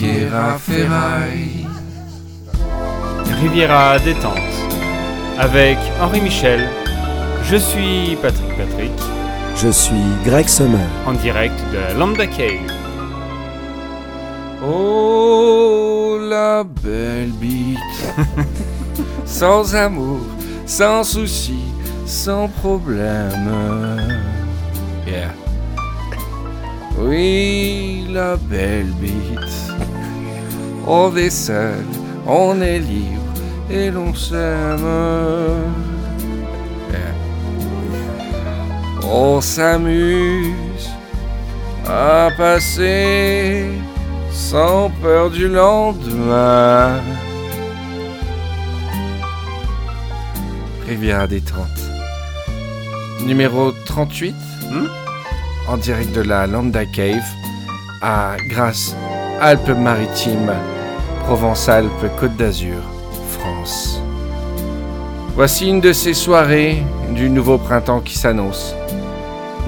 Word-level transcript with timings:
Riviera 0.00 0.58
Ferraille. 0.58 1.66
Riviera 3.42 3.98
détente. 3.98 4.38
Avec 5.38 5.76
Henri 6.00 6.20
Michel. 6.22 6.66
Je 7.44 7.56
suis 7.56 8.16
Patrick 8.22 8.56
Patrick, 8.56 8.92
Je 9.56 9.68
suis 9.68 10.04
Greg 10.24 10.48
Sommer. 10.48 10.78
en 11.06 11.12
direct 11.12 11.54
de 11.72 11.78
la 11.78 11.92
Lambda 11.92 12.26
Cave. 12.26 12.70
Oh, 14.64 16.18
la 16.22 16.64
belle 16.64 17.32
bite. 17.32 17.78
sans 19.26 19.74
amour, 19.74 20.20
sans 20.64 21.04
souci, 21.04 21.58
sans 22.06 22.48
problème. 22.48 23.98
Yeah. 25.06 25.32
Oui, 26.98 28.06
la 28.10 28.36
belle 28.36 28.92
bite. 29.00 29.61
On 30.86 31.16
est 31.16 31.30
seul, 31.30 31.84
on 32.26 32.60
est 32.60 32.78
libre 32.80 33.32
et 33.70 33.90
l'on 33.90 34.14
s'aime. 34.14 34.86
Yeah. 36.90 37.14
On 39.04 39.40
s'amuse 39.40 40.90
à 41.86 42.30
passer 42.36 43.66
sans 44.30 44.90
peur 45.02 45.30
du 45.30 45.48
lendemain. 45.48 47.00
Rivière 50.88 51.28
détente. 51.28 51.68
Numéro 53.24 53.72
38, 53.86 54.34
Hmm? 54.72 54.86
En 55.68 55.76
direct 55.76 56.12
de 56.14 56.22
la 56.22 56.46
Lambda 56.46 56.86
Cave, 56.86 57.22
à 58.00 58.36
Grasse, 58.48 58.96
Alpes-Maritimes, 59.44 60.52
Provence-Alpes, 61.24 62.06
Côte 62.20 62.36
d'Azur, 62.36 62.78
France. 63.28 64.00
Voici 65.34 65.68
une 65.68 65.80
de 65.80 65.92
ces 65.92 66.14
soirées 66.14 66.84
du 67.10 67.28
nouveau 67.28 67.58
printemps 67.58 67.98
qui 67.98 68.16
s'annonce. 68.16 68.76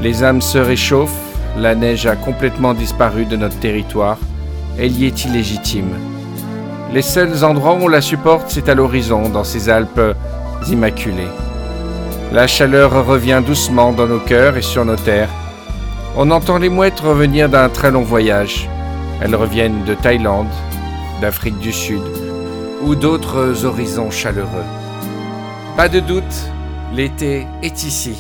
Les 0.01 0.23
âmes 0.23 0.43
se 0.43 0.59
réchauffent, 0.59 1.11
la 1.59 1.75
neige 1.75 2.07
a 2.07 2.15
complètement 2.15 2.73
disparu 2.73 3.25
de 3.25 3.35
notre 3.35 3.59
territoire, 3.59 4.19
elle 4.79 4.93
y 4.93 5.07
est 5.07 5.25
illégitime. 5.25 5.91
Les 6.93 7.03
seuls 7.03 7.43
endroits 7.43 7.75
où 7.75 7.87
on 7.87 7.89
la 7.89 8.01
supporte, 8.01 8.51
c'est 8.51 8.69
à 8.69 8.77
l'horizon, 8.77 9.29
dans 9.29 9.43
ces 9.43 9.69
Alpes 9.69 10.15
immaculées. 10.69 11.35
La 12.33 12.47
chaleur 12.47 13.05
revient 13.05 13.43
doucement 13.45 13.91
dans 13.91 14.07
nos 14.07 14.21
cœurs 14.21 14.57
et 14.57 14.63
sur 14.63 14.85
nos 14.85 14.95
terres. 14.95 15.31
On 16.17 16.31
entend 16.31 16.59
les 16.59 16.69
mouettes 16.69 17.01
revenir 17.01 17.49
d'un 17.49 17.69
très 17.69 17.91
long 17.91 18.03
voyage. 18.03 18.69
Elles 19.21 19.35
reviennent 19.35 19.85
de 19.85 19.95
Thaïlande, 19.95 20.49
d'Afrique 21.21 21.59
du 21.59 21.73
Sud 21.73 22.03
ou 22.83 22.95
d'autres 22.95 23.65
horizons 23.65 24.11
chaleureux. 24.11 24.65
Pas 25.77 25.89
de 25.89 26.01
doute, 26.01 26.23
l'été 26.95 27.47
est 27.63 27.83
ici, 27.85 28.17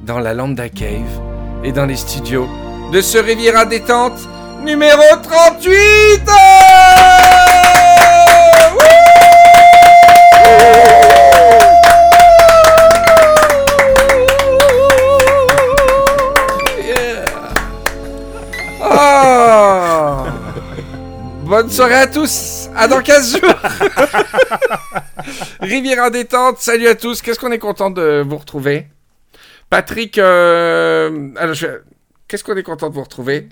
dans 0.00 0.18
la 0.18 0.34
Lambda 0.34 0.68
Cave 0.68 1.20
et 1.64 1.72
dans 1.72 1.86
les 1.86 1.96
studios 1.96 2.48
de 2.92 3.00
ce 3.00 3.18
Riviera 3.18 3.64
détente 3.64 4.18
numéro 4.64 5.02
38 5.22 6.22
Bonne 21.52 21.68
soirée 21.70 21.96
à 21.96 22.06
tous, 22.06 22.70
à 22.74 22.88
dans 22.88 23.02
15 23.02 23.32
jours. 23.36 23.54
Riviera 25.60 26.08
détente, 26.08 26.56
salut 26.60 26.88
à 26.88 26.94
tous, 26.94 27.20
qu'est-ce 27.20 27.38
qu'on 27.38 27.52
est 27.52 27.58
content 27.58 27.90
de 27.90 28.24
vous 28.26 28.38
retrouver? 28.38 28.86
Patrick, 29.68 30.16
euh, 30.16 31.28
alors 31.36 31.52
je- 31.54 31.82
qu'est-ce 32.26 32.42
qu'on 32.42 32.56
est 32.56 32.62
content 32.62 32.88
de 32.88 32.94
vous 32.94 33.02
retrouver? 33.02 33.50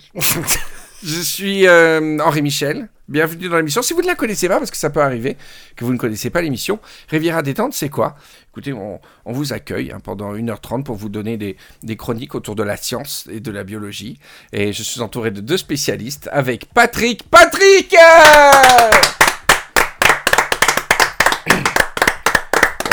Je 1.03 1.19
suis 1.21 1.67
euh, 1.67 2.17
Henri 2.23 2.41
Michel, 2.41 2.89
bienvenue 3.07 3.49
dans 3.49 3.57
l'émission. 3.57 3.83
Si 3.83 3.93
vous 3.93 4.01
ne 4.01 4.07
la 4.07 4.15
connaissez 4.15 4.47
pas, 4.47 4.57
parce 4.57 4.71
que 4.71 4.77
ça 4.77 4.89
peut 4.89 5.01
arriver 5.03 5.37
que 5.75 5.85
vous 5.85 5.93
ne 5.93 5.99
connaissez 5.99 6.31
pas 6.31 6.41
l'émission, 6.41 6.79
Riviera 7.07 7.43
détente, 7.43 7.73
c'est 7.75 7.89
quoi? 7.89 8.15
Écoutez, 8.51 8.73
on, 8.73 8.99
vous 9.25 9.53
accueille 9.53 9.93
hein, 9.93 10.01
pendant 10.03 10.33
1h30 10.35 10.83
pour 10.83 10.97
vous 10.97 11.07
donner 11.07 11.37
des, 11.37 11.55
des 11.83 11.95
chroniques 11.95 12.35
autour 12.35 12.55
de 12.55 12.63
la 12.63 12.75
science 12.75 13.29
et 13.31 13.39
de 13.39 13.49
la 13.49 13.63
biologie. 13.63 14.19
Et 14.51 14.73
je 14.73 14.83
suis 14.83 14.99
entouré 14.99 15.31
de 15.31 15.39
deux 15.39 15.55
spécialistes 15.55 16.27
avec 16.33 16.65
Patrick. 16.73 17.23
Patrick 17.29 17.95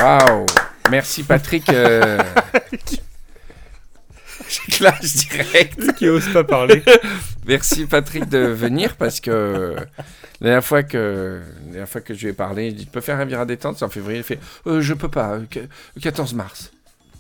Waouh 0.01 0.47
Merci 0.91 1.25
Patrick. 1.25 1.69
euh, 1.71 2.23
Je 4.49 4.77
clash 4.77 5.01
direct. 5.03 5.95
Qui 5.97 6.09
ose 6.09 6.29
pas 6.33 6.45
parler. 6.45 6.83
Merci 7.47 7.87
Patrick 7.87 8.29
de 8.29 8.39
venir 8.39 8.97
parce 8.97 9.21
que 9.21 9.75
la 10.41 10.45
dernière 10.45 10.65
fois 10.65 10.83
que, 10.83 11.41
la 11.67 11.71
dernière 11.73 11.89
fois 11.89 12.01
que 12.01 12.15
je 12.15 12.21
lui 12.23 12.29
ai 12.29 12.33
parlé, 12.33 12.69
il 12.69 12.75
dit 12.77 12.85
Tu 12.87 12.91
peux 12.91 13.01
faire 13.01 13.19
un 13.19 13.25
virage 13.25 13.47
détente 13.47 13.79
C'est 13.79 13.85
en 13.85 13.89
février. 13.91 14.19
Il 14.19 14.25
fait 14.25 14.39
euh, 14.67 14.81
Je 14.81 14.95
peux 14.95 15.09
pas, 15.09 15.33
euh, 15.35 15.41
que- 15.51 16.01
14 16.01 16.35
mars. 16.35 16.71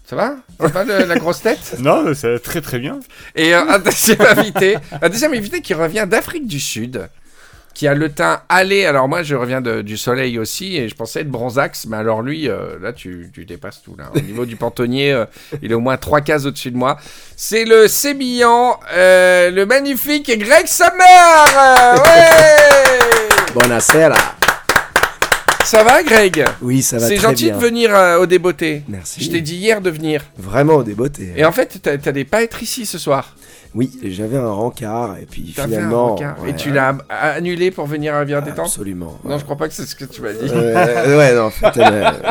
Ça 0.06 0.16
va? 0.16 0.36
Ça 0.60 0.68
va 0.68 0.84
le- 0.84 1.04
la 1.04 1.16
grosse 1.16 1.42
tête? 1.42 1.76
Non, 1.80 2.14
ça 2.14 2.30
va 2.30 2.38
très 2.38 2.60
très 2.60 2.78
bien. 2.78 3.00
Et 3.34 3.54
euh, 3.54 3.60
un 3.68 3.78
deuxième 3.78 4.20
invité, 4.22 4.76
un 5.02 5.08
deuxième 5.08 5.34
invité 5.34 5.60
qui 5.60 5.74
revient 5.74 6.06
d'Afrique 6.08 6.46
du 6.46 6.60
Sud, 6.60 7.08
qui 7.78 7.86
a 7.86 7.94
le 7.94 8.08
teint 8.08 8.40
allé. 8.48 8.86
Alors 8.86 9.06
moi, 9.08 9.22
je 9.22 9.36
reviens 9.36 9.60
de- 9.60 9.82
du 9.82 9.96
soleil 9.96 10.36
aussi 10.36 10.76
et 10.76 10.88
je 10.88 10.96
pensais 10.96 11.20
être 11.20 11.28
bronzax, 11.30 11.86
mais 11.86 11.96
alors 11.96 12.22
lui, 12.22 12.48
euh, 12.48 12.76
là, 12.82 12.92
tu, 12.92 13.30
tu 13.32 13.44
dépasses 13.44 13.80
tout. 13.82 13.94
Là. 13.96 14.10
Au 14.16 14.18
niveau 14.20 14.46
du 14.46 14.56
pantonnier, 14.56 15.12
euh, 15.12 15.26
il 15.62 15.70
est 15.70 15.74
au 15.74 15.80
moins 15.80 15.96
trois 15.96 16.20
cases 16.20 16.44
au-dessus 16.44 16.72
de 16.72 16.76
moi. 16.76 16.98
C'est 17.36 17.64
le 17.64 17.86
sémillant, 17.86 18.80
euh, 18.92 19.52
le 19.52 19.64
magnifique 19.64 20.26
Greg 20.40 20.66
Summer 20.66 21.46
Euh, 21.56 21.98
Ouais 22.04 23.52
Buonasera. 23.54 24.16
Ça 25.64 25.84
va, 25.84 26.02
Greg? 26.02 26.44
Oui, 26.62 26.82
ça 26.82 26.96
va 26.98 27.06
C'est 27.06 27.18
gentil 27.18 27.44
bien. 27.44 27.56
de 27.56 27.60
venir 27.62 27.94
euh, 27.94 28.18
au 28.18 28.26
débeauté. 28.26 28.82
Merci. 28.88 29.22
Je 29.22 29.30
t'ai 29.30 29.40
dit 29.42 29.54
hier 29.56 29.80
de 29.82 29.90
venir. 29.90 30.22
Vraiment 30.38 30.76
au 30.76 30.82
débeauté. 30.82 31.32
Et 31.36 31.44
en 31.44 31.52
fait, 31.52 31.80
t'a- 31.82 31.98
t'allais 31.98 32.24
pas 32.24 32.42
être 32.42 32.62
ici 32.62 32.86
ce 32.86 32.96
soir. 32.98 33.36
Oui, 33.74 33.90
j'avais 34.02 34.38
un 34.38 34.50
rencard 34.50 35.18
et 35.18 35.26
puis 35.26 35.54
un 35.58 35.64
finalement. 35.64 36.16
ouais, 36.16 36.50
Et 36.50 36.54
tu 36.54 36.70
l'as 36.70 36.96
annulé 37.10 37.70
pour 37.70 37.86
venir 37.86 38.14
à 38.14 38.20
Rivière 38.20 38.42
Détente 38.42 38.66
Absolument. 38.66 39.18
Non, 39.24 39.38
je 39.38 39.44
crois 39.44 39.56
pas 39.56 39.68
que 39.68 39.74
c'est 39.74 39.86
ce 39.86 39.94
que 39.94 40.04
tu 40.04 40.22
m'as 40.22 40.32
dit. 40.32 40.50
Euh, 40.50 41.16
ouais, 41.18 41.34
non, 41.34 41.50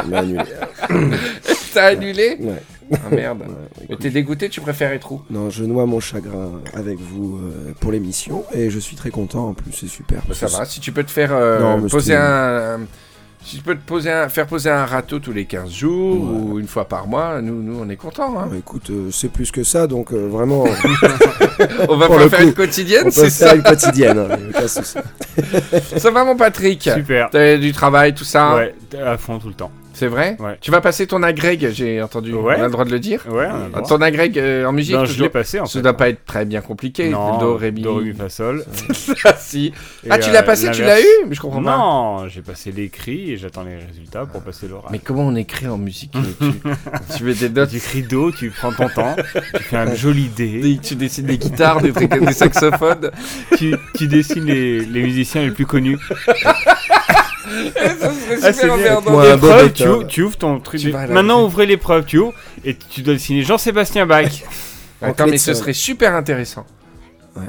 m'a 0.09 0.17
annulé. 0.19 0.43
T'as 1.73 1.85
annulé 1.85 2.37
Ouais. 2.39 2.61
Ah 2.93 3.09
merde. 3.11 3.43
Mais 3.89 3.97
t'es 3.97 4.09
dégoûté, 4.09 4.47
tu 4.49 4.61
préfères 4.61 4.91
être 4.93 5.11
où? 5.11 5.21
Non, 5.29 5.49
je 5.49 5.65
noie 5.65 5.85
mon 5.85 5.99
chagrin 5.99 6.51
avec 6.73 6.97
vous 6.99 7.37
euh, 7.37 7.73
pour 7.81 7.91
l'émission 7.91 8.45
et 8.53 8.69
je 8.69 8.79
suis 8.79 8.95
très 8.95 9.09
content 9.09 9.49
en 9.49 9.53
plus, 9.53 9.73
c'est 9.73 9.87
super. 9.87 10.21
Bah, 10.27 10.33
Ça 10.33 10.47
va, 10.47 10.63
si 10.65 10.79
tu 10.79 10.91
peux 10.93 11.03
te 11.03 11.11
faire 11.11 11.31
euh, 11.33 11.59
Non, 11.59 11.87
poser 11.87 12.15
un. 12.15 12.79
Si 13.49 13.55
tu 13.55 13.63
peux 13.63 13.75
te 13.75 13.85
poser 13.85 14.11
un, 14.11 14.27
faire 14.27 14.45
poser 14.45 14.69
un 14.69 14.85
râteau 14.85 15.19
tous 15.19 15.31
les 15.31 15.45
15 15.45 15.71
jours 15.71 16.21
Ouais. 16.21 16.51
ou 16.51 16.59
une 16.59 16.67
fois 16.67 16.85
par 16.85 17.07
mois, 17.07 17.41
nous, 17.41 17.63
nous 17.63 17.79
on 17.81 17.87
est 17.87 17.95
contents. 17.95 18.37
Hein. 18.37 18.47
Bah, 18.51 18.57
écoute, 18.57 18.89
euh, 18.89 19.07
c'est 19.09 19.31
plus 19.31 19.51
que 19.51 19.63
ça, 19.63 19.87
donc 19.87 20.11
euh, 20.11 20.27
vraiment, 20.27 20.65
On 21.87 21.95
va 21.95 22.09
pas 22.09 22.17
le 22.17 22.27
faire 22.27 22.39
coup, 22.39 22.45
une 22.47 22.53
quotidienne, 22.53 23.09
c'est 23.09 23.29
faire 23.29 23.49
ça 23.49 23.55
une 23.55 23.63
quotidienne. 23.63 24.19
hein, 24.19 24.37
aucun 24.49 24.67
souci. 24.67 24.97
Ça 25.97 26.11
va 26.11 26.25
mon 26.25 26.35
Patrick? 26.35 26.89
Super. 26.93 27.29
T'as 27.31 27.55
du 27.55 27.71
travail, 27.71 28.13
tout 28.13 28.25
ça? 28.25 28.53
Ouais, 28.55 28.75
à 29.01 29.17
fond 29.17 29.39
tout 29.39 29.47
le 29.47 29.53
temps. 29.53 29.71
C'est 29.97 30.05
vrai 30.07 30.37
Ouais. 30.39 30.57
Tu 30.61 30.69
vas 30.69 30.79
passer 30.79 31.07
ton 31.07 31.23
agrég, 31.23 31.69
j'ai 31.71 32.03
entendu. 32.03 32.31
Ouais. 32.33 32.55
On 32.59 32.61
a 32.61 32.65
le 32.65 32.71
droit 32.71 32.85
de 32.85 32.91
le 32.91 32.99
dire 32.99 33.23
Ouais, 33.27 33.47
on 33.51 33.61
a 33.61 33.63
le 33.65 33.69
droit. 33.71 33.81
Ton 33.81 33.99
agrég 34.01 34.37
euh, 34.37 34.65
en 34.65 34.71
musique 34.71 34.93
Non, 34.95 35.05
je 35.05 35.23
l'ai 35.23 35.29
passé 35.29 35.59
en 35.59 35.65
Ça 35.65 35.79
fait. 35.79 35.81
doit 35.81 35.97
pas 35.97 36.09
être 36.09 36.23
très 36.23 36.45
bien 36.45 36.61
compliqué. 36.61 37.09
Non, 37.09 37.39
Do, 37.39 37.55
ré, 37.57 37.71
mi. 37.71 37.81
Do, 37.81 37.95
ré, 37.95 38.03
mi, 38.05 38.13
fa, 38.13 38.29
sol. 38.29 38.63
Ah, 39.25 39.33
si. 39.39 39.73
Et, 40.05 40.09
Ah, 40.11 40.19
tu 40.19 40.29
euh, 40.29 40.33
l'as 40.33 40.43
passé, 40.43 40.69
tu 40.69 40.83
l'as 40.83 41.01
eu? 41.01 41.05
Mais 41.27 41.33
je 41.33 41.41
comprends 41.41 41.63
pas. 41.63 41.75
Non, 41.77 42.27
j'ai 42.27 42.41
passé 42.43 42.71
l'écrit 42.71 43.31
et 43.31 43.37
j'attends 43.37 43.63
les 43.63 43.77
résultats 43.77 44.27
pour 44.27 44.41
passer 44.43 44.67
l'oral. 44.67 44.89
Mais 44.91 44.99
comment 44.99 45.23
on 45.25 45.35
écrit 45.35 45.67
en 45.67 45.79
musique 45.79 46.11
tu, 46.11 46.45
tu 47.17 47.23
mets 47.23 47.33
des 47.33 47.49
notes 47.49 47.69
Tu 47.71 47.77
écris 47.77 48.03
Do, 48.03 48.31
tu 48.31 48.51
prends 48.51 48.71
ton 48.73 48.89
temps, 48.89 49.15
tu 49.55 49.63
fais 49.63 49.77
un 49.77 49.95
joli 49.95 50.27
D, 50.29 50.61
Des- 50.61 50.77
tu 50.83 50.93
dessines 50.95 51.25
des 51.25 51.39
guitares, 51.39 51.81
des, 51.81 51.91
trucs, 51.91 52.11
des 52.13 52.33
saxophones. 52.33 53.09
tu, 53.57 53.75
tu 53.95 54.07
dessines 54.07 54.45
les, 54.45 54.81
les 54.85 55.01
musiciens 55.01 55.41
les 55.41 55.51
plus 55.51 55.65
connus. 55.65 55.97
Ça 57.75 58.13
serait 58.13 58.37
Ah, 58.43 58.53
super 58.53 59.73
tu, 59.73 59.87
ouvres- 59.87 60.07
tu 60.07 60.21
ouvres 60.23 60.37
ton 60.37 60.59
truc. 60.59 60.79
Tu 60.81 60.91
Maintenant, 60.91 61.43
ouvrez 61.43 61.65
l'épreuve, 61.65 62.05
tu 62.05 62.17
ouvres 62.17 62.33
et 62.65 62.75
tu 62.75 63.01
dois 63.01 63.13
dessiner 63.15 63.43
Jean-Sébastien 63.43 64.05
Bach. 64.05 64.25
En 65.01 65.09
Attends, 65.09 65.27
mais 65.27 65.37
ce 65.37 65.53
serait 65.53 65.73
super 65.73 66.15
intéressant. 66.15 66.65
Ouais. 67.35 67.43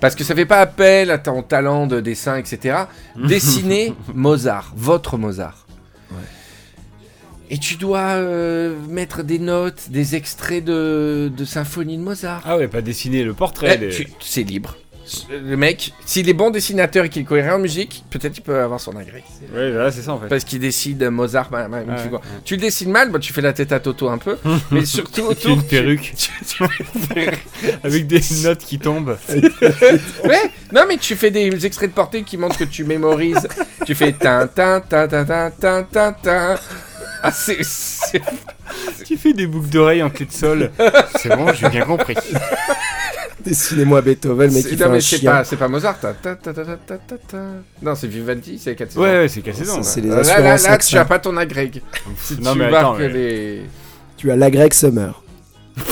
Parce 0.00 0.16
que 0.16 0.24
ça 0.24 0.34
fait 0.34 0.46
pas 0.46 0.58
appel 0.60 1.12
à 1.12 1.18
ton 1.18 1.42
talent 1.44 1.86
de 1.86 2.00
dessin, 2.00 2.36
etc. 2.36 2.76
Dessiner 3.16 3.94
Mozart, 4.12 4.72
votre 4.74 5.16
Mozart. 5.16 5.64
Ouais. 6.10 6.16
Et 7.50 7.58
tu 7.58 7.76
dois 7.76 8.00
euh, 8.16 8.74
mettre 8.88 9.22
des 9.22 9.38
notes, 9.38 9.90
des 9.90 10.16
extraits 10.16 10.64
de, 10.64 11.30
de 11.34 11.44
symphonie 11.44 11.98
de 11.98 12.02
Mozart. 12.02 12.42
Ah 12.44 12.56
ouais, 12.56 12.66
pas 12.66 12.80
dessiner 12.82 13.22
le 13.22 13.32
portrait. 13.32 13.74
Eh, 13.76 13.78
des- 13.78 14.08
C'est 14.18 14.42
libre 14.42 14.76
le 15.30 15.56
mec, 15.56 15.92
s'il 16.04 16.28
est 16.28 16.34
bon 16.34 16.50
dessinateur 16.50 17.04
et 17.04 17.08
qu'il 17.08 17.24
connaît 17.24 17.42
rien 17.42 17.54
en 17.54 17.58
musique, 17.58 18.04
peut-être 18.10 18.32
qu'il 18.32 18.42
peut 18.42 18.60
avoir 18.60 18.80
son 18.80 18.96
agré. 18.96 19.22
Oui, 19.54 19.72
c'est 19.90 20.02
ça 20.02 20.12
en 20.12 20.18
fait. 20.18 20.28
Parce 20.28 20.44
qu'il 20.44 20.58
décide 20.60 21.02
Mozart, 21.10 21.50
tu, 22.44 22.54
le 22.54 22.60
dessines 22.60 22.90
mal, 22.90 23.10
bah, 23.10 23.18
tu 23.18 23.32
fais 23.32 23.40
la 23.40 23.52
tête 23.52 23.72
à 23.72 23.80
Toto 23.80 24.08
un 24.08 24.18
peu, 24.18 24.36
mais 24.70 24.84
surtout 24.84 25.22
autour. 25.22 25.52
une 25.52 25.62
perruque. 25.62 26.14
Avec 27.84 28.06
des 28.06 28.20
notes 28.42 28.64
qui 28.64 28.78
tombent. 28.78 29.16
ouais, 29.28 30.50
non, 30.72 30.82
mais 30.88 30.96
tu 30.96 31.14
fais 31.16 31.30
des 31.30 31.66
extraits 31.66 31.90
de 31.90 31.94
portée 31.94 32.22
qui 32.22 32.36
montrent 32.36 32.58
que 32.58 32.64
tu 32.64 32.84
mémorises. 32.84 33.48
tu 33.84 33.94
fais 33.94 34.12
tin, 34.12 34.46
tin, 34.46 34.80
tin, 34.80 35.06
tin, 35.08 35.24
tin, 35.24 35.50
tin, 35.50 35.82
tin, 35.84 36.12
tin. 36.12 36.56
Ah, 37.22 37.30
c'est. 37.30 37.58
Tu 39.04 39.16
fais 39.16 39.32
des 39.32 39.46
boucles 39.46 39.68
d'oreilles 39.68 40.02
en 40.02 40.10
clé 40.10 40.26
de 40.26 40.32
sol. 40.32 40.70
c'est 41.18 41.34
bon, 41.34 41.52
j'ai 41.52 41.68
bien 41.68 41.84
compris. 41.84 42.16
Dessinez-moi 43.46 44.00
Beethoven, 44.02 44.50
mais 44.52 44.60
c'est- 44.60 44.68
qui 44.70 44.76
fait 44.76 44.84
un 44.84 44.94
c'est 45.00 45.18
chien. 45.18 45.30
pas, 45.32 45.44
c'est 45.44 45.56
pas 45.56 45.68
Mozart. 45.68 45.98
ta, 46.00 46.12
ta, 46.14 46.34
ta, 46.34 46.52
ta, 46.52 46.64
ta, 46.64 46.74
ta, 46.96 47.16
ta. 47.16 47.38
Non, 47.82 47.94
c'est 47.94 48.06
Vivaldi, 48.08 48.58
c'est 48.62 48.74
4 48.74 48.96
Ouais, 48.96 49.18
ouais, 49.20 49.28
c'est 49.28 49.40
cassé 49.40 49.64
dans. 49.64 49.82
c'est 49.82 50.00
les 50.00 50.08
Là, 50.08 50.16
là, 50.16 50.20
assurances 50.20 50.62
là, 50.64 50.68
tu 50.68 50.74
AXA. 50.74 51.00
as 51.00 51.04
pas 51.04 51.18
ton 51.18 51.36
agrég. 51.36 51.82
Si 52.22 52.40
Non, 52.40 52.52
tu 52.52 52.58
mais 52.58 52.74
attends, 52.74 52.94
mais- 52.94 53.08
les. 53.08 53.62
Tu 54.16 54.30
as 54.30 54.36
la 54.36 54.50
Greg 54.50 54.72
Summer. 54.74 55.22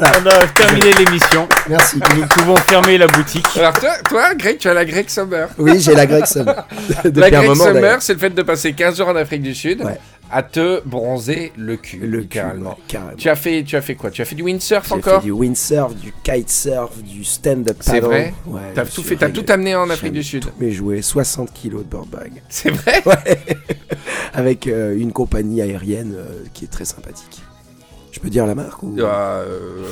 On 0.00 0.26
a 0.26 0.46
terminé 0.54 0.92
l'émission. 0.92 1.48
Merci. 1.68 1.98
Nous 2.14 2.26
pouvons 2.28 2.56
fermer 2.56 2.98
la 2.98 3.06
boutique. 3.08 3.46
Alors, 3.56 3.72
toi, 3.72 3.90
toi, 4.08 4.34
Greg, 4.36 4.58
tu 4.58 4.68
as 4.68 4.74
la 4.74 4.84
Greg 4.84 5.08
Summer. 5.08 5.48
Oui, 5.58 5.80
j'ai 5.80 5.94
la 5.94 6.06
Greg 6.06 6.24
Summer. 6.26 6.66
Depuis 7.04 7.20
La 7.20 7.26
un 7.26 7.30
Greg 7.30 7.48
moment, 7.48 7.64
Summer, 7.64 7.82
d'ailleurs. 7.82 8.02
c'est 8.02 8.12
le 8.12 8.18
fait 8.20 8.30
de 8.30 8.42
passer 8.42 8.74
15 8.74 8.96
jours 8.98 9.08
en 9.08 9.16
Afrique 9.16 9.42
du 9.42 9.54
Sud 9.54 9.82
Ouais. 9.82 9.98
À 10.30 10.42
te 10.42 10.82
bronzer 10.86 11.52
le 11.56 11.76
cul, 11.76 11.98
Le 11.98 12.18
cul, 12.18 12.18
ouais, 12.18 12.26
carrément. 12.26 12.78
Tu 13.16 13.28
as 13.28 13.36
fait, 13.36 13.62
tu 13.64 13.76
as 13.76 13.80
fait 13.82 13.94
quoi? 13.94 14.10
Tu 14.10 14.22
as 14.22 14.24
fait 14.24 14.34
du 14.34 14.42
windsurf 14.42 14.84
J'ai 14.88 14.94
encore? 14.94 15.20
fait 15.20 15.26
du 15.26 15.30
windsurf, 15.32 15.94
du 15.94 16.12
kitesurf, 16.22 16.96
du 17.02 17.24
stand-up 17.24 17.76
C'est 17.80 17.92
paddle. 17.92 18.06
vrai? 18.06 18.34
Ouais, 18.46 18.60
T'as 18.74 18.84
tout 18.84 19.02
fait, 19.02 19.16
t'as 19.16 19.30
tout 19.30 19.44
amené 19.48 19.74
en 19.74 19.88
Afrique 19.90 20.12
du 20.12 20.22
Sud. 20.22 20.44
mes 20.60 20.70
jouets, 20.72 21.02
60 21.02 21.52
kilos 21.52 21.82
de 21.84 21.88
board 21.88 22.08
bag. 22.08 22.42
C'est 22.48 22.70
vrai? 22.70 23.02
Avec 24.34 24.66
euh, 24.66 24.96
une 24.98 25.12
compagnie 25.12 25.62
aérienne 25.62 26.14
euh, 26.16 26.44
qui 26.52 26.64
est 26.64 26.68
très 26.68 26.84
sympathique. 26.84 27.42
Je 28.18 28.22
peux 28.24 28.30
dire 28.30 28.46
la 28.46 28.56
marque 28.56 28.82
ou... 28.82 28.96
Euh, 28.98 29.44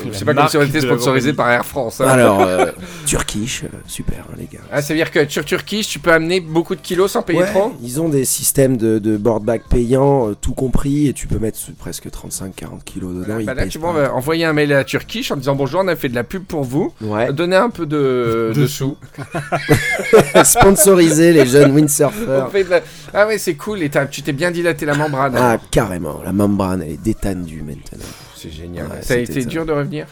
La 0.05 0.11
C'est 0.11 0.25
pas 0.25 0.33
comme 0.33 0.49
si 0.49 0.57
on 0.57 0.61
était 0.61 0.81
sponsorisé 0.81 1.31
par 1.31 1.49
Air 1.49 1.65
France. 1.65 2.01
hein. 2.01 2.07
Alors, 2.09 2.41
euh, 2.41 2.65
Turkish, 3.05 3.63
euh, 3.63 3.67
super 3.87 4.17
hein, 4.29 4.35
les 4.37 4.49
gars. 4.51 4.59
Ah, 4.69 4.81
ça 4.81 4.93
veut 4.93 4.99
dire 4.99 5.11
que 5.11 5.25
sur 5.29 5.45
Turkish, 5.45 5.87
tu 5.87 5.99
peux 5.99 6.11
amener 6.11 6.41
beaucoup 6.41 6.75
de 6.75 6.81
kilos 6.81 7.11
sans 7.11 7.21
payer 7.21 7.39
Ouais, 7.39 7.45
trop? 7.51 7.71
ils 7.81 8.01
ont 8.01 8.09
des 8.09 8.25
systèmes 8.25 8.75
de, 8.75 8.99
de 8.99 9.15
board 9.15 9.45
bag 9.45 9.61
payants, 9.69 10.29
euh, 10.29 10.35
tout 10.39 10.53
compris, 10.53 11.07
et 11.07 11.13
tu 11.13 11.25
peux 11.27 11.39
mettre 11.39 11.57
presque 11.79 12.07
35-40 12.07 12.83
kilos 12.83 13.13
dedans. 13.15 13.37
ils 13.39 13.45
Bah 13.45 13.53
là, 13.53 13.65
tu 13.65 13.79
pas. 13.79 13.91
vois, 13.91 13.95
on 13.95 14.01
va 14.03 14.13
envoyer 14.13 14.43
un 14.43 14.51
mail 14.51 14.73
à 14.73 14.83
Turkish 14.83 15.31
en 15.31 15.37
disant 15.37 15.55
bonjour, 15.55 15.79
on 15.85 15.87
a 15.87 15.95
fait 15.95 16.09
de 16.09 16.15
la 16.15 16.25
pub 16.25 16.43
pour 16.43 16.65
vous. 16.65 16.93
Ouais. 17.01 17.31
Donnez 17.31 17.55
un 17.55 17.69
peu 17.69 17.85
de, 17.85 18.51
de 18.53 18.67
sous. 18.67 18.97
Sponsoriser 20.43 21.31
les 21.31 21.45
jeunes 21.45 21.71
windsurfers. 21.71 22.49
la- 22.69 22.81
Ah 23.13 23.25
ouais, 23.27 23.37
c'est 23.37 23.55
cool. 23.55 23.81
Et 23.83 23.89
tu 24.11 24.21
t'es 24.21 24.33
bien 24.33 24.51
dilaté 24.51 24.85
la 24.85 24.95
membrane. 24.95 25.33
Ah, 25.37 25.57
carrément. 25.71 26.19
La 26.25 26.33
membrane, 26.33 26.81
elle 26.81 26.91
est 26.93 27.01
détendue 27.03 27.63
maintenant. 27.65 28.05
C'est 28.37 28.51
génial. 28.51 28.87
Ouais, 28.87 29.01
ça 29.01 29.15
a 29.15 29.17
été 29.17 29.41
ça. 29.41 29.47
dur 29.49 29.65
de 29.65 29.71
revenir 29.71 30.05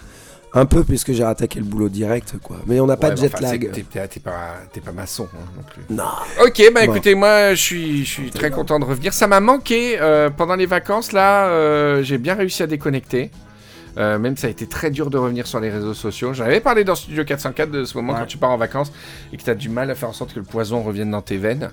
Un 0.54 0.66
peu, 0.66 0.84
puisque 0.84 1.12
j'ai 1.14 1.24
rattaqué 1.24 1.60
le 1.60 1.66
boulot 1.66 1.90
direct, 1.90 2.36
quoi. 2.42 2.58
Mais 2.66 2.80
on 2.80 2.86
n'a 2.88 2.98
pas 2.98 3.12
de 3.12 3.18
jet 3.18 3.30
enfin, 3.34 3.44
lag. 3.44 3.72
T'es 3.72 3.84
pas, 4.20 4.56
t'es 4.74 4.82
pas 4.82 4.92
maçon 4.92 5.28
hein, 5.34 5.46
non 5.58 5.64
plus. 5.64 5.84
Non. 5.90 6.04
Ok, 6.46 6.62
bah 6.74 6.86
Bon. 6.86 6.94
écoutez, 6.94 7.14
moi 7.16 7.54
je 7.54 7.62
suis, 7.62 8.06
je 8.06 8.10
suis 8.10 8.32
très 8.32 8.50
content 8.52 8.80
de 8.80 8.86
revenir. 8.86 9.14
Ça 9.14 9.28
m'a 9.28 9.40
manqué 9.40 9.98
euh, 10.00 10.30
pendant 10.30 10.56
les 10.56 10.66
vacances, 10.66 11.12
là, 11.12 11.48
euh, 11.48 12.02
j'ai 12.04 12.18
bien 12.18 12.36
réussi 12.36 12.64
à 12.64 12.68
déconnecter. 12.68 13.32
Euh, 13.98 14.20
même 14.20 14.36
ça 14.36 14.48
a 14.48 14.50
été 14.50 14.68
très 14.68 14.92
dur 14.92 15.10
de 15.10 15.18
revenir 15.18 15.48
sur 15.48 15.62
les 15.62 15.70
réseaux 15.70 15.94
sociaux. 15.94 16.34
J'avais 16.34 16.60
parlé 16.60 16.84
dans 16.84 16.96
Studio 16.96 17.24
404 17.24 17.72
de 17.72 17.86
ce 17.86 17.96
moment 17.98 18.12
Ouais. 18.12 18.20
quand 18.20 18.26
tu 18.26 18.38
pars 18.38 18.52
en 18.52 18.58
vacances 18.58 18.92
et 19.32 19.38
que 19.38 19.44
tu 19.44 19.50
as 19.50 19.56
du 19.56 19.70
mal 19.70 19.90
à 19.90 19.96
faire 19.96 20.10
en 20.10 20.14
sorte 20.14 20.34
que 20.34 20.40
le 20.40 20.46
poison 20.46 20.84
revienne 20.84 21.12
dans 21.12 21.22
tes 21.22 21.38
veines. 21.38 21.72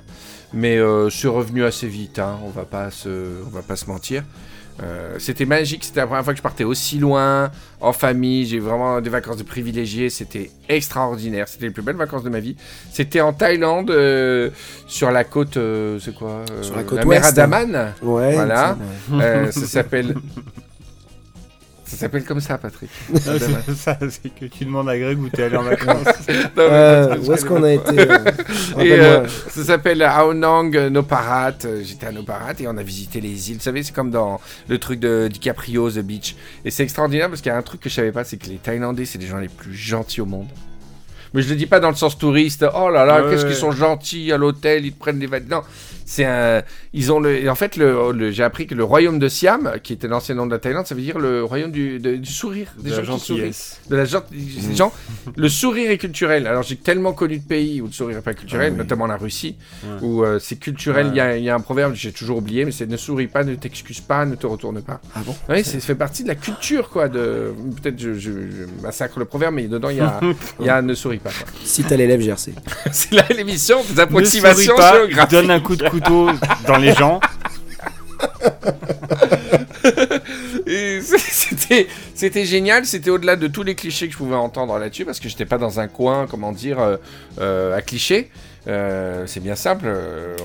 Mais 0.52 0.76
euh, 0.78 1.10
c'est 1.10 1.26
revenu 1.26 1.64
assez 1.64 1.88
vite, 1.88 2.20
hein, 2.20 2.38
on 2.44 2.50
va 2.50 2.64
pas 2.64 2.90
se, 2.93 3.08
on 3.44 3.50
va 3.50 3.62
pas 3.62 3.75
se 3.75 3.87
mentir. 3.87 4.22
Euh, 4.82 5.16
c'était 5.19 5.44
magique, 5.44 5.84
c'était 5.84 6.00
la 6.00 6.06
première 6.06 6.24
fois 6.24 6.32
que 6.32 6.38
je 6.38 6.42
partais 6.42 6.64
aussi 6.64 6.98
loin, 6.98 7.50
en 7.80 7.92
famille, 7.92 8.46
j'ai 8.46 8.58
vraiment 8.58 9.00
des 9.00 9.10
vacances 9.10 9.36
de 9.36 9.42
privilégiés, 9.42 10.08
c'était 10.10 10.50
extraordinaire, 10.69 11.48
c'était 11.48 11.66
les 11.66 11.72
plus 11.72 11.82
belles 11.82 11.96
vacances 11.96 12.22
de 12.22 12.30
ma 12.30 12.40
vie. 12.40 12.56
C'était 12.90 13.20
en 13.20 13.32
Thaïlande, 13.32 13.90
euh, 13.90 14.50
sur 14.86 15.10
la 15.10 15.24
côte, 15.24 15.56
euh, 15.56 15.98
c'est 16.00 16.14
quoi 16.14 16.44
euh, 16.50 16.62
Sur 16.62 16.76
la 16.76 16.84
côte 16.84 17.04
mer 17.04 17.20
ouest. 17.20 17.32
Andaman. 17.32 17.94
Ouais. 18.02 18.34
Voilà. 18.34 18.76
Euh, 19.12 19.50
ça 19.50 19.66
s'appelle... 19.66 20.14
Ça 21.92 21.98
s'appelle 21.98 22.24
comme 22.24 22.40
ça, 22.40 22.56
Patrick. 22.56 22.88
Non, 23.12 23.20
c'est 23.66 23.74
ça, 23.74 23.98
c'est 24.08 24.34
que 24.34 24.46
tu 24.46 24.64
demandes 24.64 24.88
à 24.88 24.98
Greg 24.98 25.20
où 25.20 25.28
t'es 25.28 25.42
allé 25.44 25.56
en 25.58 25.62
vacances. 25.62 26.06
Non, 26.56 26.62
Euh, 26.62 27.16
où 27.18 27.32
est-ce 27.32 27.44
qu'on 27.44 27.62
a 27.62 27.72
été 27.72 28.00
euh, 28.00 28.18
Et 28.80 28.92
euh, 28.92 29.26
ça 29.50 29.62
s'appelle 29.64 30.02
Aonang 30.02 30.74
euh, 30.74 30.88
Noparat. 30.90 31.52
J'étais 31.82 32.06
à 32.06 32.12
Noparat 32.12 32.54
et 32.60 32.66
on 32.66 32.76
a 32.78 32.82
visité 32.82 33.20
les 33.20 33.50
îles. 33.50 33.58
Vous 33.58 33.62
savez, 33.62 33.82
c'est 33.82 33.94
comme 33.94 34.10
dans 34.10 34.40
le 34.68 34.78
truc 34.78 35.00
de 35.00 35.28
DiCaprio, 35.30 35.90
The 35.90 35.98
Beach. 35.98 36.34
Et 36.64 36.70
c'est 36.70 36.82
extraordinaire 36.82 37.28
parce 37.28 37.42
qu'il 37.42 37.50
y 37.50 37.54
a 37.54 37.58
un 37.58 37.62
truc 37.62 37.80
que 37.82 37.90
je 37.90 37.94
savais 37.94 38.12
pas, 38.12 38.24
c'est 38.24 38.38
que 38.38 38.46
les 38.46 38.56
Thaïlandais, 38.56 39.04
c'est 39.04 39.18
les 39.18 39.26
gens 39.26 39.38
les 39.38 39.48
plus 39.48 39.74
gentils 39.74 40.22
au 40.22 40.26
monde. 40.26 40.48
Mais 41.34 41.42
je 41.42 41.48
le 41.48 41.56
dis 41.56 41.66
pas 41.66 41.80
dans 41.80 41.90
le 41.90 41.96
sens 41.96 42.16
touriste. 42.18 42.64
Oh 42.74 42.90
là 42.90 43.04
là, 43.04 43.22
Ouais, 43.24 43.30
qu'est-ce 43.30 43.42
ouais. 43.44 43.48
qu'ils 43.50 43.58
sont 43.58 43.72
gentils 43.72 44.32
à 44.32 44.36
l'hôtel, 44.38 44.84
ils 44.86 44.92
te 44.92 44.98
prennent 44.98 45.18
des 45.18 45.26
vêtements. 45.26 45.56
Non, 45.58 45.62
c'est 46.12 46.25
un. 46.26 46.62
Ils 46.93 47.11
ont 47.11 47.20
le. 47.20 47.49
En 47.49 47.55
fait, 47.55 47.76
le, 47.76 48.12
le- 48.12 48.31
j'ai 48.31 48.43
appris 48.43 48.67
que 48.67 48.75
le 48.75 48.85
royaume 48.85 49.19
de 49.19 49.29
Siam, 49.29 49.73
qui 49.82 49.94
était 49.94 50.09
l'ancien 50.09 50.35
nom 50.35 50.44
de 50.47 50.50
la 50.50 50.59
Thaïlande, 50.59 50.87
ça 50.87 50.94
veut 50.94 51.00
dire 51.00 51.19
le 51.19 51.43
royaume 51.43 51.73
du, 51.73 51.99
de- 51.99 52.17
du 52.17 52.31
sourire, 52.31 52.69
des 52.79 52.91
De 52.91 52.97
la 52.97 53.03
gens 53.03 53.19
qui 53.19 53.25
sourient 53.25 53.50
de 53.88 53.97
la 53.97 54.05
gent- 54.05 54.25
des 54.31 54.75
gens. 54.76 54.93
Le 55.37 55.49
sourire 55.49 55.91
est 55.91 55.99
culturel. 55.99 56.47
Alors 56.47 56.62
j'ai 56.62 56.76
tellement 56.76 57.12
connu 57.14 57.38
de 57.38 57.44
pays 57.44 57.81
où 57.81 57.87
le 57.87 57.93
sourire 57.93 58.17
n'est 58.17 58.23
pas 58.23 58.35
culturel, 58.35 58.69
Ah 58.69 58.73
oui. 58.73 58.79
notamment 58.79 59.06
la 59.06 59.17
Russie, 59.17 59.56
Ouais. 59.85 59.88
où 60.03 60.23
euh, 60.25 60.38
c'est 60.38 60.56
culturel. 60.56 61.06
Il 61.06 61.11
Ouais. 61.12 61.17
y 61.17 61.20
a- 61.20 61.37
il 61.38 61.44
y, 61.44 61.50
a 61.50 61.55
un 61.55 61.61
proverbe 61.61 61.93
que 61.93 61.99
j'ai 61.99 62.12
toujours 62.12 62.38
oublié, 62.38 62.64
mais 62.67 62.73
c'est 62.73 62.87
ne 62.87 62.97
souris 62.99 63.26
pas, 63.29 63.43
ne 63.44 63.55
t'excuse 63.55 64.00
pas, 64.00 64.26
ne 64.26 64.35
te 64.35 64.47
retourne 64.47 64.82
pas. 64.82 65.00
Ah 65.14 65.20
bon? 65.25 65.35
Oui, 65.49 65.62
c'est 65.64 65.81
ça 65.81 65.87
fait 65.87 65.94
partie 65.94 66.23
de 66.25 66.29
la 66.29 66.35
culture, 66.35 66.91
quoi. 66.91 67.09
De 67.09 67.53
peut-être 67.82 67.99
je, 67.99 68.14
je- 68.14 68.31
je 68.31 68.82
massacre 68.82 69.19
le 69.19 69.25
proverbe, 69.25 69.55
mais 69.55 69.67
dedans 69.69 69.88
il 69.88 69.97
y 69.97 70.00
a, 70.00 70.20
il 70.61 70.67
y 70.67 70.69
a 70.69 70.82
ne 70.82 70.94
souris 70.94 71.19
pas. 71.19 71.31
quoi. 71.31 71.47
Si 71.64 71.82
t'as 71.85 71.97
l'élève 71.97 72.20
GRC. 72.20 72.53
c'est 72.93 73.12
là 73.12 73.25
l'émission 73.35 73.76
des 73.79 73.82
Ne 73.82 73.87
souris 73.94 74.03
approximations 74.03 74.76
pas, 74.76 74.93
géographiques. 74.99 75.31
donne 75.31 75.50
un 75.50 75.61
coup 75.61 75.76
de 75.76 75.85
couteau 76.02 76.31
dans 76.66 76.76
les 76.78 76.93
gens. 76.93 77.20
Et 80.66 81.00
c'était 81.19 81.87
c'était 82.14 82.44
génial, 82.44 82.87
c'était 82.87 83.10
au-delà 83.10 83.37
de 83.37 83.46
tous 83.49 83.62
les 83.62 83.75
clichés 83.75 84.06
que 84.06 84.12
je 84.12 84.19
pouvais 84.19 84.34
entendre 84.37 84.78
là-dessus 84.78 85.04
parce 85.04 85.20
que 85.20 85.28
j'étais 85.28 85.44
pas 85.46 85.58
dans 85.58 85.81
un 85.81 85.88
coin, 85.88 86.26
comment 86.28 86.52
dire, 86.52 86.78
euh, 86.81 86.96
euh, 87.40 87.76
à 87.76 87.82
clichés. 87.82 88.30
Euh, 88.68 89.25
c'est 89.26 89.40
bien 89.40 89.56
simple. 89.56 89.87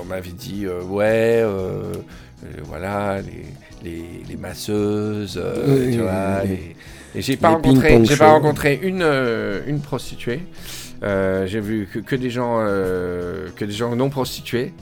on 0.00 0.04
m'avait 0.04 0.30
dit 0.30 0.64
euh, 0.66 0.82
ouais, 0.82 1.40
euh, 1.42 1.46
euh, 1.46 2.46
voilà 2.64 3.18
les, 3.20 3.44
les, 3.90 4.04
les 4.28 4.36
masseuses, 4.36 5.40
euh, 5.42 5.86
Oui, 5.86 5.92
tu 5.96 6.00
vois. 6.02 6.40
oui. 6.42 6.48
les- 6.48 6.76
Et 7.18 7.22
j'ai 7.22 7.36
pas 7.36 7.50
rencontré, 7.50 8.04
j'ai 8.04 8.16
pas 8.16 8.32
rencontré 8.32 8.78
une 8.82 9.02
euh, 9.02 9.60
une 9.66 9.80
prostituée. 9.80 10.40
Euh, 11.02 11.46
j'ai 11.46 11.60
vu 11.60 11.88
que, 11.92 12.00
que 12.00 12.16
des 12.16 12.28
gens 12.30 12.56
euh, 12.60 13.48
que 13.54 13.64
des 13.64 13.72
gens 13.72 13.94
non 13.94 14.10
prostitués. 14.10 14.72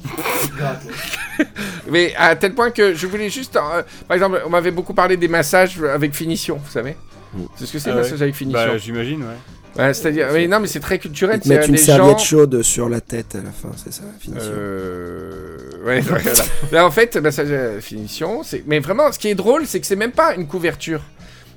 Mais 1.91 2.15
à 2.17 2.35
tel 2.37 2.55
point 2.55 2.71
que 2.71 2.95
je 2.95 3.07
voulais 3.07 3.29
juste, 3.31 3.57
euh, 3.57 3.83
par 4.09 4.15
exemple, 4.15 4.43
on 4.47 4.51
m'avait 4.51 4.71
beaucoup 4.71 4.95
parlé 4.95 5.17
des 5.17 5.29
massages 5.29 5.81
avec 5.83 6.15
finition, 6.15 6.57
vous 6.57 6.71
savez. 6.71 6.97
Mm. 7.35 7.43
C'est 7.57 7.67
ce 7.67 7.73
que 7.73 7.79
c'est 7.79 7.91
Ah 7.91 7.97
ouais. 7.97 8.03
massage 8.03 8.23
avec 8.23 8.35
finition. 8.35 8.61
Bah, 8.67 8.79
j'imagine, 8.79 9.23
ouais. 9.23 9.83
Ouais, 9.83 9.93
C'est-à-dire, 9.93 10.29
mais 10.33 10.49
non, 10.49 10.59
mais 10.59 10.69
c'est 10.69 10.81
très 10.81 10.99
culturel. 10.99 11.39
Ils 11.45 11.49
mettent 11.51 11.67
une 11.67 11.73
des 11.73 11.79
serviette 11.79 12.19
gens- 12.19 12.25
chaude 12.25 12.63
sur 12.63 12.89
la 12.89 13.03
tête 13.03 13.35
à 13.35 13.43
la 13.45 13.51
fin, 13.51 13.69
c'est 13.77 13.93
ça 13.93 14.05
la 14.11 14.19
finition. 14.19 14.51
Euh... 14.55 15.59
Ouais, 15.85 15.97
ouais, 15.97 16.01
voilà. 16.23 16.45
Là, 16.73 16.87
en 16.87 16.91
fait, 16.91 17.15
massage 17.17 17.53
à 17.53 17.79
finition, 17.83 18.43
c'est. 18.43 18.65
Mais 18.67 18.79
vraiment, 18.81 19.13
ce 19.13 19.19
qui 19.19 19.29
est 19.29 19.35
drôle, 19.35 19.67
c'est 19.67 19.79
que 19.81 19.87
c'est 19.87 19.97
même 19.97 20.13
pas 20.13 20.35
une 20.35 20.47
couverture. 20.47 21.03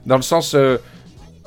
Dans 0.05 0.17
le 0.17 0.21
sens, 0.21 0.53
euh, 0.53 0.77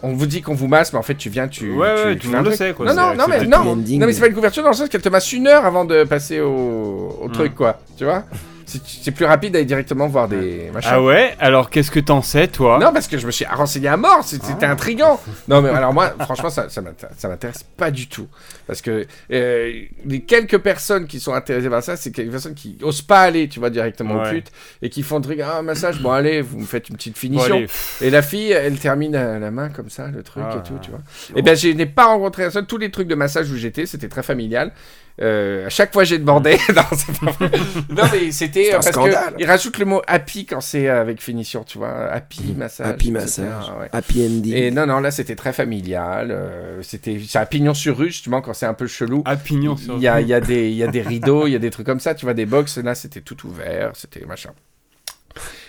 on 0.02 0.12
vous 0.14 0.26
dit 0.26 0.42
qu'on 0.42 0.54
vous 0.54 0.68
masse, 0.68 0.92
mais 0.92 0.98
en 0.98 1.02
fait, 1.02 1.14
tu 1.14 1.28
viens, 1.30 1.48
tu. 1.48 1.70
Ouais, 1.72 1.94
tu- 1.94 2.04
ouais, 2.04 2.12
tu 2.14 2.18
tout 2.26 2.30
le 2.32 2.36
monde 2.38 2.46
le 2.46 2.52
sait, 2.52 2.72
quoi. 2.72 2.86
Non, 2.86 2.94
non, 2.94 3.14
non, 3.14 3.24
mais 3.28 3.44
non, 3.46 3.74
mais 4.06 4.12
c'est 4.12 4.20
pas 4.20 4.26
une 4.28 4.34
couverture 4.34 4.62
dans 4.62 4.70
le 4.70 4.74
sens 4.74 4.88
qu'elle 4.88 5.02
te 5.02 5.08
masse 5.08 5.32
une 5.32 5.46
heure 5.46 5.64
avant 5.64 5.84
de 5.84 6.04
passer 6.04 6.40
au, 6.40 7.18
au 7.22 7.28
Mm. 7.28 7.32
truc, 7.32 7.54
quoi. 7.54 7.78
Tu 7.96 8.04
vois? 8.04 8.24
C'est- 8.66 9.10
plus 9.12 9.24
rapide 9.26 9.52
d'aller 9.52 9.64
directement 9.64 10.06
voir 10.08 10.28
des 10.28 10.70
machins. 10.72 10.90
Ah 10.94 11.02
ouais? 11.02 11.34
Alors, 11.38 11.68
qu'est-ce 11.70 11.90
que 11.90 12.00
t'en 12.00 12.22
sais, 12.22 12.48
toi? 12.48 12.78
Non, 12.78 12.92
parce 12.92 13.06
que 13.08 13.18
je 13.18 13.26
me 13.26 13.30
suis 13.30 13.44
renseigné 13.44 13.88
à 13.88 13.96
mort, 13.96 14.20
c'est- 14.24 14.42
c'était 14.42 14.66
Ah. 14.66 14.70
intriguant. 14.72 15.20
Non, 15.48 15.60
mais 15.60 15.68
alors 15.70 15.92
moi, 15.92 16.14
franchement, 16.20 16.50
ça, 16.50 16.68
ça 16.68 16.80
m'intéresse- 16.80 17.64
pas 17.76 17.90
du 17.90 18.08
tout. 18.08 18.28
Parce 18.66 18.80
que 18.80 19.06
euh, 19.32 19.72
les 20.06 20.20
quelques 20.22 20.58
personnes 20.58 21.06
qui 21.06 21.20
sont 21.20 21.34
intéressées 21.34 21.68
par 21.68 21.82
ça, 21.82 21.96
c'est 21.96 22.10
quelques 22.12 22.30
personnes 22.30 22.54
qui 22.54 22.78
osent 22.82 23.02
pas 23.02 23.20
aller, 23.22 23.48
tu 23.48 23.58
vois, 23.60 23.70
directement 23.70 24.22
au 24.22 24.28
pute, 24.30 24.50
et 24.80 24.88
qui 24.88 25.02
font 25.02 25.16
le 25.16 25.22
truc, 25.22 25.40
ah, 25.44 25.58
un 25.58 25.62
massage, 25.62 26.00
bon, 26.00 26.10
allez, 26.12 26.40
vous 26.40 26.58
me 26.60 26.64
faites 26.66 26.88
une 26.88 26.96
petite 26.96 27.18
finition. 27.18 27.66
et 28.00 28.10
la 28.10 28.22
fille, 28.22 28.52
elle 28.52 28.78
termine 28.78 29.14
à 29.16 29.38
la 29.38 29.50
main 29.50 29.68
comme 29.68 29.90
ça, 29.90 30.08
le 30.08 30.22
truc 30.22 30.44
Ah. 30.46 30.56
et 30.58 30.66
tout, 30.68 30.78
tu 30.80 30.90
vois. 30.90 31.00
Et 31.36 31.42
bien, 31.42 31.54
je 31.54 31.68
n'ai 31.68 31.86
pas 31.86 32.06
rencontré 32.06 32.44
un 32.44 32.50
seul. 32.50 32.66
Tous 32.66 32.78
les 32.78 32.90
trucs 32.90 33.08
de 33.08 33.14
massage 33.14 33.50
où 33.50 33.56
j'étais, 33.56 33.86
c'était 33.86 34.08
très 34.08 34.22
familial. 34.22 34.72
Euh, 35.20 35.66
à 35.66 35.68
chaque 35.68 35.92
fois, 35.92 36.04
j'ai 36.04 36.18
demandé. 36.18 36.56
non, 36.68 36.82
pas 37.20 37.30
vrai. 37.32 37.50
Non, 37.90 38.04
mais 38.12 38.30
c'était 38.32 38.70
euh, 38.70 38.74
parce 38.76 38.88
scandale. 38.88 39.36
qu'il 39.36 39.46
rajoute 39.46 39.78
le 39.78 39.84
mot 39.84 40.02
happy 40.06 40.46
quand 40.46 40.60
c'est 40.62 40.88
euh, 40.88 41.00
avec 41.02 41.20
finition, 41.20 41.64
tu 41.64 41.78
vois. 41.78 42.10
Happy 42.10 42.54
massage. 42.56 42.86
Happy 42.86 43.10
massage, 43.10 43.68
ouais. 43.78 43.88
happy 43.92 44.24
ending. 44.26 44.54
Et 44.54 44.70
non, 44.70 44.86
non, 44.86 45.00
là, 45.00 45.10
c'était 45.10 45.36
très 45.36 45.52
familial. 45.52 46.30
euh, 46.30 46.80
c'était 46.82 47.20
c'est 47.26 47.38
à 47.38 47.46
pignon 47.46 47.74
sur 47.74 47.98
rue, 47.98 48.10
justement, 48.10 48.40
quand 48.40 48.54
c'est 48.54 48.66
un 48.66 48.74
peu 48.74 48.86
chelou. 48.86 49.22
À 49.26 49.36
pignon 49.36 49.76
sur 49.76 49.96
Il 49.96 50.02
y 50.02 50.08
a, 50.08 50.20
il 50.20 50.28
y, 50.28 50.34
a 50.34 50.40
des- 50.40 50.70
il 50.70 50.76
y 50.76 50.82
a 50.82 50.88
des 50.88 51.02
rideaux, 51.12 51.46
il 51.46 51.52
y 51.52 51.56
a 51.56 51.60
des 51.60 51.70
trucs 51.70 51.86
comme 51.86 52.00
ça, 52.00 52.14
tu 52.14 52.24
vois, 52.24 52.34
des 52.34 52.46
box. 52.46 52.78
Là, 52.78 52.94
c'était 52.94 53.20
tout 53.20 53.46
ouvert, 53.46 53.92
c'était 53.94 54.24
machin. 54.24 54.50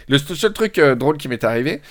Le 0.09 0.17
seul 0.17 0.51
truc 0.53 0.79
euh, 0.79 0.95
drôle 0.95 1.17
qui 1.17 1.27
m'est 1.29 1.43
arrivé, 1.43 1.81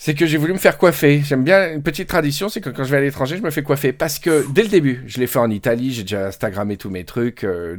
c'est 0.00 0.14
que 0.14 0.26
j'ai 0.26 0.36
voulu 0.36 0.52
me 0.52 0.58
faire 0.58 0.78
coiffer. 0.78 1.22
J'aime 1.24 1.42
bien 1.42 1.72
une 1.74 1.82
petite 1.82 2.08
tradition, 2.08 2.48
c'est 2.48 2.60
que 2.60 2.70
quand 2.70 2.84
je 2.84 2.90
vais 2.92 2.98
à 2.98 3.00
l'étranger, 3.00 3.36
je 3.36 3.42
me 3.42 3.50
fais 3.50 3.64
coiffer. 3.64 3.92
Parce 3.92 4.20
que 4.20 4.46
dès 4.52 4.62
le 4.62 4.68
début, 4.68 5.02
je 5.06 5.18
l'ai 5.18 5.26
fait 5.26 5.40
en 5.40 5.50
Italie, 5.50 5.92
j'ai 5.92 6.02
déjà 6.02 6.28
Instagrammé 6.28 6.76
tous 6.76 6.88
mes 6.88 7.04
trucs. 7.04 7.42
euh, 7.42 7.76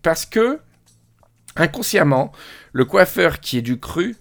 parce 0.00 0.24
que, 0.24 0.60
inconsciemment, 1.56 2.30
le 2.72 2.84
coiffeur 2.84 3.40
qui 3.40 3.58
est 3.58 3.62
du 3.62 3.76
cru, 3.76 4.14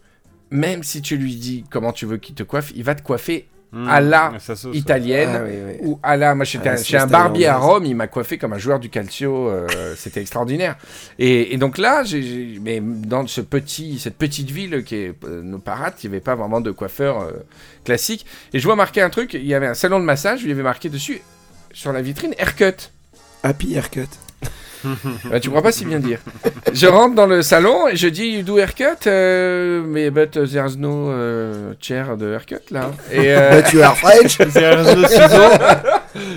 même 0.50 0.82
si 0.82 1.04
tu 1.04 1.16
lui 1.16 1.36
dis 1.36 1.64
comment 1.70 1.94
tu 1.94 2.08
veux 2.08 2.18
qu'il 2.18 2.34
te 2.34 2.42
coiffe, 2.42 2.72
il 2.76 2.84
va 2.84 2.96
te 2.96 3.04
coiffer 3.04 3.48
Mmh, 3.78 3.90
à 3.90 4.02
la 4.02 4.34
ça 4.40 4.54
italienne. 4.74 5.30
Ah, 5.36 5.42
oui, 5.46 5.52
oui. 5.68 5.88
Ou 5.88 6.00
à 6.02 6.18
la, 6.18 6.34
moi 6.34 6.46
j'étais 6.46 6.70
Ah, 6.70 6.74
un- 6.74 6.78
c'est 6.78 6.86
chez 6.86 6.98
un 6.98 7.02
style 7.02 7.12
barbier 7.12 7.48
à. 7.48 7.58
Rome, 7.58 7.86
il 7.86 7.96
m'a 7.96 8.08
coiffé 8.08 8.38
comme 8.38 8.54
un 8.54 8.58
joueur 8.58 8.80
du 8.80 8.90
calcio, 8.90 9.50
euh, 9.50 9.68
c'était 9.98 10.22
extraordinaire. 10.22 10.78
Et, 11.20 11.54
et 11.54 11.58
donc 11.58 11.78
là, 11.78 12.04
j'ai- 12.04 12.60
mais 12.62 12.80
dans 12.82 13.28
ce 13.28 13.42
petit, 13.42 14.00
cette 14.00 14.18
petite 14.18 14.50
ville 14.50 14.84
qui 14.84 14.96
est 14.96 15.14
euh, 15.26 15.44
Noparat, 15.44 15.92
il 16.04 16.10
n'y 16.10 16.16
avait 16.16 16.24
pas 16.24 16.34
vraiment 16.36 16.60
de 16.62 16.72
coiffeur 16.72 17.22
euh, 17.22 17.32
classique. 17.84 18.26
Et 18.54 18.60
je 18.60 18.64
vois 18.66 18.76
marquer 18.76 19.02
un 19.02 19.10
truc, 19.12 19.34
il 19.36 19.46
y 19.46 19.54
avait 19.54 19.68
un 19.68 19.74
salon 19.76 20.00
de 20.00 20.06
massage, 20.06 20.42
il 20.42 20.50
y 20.50 20.52
avait 20.52 20.64
marqué 20.64 20.90
dessus, 20.90 21.22
sur 21.72 21.94
la 21.94 22.02
vitrine, 22.02 22.34
haircut. 22.40 22.90
Happy 23.44 23.76
haircut. 23.76 24.08
Euh, 25.32 25.40
tu 25.42 25.50
crois 25.50 25.62
pas 25.62 25.72
si 25.72 25.86
bien 25.86 26.00
dire. 26.00 26.20
Je 26.74 26.88
rentre 26.88 27.16
dans 27.16 27.26
le 27.28 27.42
salon 27.42 27.88
et 27.88 27.96
je 27.96 28.08
dis, 28.08 28.28
you 28.28 28.44
do 28.44 28.58
haircut, 28.58 28.84
euh, 29.08 29.82
mais 29.86 30.10
but 30.12 30.32
there's 30.32 30.78
no 30.78 31.10
euh, 31.10 31.74
chair 31.82 32.18
de 32.18 32.32
haircut 32.34 32.56
là. 32.72 32.92
Et 33.12 33.34
euh, 33.34 33.62
But 33.62 33.74
you 33.74 33.82
are 33.82 33.98
French. 33.98 34.38
Réseau 34.40 34.96
de 35.02 35.08
ciseaux. 35.08 35.58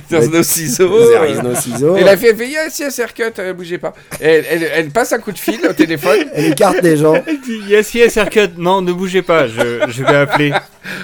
there's 0.08 0.30
no 0.30 0.42
ciseaux. 0.42 1.10
There 1.10 1.30
is 1.30 1.42
no 1.42 1.54
ciseaux. 1.54 1.96
Et 1.96 2.04
la 2.04 2.16
fille, 2.16 2.28
elle 2.30 2.36
fait 2.36 2.48
yes, 2.48 2.78
yes, 2.78 2.98
haircut, 2.98 3.22
euh, 3.38 3.52
bougez 3.52 3.78
pas. 3.78 3.92
Et 4.20 4.24
elle, 4.26 4.44
elle- 4.50 4.70
elle 4.74 4.90
passe 4.90 5.12
un 5.12 5.18
coup 5.18 5.32
de 5.32 5.38
fil 5.38 5.60
au 5.68 5.72
téléphone. 5.72 6.18
Elle 6.34 6.46
écarte 6.52 6.82
les 6.82 6.96
gens. 6.96 7.14
Elle 7.26 7.40
dit 7.40 7.60
yes, 7.68 7.92
yes, 7.94 8.16
haircut. 8.16 8.48
Non, 8.58 8.82
ne 8.82 8.92
bougez 8.92 9.22
pas, 9.22 9.46
je, 9.46 9.84
je 9.88 10.04
vais 10.04 10.16
appeler. 10.16 10.52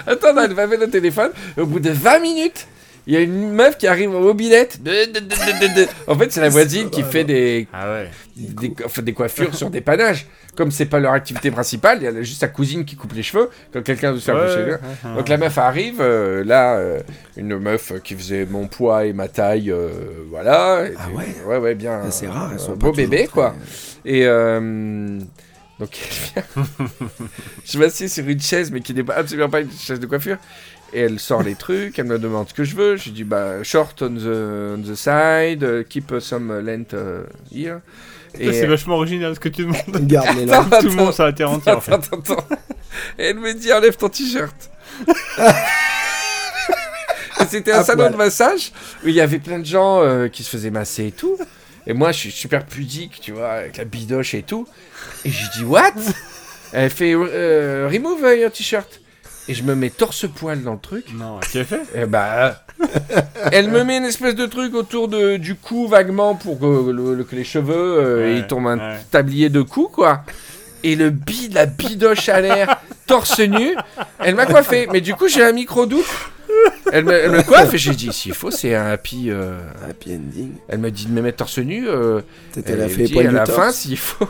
Attends, 0.07 0.37
elle 0.43 0.55
va 0.55 0.67
mettre 0.67 0.83
le 0.83 0.91
téléphone. 0.91 1.31
Au 1.59 1.67
bout 1.67 1.81
de 1.81 1.91
20 1.91 2.19
minutes, 2.21 2.67
il 3.07 3.15
y 3.15 3.17
a 3.17 3.21
une 3.21 3.51
meuf 3.53 3.79
qui 3.79 3.87
arrive 3.87 4.11
de- 4.11 5.85
de. 5.85 5.89
En 6.07 6.17
fait, 6.19 6.33
c'est 6.33 6.41
la 6.41 6.49
voisine 6.49 6.91
qui 6.91 7.03
fait 7.03 7.25
des, 7.25 7.67
Ah 7.73 7.91
ouais. 7.93 8.11
des, 8.37 8.73
enfin, 8.85 9.03
des 9.03 9.13
coiffures 9.13 9.55
sur 9.55 9.71
des 9.71 9.81
panaches. 9.81 10.27
Comme 10.57 10.71
c'est 10.71 10.87
pas 10.87 10.99
leur 11.01 11.13
activité 11.13 11.51
principale, 11.51 11.99
il 12.01 12.05
y 12.05 12.07
a 12.07 12.23
juste 12.23 12.41
sa 12.41 12.49
cousine 12.49 12.87
qui 12.87 12.97
coupe 12.97 13.13
les 13.13 13.23
cheveux 13.23 13.51
quand 13.75 13.83
quelqu'un 13.83 14.13
veut 14.13 14.19
se 14.21 14.25
faire 14.25 14.37
Ouais. 14.37 15.15
Donc 15.15 15.29
la 15.29 15.37
meuf 15.37 15.59
arrive, 15.59 16.01
euh, 16.01 16.43
là, 16.45 16.77
euh, 16.79 17.01
une 17.37 17.59
meuf 17.59 17.93
qui 18.03 18.15
faisait 18.15 18.47
mon 18.47 18.67
poids 18.67 19.05
et 19.05 19.13
ma 19.13 19.29
taille, 19.29 19.71
euh, 19.71 19.91
voilà. 20.31 20.87
Et 20.87 20.95
Ah 20.99 21.09
ouais 21.15 21.27
Ouais, 21.47 21.59
ouais, 21.59 21.75
bien. 21.75 22.01
Ah, 22.05 22.11
C'est 22.11 22.27
rare, 22.29 22.49
elles 22.53 22.57
un 22.57 22.59
sont 22.59 22.75
beau 22.75 22.91
bébé, 22.93 23.25
très- 23.25 23.27
quoi. 23.29 23.55
Et 24.07 24.23
euh, 24.25 25.19
donc, 25.79 25.91
elle 25.93 26.43
vient. 26.43 26.87
je 27.65 27.79
m'assieds 27.79 28.09
sur 28.09 28.27
une 28.27 28.41
chaise, 28.41 28.71
mais 28.71 28.81
qui 28.81 28.95
n'est 28.95 29.05
pas, 29.05 29.17
absolument 29.17 29.51
pas 29.51 29.61
une 29.61 29.71
chaise 29.71 30.01
de 30.01 30.07
coiffure. 30.07 30.39
Et 30.93 31.01
elle 31.01 31.19
sort 31.19 31.43
les 31.43 31.55
trucs, 31.57 31.99
elle 31.99 32.07
me 32.07 32.19
demande 32.19 32.49
ce 32.49 32.55
que 32.55 32.65
je 32.65 32.77
veux. 32.77 32.97
Je 32.97 33.11
dis 33.11 33.25
bah 33.25 33.63
short 33.63 34.01
on 34.03 34.15
the, 34.15 34.77
on 34.79 34.83
the 34.83 34.95
side, 34.95 35.87
keep 35.89 36.15
some 36.21 36.53
length 36.61 36.93
uh, 36.95 37.27
here. 37.55 37.81
Putain, 38.33 38.53
C'est 38.53 38.67
vachement 38.67 38.97
original 38.97 39.35
ce 39.35 39.41
que 39.41 39.49
tu 39.49 39.63
demandes. 39.63 40.07
Garde 40.07 40.37
les. 40.37 40.51
Attends, 40.53 40.81
Tout 40.81 40.89
le 40.89 40.95
monde 40.95 41.15
interrompu 41.19 41.69
en 41.71 41.81
fait. 41.81 41.93
attends, 41.93 42.19
attends, 42.19 42.35
attends. 42.35 42.57
Et 43.19 43.25
elle 43.27 43.39
me 43.39 43.53
dit 43.53 43.73
enlève 43.73 43.97
ton 43.97 44.09
t-shirt. 44.09 44.71
Et 47.41 47.45
C'était 47.49 47.73
un 47.73 47.81
À 47.81 47.85
salon 47.85 48.11
de 48.11 48.17
massage 48.17 48.73
où 49.05 49.09
il 49.09 49.15
y 49.15 49.21
avait 49.21 49.39
plein 49.39 49.59
de 49.59 49.67
gens 49.67 50.01
euh, 50.03 50.29
qui 50.29 50.43
se 50.43 50.51
faisaient 50.51 50.71
masser 50.71 51.09
et 51.09 51.13
tout. 51.13 51.37
Et 51.87 51.93
moi, 51.93 52.11
je 52.13 52.19
suis 52.19 52.31
super 52.33 52.65
pudique, 52.65 53.21
tu 53.21 53.33
vois, 53.33 53.53
avec 53.53 53.77
la 53.77 53.85
bidoche 53.85 54.35
et 54.35 54.43
tout. 54.43 54.67
Et 55.25 55.31
je 55.31 55.51
dis, 55.57 55.65
what? 55.65 55.93
Elle 56.73 56.91
fait, 56.91 57.13
euh, 57.15 57.89
remove 57.93 58.21
your 58.37 58.51
t-shirt. 58.51 59.01
Et 59.49 59.55
je 59.55 59.63
me 59.63 59.75
mets 59.77 59.91
torse-poil 59.91 60.63
dans 60.63 60.73
le 60.73 60.79
truc. 60.81 61.07
Non, 61.15 61.39
tu 61.53 61.59
as 61.59 61.65
fait 61.65 61.81
Et 61.95 62.05
bah, 62.07 62.65
elle 63.53 63.69
me 63.71 63.85
met 63.85 63.99
une 63.99 64.05
espèce 64.05 64.35
de 64.35 64.47
truc 64.47 64.75
autour 64.75 65.07
de, 65.09 65.37
du 65.37 65.55
cou 65.55 65.87
vaguement 65.87 66.35
pour 66.35 66.59
que, 66.59 66.91
le- 66.91 67.15
le- 67.15 67.25
que 67.25 67.37
les 67.37 67.45
cheveux, 67.45 67.75
euh, 67.77 68.17
Ouais, 68.33 68.39
ils 68.41 68.47
tombent 68.49 68.67
un 68.67 68.79
ouais. 68.79 68.97
tablier 69.11 69.49
de 69.49 69.63
cou, 69.63 69.89
quoi. 69.93 70.23
Et 70.83 70.97
le 70.97 71.11
bi, 71.11 71.49
la 71.53 71.67
bidoche 71.67 72.29
à 72.29 72.41
l'air, 72.41 72.81
torse 73.07 73.39
nu. 73.41 73.75
Elle 74.19 74.35
m'a 74.35 74.47
coiffé, 74.47 74.89
mais 74.93 75.01
du 75.01 75.15
coup, 75.15 75.29
j'ai 75.29 75.45
un 75.45 75.53
micro 75.53 75.87
doux. 75.87 76.05
Elle 76.93 77.05
me, 77.05 77.13
elle 77.13 77.31
me 77.31 77.43
coiffe 77.43 77.73
et 77.75 77.79
j'ai 77.79 77.95
dit, 77.95 78.13
s'il 78.13 78.35
faut, 78.35 78.51
c'est 78.51 78.75
un 78.75 78.87
happy. 78.87 79.31
euh, 79.31 79.59
Happy 79.89 80.13
ending. 80.15 80.53
Elle 80.69 80.79
me 80.79 80.91
dit 80.91 81.07
de 81.07 81.13
me 81.13 81.23
mettre 81.23 81.39
torse 81.39 81.59
nu. 81.59 81.89
euh, 81.89 82.21
elle 82.67 82.79
me 82.79 82.89
fait 82.89 83.05
dit 83.05 83.19
à 83.21 83.23
du 83.29 83.35
la 83.35 83.45
torse. 83.45 83.57
fin, 83.59 83.73
s'il 83.73 83.97
faut. 83.99 84.29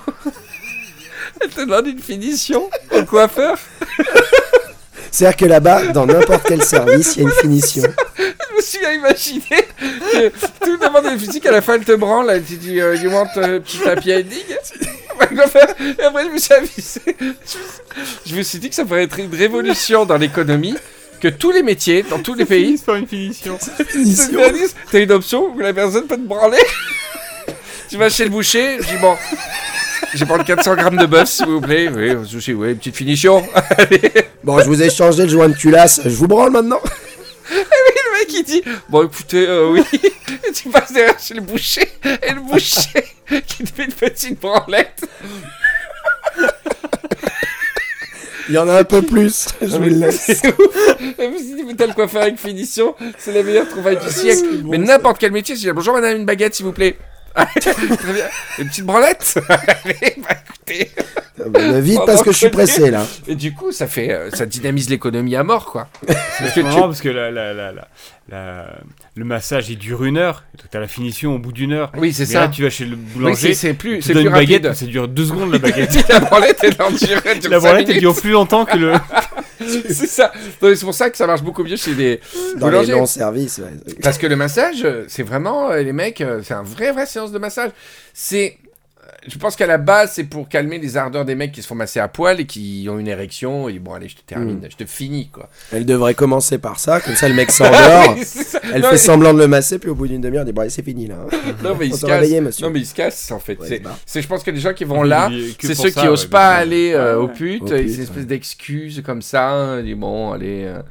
elle 1.40 1.48
te 1.50 1.60
demande 1.62 1.86
une 1.86 1.98
finition 2.00 2.68
au 2.94 3.04
coiffeur. 3.04 3.58
C'est-à-dire 5.10 5.36
que 5.36 5.44
là-bas, 5.46 5.86
dans 5.88 6.06
n'importe 6.06 6.44
quel 6.46 6.62
service, 6.62 7.16
il 7.16 7.22
y 7.22 7.26
a 7.26 7.28
une 7.28 7.34
finition. 7.40 7.82
Je 8.18 8.56
me 8.56 8.60
suis 8.62 8.78
imaginé 8.96 9.68
que 10.12 10.28
tout 10.64 10.76
demande 10.78 11.06
une 11.12 11.18
physique, 11.18 11.46
à 11.46 11.52
la 11.52 11.60
fin 11.62 11.74
elle 11.74 11.84
te 11.84 11.92
branle, 11.92 12.30
elle 12.30 12.42
te 12.42 12.54
dit 12.54 12.80
euh, 12.80 12.96
You 12.96 13.10
want 13.10 13.28
a 13.36 13.60
petit 13.60 13.82
happy 13.86 14.14
ending 14.14 14.44
Et 15.98 16.02
après 16.02 16.24
je 16.24 16.30
me 16.30 16.38
suis 16.38 16.54
avisé. 16.54 17.00
Je 17.20 17.24
me 17.24 17.34
suis- 17.44 17.58
Je 18.26 18.34
me 18.36 18.42
suis 18.42 18.58
dit 18.58 18.68
que 18.68 18.74
ça 18.74 18.84
pourrait 18.84 19.04
être 19.04 19.18
une 19.18 19.34
révolution 19.34 20.04
dans 20.04 20.16
l'économie, 20.18 20.76
que 21.20 21.28
tous 21.28 21.50
les 21.50 21.62
métiers, 21.62 22.02
dans 22.02 22.18
tous 22.18 22.34
les 22.34 22.44
pays, 22.44 22.76
par 22.78 22.96
une 22.96 23.06
finition. 23.06 23.58
T'as 24.92 24.98
une 25.00 25.12
option 25.12 25.54
où 25.54 25.58
la 25.58 25.72
personne 25.72 26.06
peut 26.06 26.16
te 26.16 26.20
branler. 26.26 26.58
tu 27.88 27.96
vas 27.96 28.10
chez 28.10 28.24
le 28.24 28.30
boucher, 28.30 28.78
je 28.80 28.86
dis 28.86 28.96
Bon, 29.00 29.16
je 30.14 30.18
vais 30.18 30.26
prendre 30.26 30.44
400 30.44 30.76
grammes 30.76 30.96
de 30.96 31.06
bœuf 31.06 31.28
s'il 31.28 31.46
vous 31.46 31.60
plaît. 31.60 31.88
Oui, 31.88 32.14
pas 32.14 32.20
de 32.20 32.24
souci, 32.24 32.52
oui, 32.52 32.70
une 32.70 32.78
petite 32.78 32.96
finition. 32.96 33.42
Bon, 34.44 34.60
je 34.60 34.66
vous 34.66 34.80
ai 34.80 34.90
changé 34.90 35.24
le 35.24 35.28
joint 35.28 35.48
de 35.48 35.56
culasse. 35.56 36.00
Je 36.04 36.10
vous 36.10 36.28
branle 36.28 36.52
maintenant 36.52 36.80
le 37.50 38.18
mec 38.18 38.32
il 38.32 38.44
dit 38.44 38.62
Bon 38.88 39.04
écoutez, 39.04 39.44
euh, 39.48 39.70
oui. 39.72 39.82
Et 40.48 40.52
tu 40.54 40.68
passes 40.68 40.92
derrière 40.92 41.18
chez 41.18 41.34
le 41.34 41.40
boucher, 41.40 41.88
et 42.04 42.32
le 42.32 42.40
boucher 42.40 43.04
qui 43.46 43.64
te 43.64 43.74
fait 43.74 43.84
une 43.84 43.92
petite 43.92 44.40
branlette. 44.40 45.04
Il 48.48 48.54
y 48.54 48.58
en 48.58 48.68
a 48.68 48.78
un 48.78 48.84
peu 48.84 49.02
plus. 49.02 49.48
Je 49.60 49.66
vous 49.66 49.82
le 49.82 49.88
laisse. 49.88 50.42
T'as 51.76 51.86
le 51.86 51.92
coiffeur 51.92 52.22
avec 52.22 52.38
finition, 52.38 52.94
c'est 53.18 53.32
la 53.32 53.42
meilleure 53.42 53.68
trouvaille 53.68 53.98
du 53.98 54.08
siècle. 54.08 54.46
C'est 54.50 54.62
bon, 54.62 54.70
mais 54.70 54.78
n'importe 54.78 55.18
quel 55.18 55.32
métier, 55.32 55.56
c'est 55.56 55.72
bonjour 55.72 55.94
madame, 55.94 56.16
une 56.16 56.24
baguette 56.24 56.54
s'il 56.54 56.64
vous 56.64 56.72
plaît. 56.72 56.96
Très 57.60 58.12
bien. 58.12 58.24
Une 58.58 58.68
petite 58.68 58.84
branlette 58.84 59.38
Allez, 59.48 60.14
bah 60.18 60.36
écoutez. 60.48 60.90
Ah 61.38 61.48
bah, 61.48 61.80
Vite 61.80 62.00
parce 62.06 62.22
que 62.22 62.32
je 62.32 62.36
suis 62.38 62.48
pressé 62.48 62.90
là. 62.90 63.04
Et 63.28 63.34
du 63.34 63.52
coup, 63.52 63.72
ça 63.72 63.86
fait, 63.86 64.10
euh, 64.10 64.30
ça 64.30 64.46
dynamise 64.46 64.88
l'économie 64.88 65.36
à 65.36 65.44
mort, 65.44 65.66
quoi. 65.66 65.88
Parce 66.06 66.16
que 66.38 66.44
C'est 66.48 66.52
tu- 66.54 66.62
marrant 66.64 66.82
parce 66.88 67.00
que 67.00 67.08
la, 67.08 67.30
la, 67.30 67.52
la, 67.54 67.72
la, 67.72 67.88
la- 68.30 68.66
le 69.14 69.24
massage 69.24 69.70
il 69.70 69.78
dure 69.78 70.04
une 70.04 70.18
heure. 70.18 70.44
T'as 70.70 70.80
la 70.80 70.86
finition 70.88 71.34
au 71.34 71.38
bout 71.38 71.52
d'une 71.52 71.72
heure. 71.72 71.92
Oui, 71.96 72.12
c'est 72.12 72.26
ça. 72.26 72.40
là 72.40 72.48
tu 72.48 72.62
vas 72.62 72.68
chez 72.70 72.84
le 72.84 72.96
boulanger. 72.96 73.34
c'est 73.34 73.54
c'est 73.68 73.74
plus, 73.74 74.02
c'est 74.02 74.12
une 74.12 74.28
baguette, 74.30 74.64
rapide. 74.66 74.74
ça 74.78 74.84
dure 74.86 75.08
deux 75.08 75.24
secondes 75.26 75.50
la 75.52 75.58
baguette. 75.60 76.08
la 76.10 76.20
branlette, 76.20 76.58
elle 76.62 76.76
en 76.82 76.90
dure, 76.90 77.22
dure 77.40 77.50
la 77.50 77.58
branlette 77.58 77.88
elle 77.88 78.00
dure 78.00 78.14
plus 78.14 78.30
longtemps 78.32 78.64
que 78.66 78.76
le. 78.76 78.92
C'est 79.66 80.06
ça. 80.06 80.32
C'est 80.60 80.80
pour 80.80 80.94
ça 80.94 81.10
que 81.10 81.16
ça 81.16 81.26
marche 81.26 81.42
beaucoup 81.42 81.64
mieux 81.64 81.76
chez 81.76 81.94
les 81.94 82.20
Dans 82.56 82.68
les 82.68 82.86
longs 82.86 83.06
services. 83.06 83.58
ouais. 83.58 83.94
Parce 84.02 84.18
que 84.18 84.26
le 84.26 84.36
massage, 84.36 84.86
c'est 85.08 85.22
vraiment, 85.22 85.70
euh, 85.70 85.82
les 85.82 85.92
mecs, 85.92 86.20
euh, 86.20 86.40
c'est 86.44 86.54
un 86.54 86.62
vrai, 86.62 86.92
vrai 86.92 87.06
séance 87.06 87.32
de 87.32 87.38
massage. 87.38 87.70
C'est. 88.12 88.58
Euh, 89.26 89.30
Je 89.30 89.38
pense 89.38 89.56
qu'à 89.56 89.66
la 89.66 89.78
base, 89.78 90.12
c'est 90.14 90.24
pour 90.24 90.48
calmer 90.48 90.78
les 90.78 90.96
ardeurs 90.96 91.24
des 91.24 91.34
mecs 91.34 91.52
qui 91.52 91.62
se 91.62 91.66
font 91.66 91.74
masser 91.74 92.00
à 92.00 92.08
poil 92.08 92.40
et 92.40 92.46
qui 92.46 92.86
ont 92.90 92.98
une 92.98 93.08
érection. 93.08 93.68
Et 93.68 93.78
bon, 93.78 93.94
allez, 93.94 94.08
je 94.08 94.16
te 94.16 94.22
termine, 94.22 94.56
Mm. 94.58 94.68
je 94.70 94.76
te 94.76 94.84
finis, 94.86 95.28
quoi. 95.28 95.48
Elle 95.72 95.84
devrait 95.86 96.14
commencer 96.14 96.58
par 96.58 96.78
ça, 96.78 97.00
comme 97.00 97.14
ça 97.14 97.28
le 97.28 97.34
mec 97.34 97.50
s'endort. 97.52 97.74
Elle 98.72 98.80
non, 98.82 98.88
fait 98.88 98.92
mais... 98.92 98.96
semblant 98.98 99.34
de 99.34 99.38
le 99.38 99.48
masser, 99.48 99.78
puis 99.78 99.90
au 99.90 99.94
bout 99.94 100.06
d'une 100.08 100.20
demi-heure, 100.20 100.42
elle 100.42 100.46
dit 100.46 100.52
Bon, 100.52 100.62
allez, 100.62 100.70
c'est 100.70 100.82
fini 100.84 101.06
là. 101.06 101.16
non, 101.62 101.76
mais 101.78 101.86
il 101.86 101.94
se 101.94 102.00
casse. 102.06 102.10
réveillé, 102.10 102.40
monsieur. 102.40 102.66
Non, 102.66 102.72
mais 102.72 102.80
il 102.80 102.86
se 102.86 102.94
casse, 102.94 103.30
en 103.30 103.38
fait. 103.40 103.58
Ouais, 103.60 103.82
c'est, 104.06 104.22
je 104.22 104.28
pense 104.28 104.42
que 104.42 104.50
les 104.50 104.60
gens 104.60 104.72
qui 104.74 104.84
vont 104.84 105.02
là, 105.02 105.30
c'est 105.60 105.74
ceux 105.74 105.90
ça, 105.90 106.00
qui 106.00 106.06
ouais, 106.06 106.12
osent 106.12 106.22
bien 106.22 106.30
pas 106.30 106.48
aller 106.54 106.92
euh, 106.92 107.18
aux 107.20 107.28
putes. 107.28 107.70
Et 107.72 107.82
putes, 107.82 107.88
c'est 107.88 107.94
une 107.96 108.02
espèce 108.02 108.16
ouais. 108.18 108.24
d'excuses 108.24 109.02
comme 109.04 109.22
ça. 109.22 109.48
hein, 109.50 109.82
dis 109.82 109.94
bon, 109.94 110.32
allez. 110.32 110.64
euh, 110.66 110.82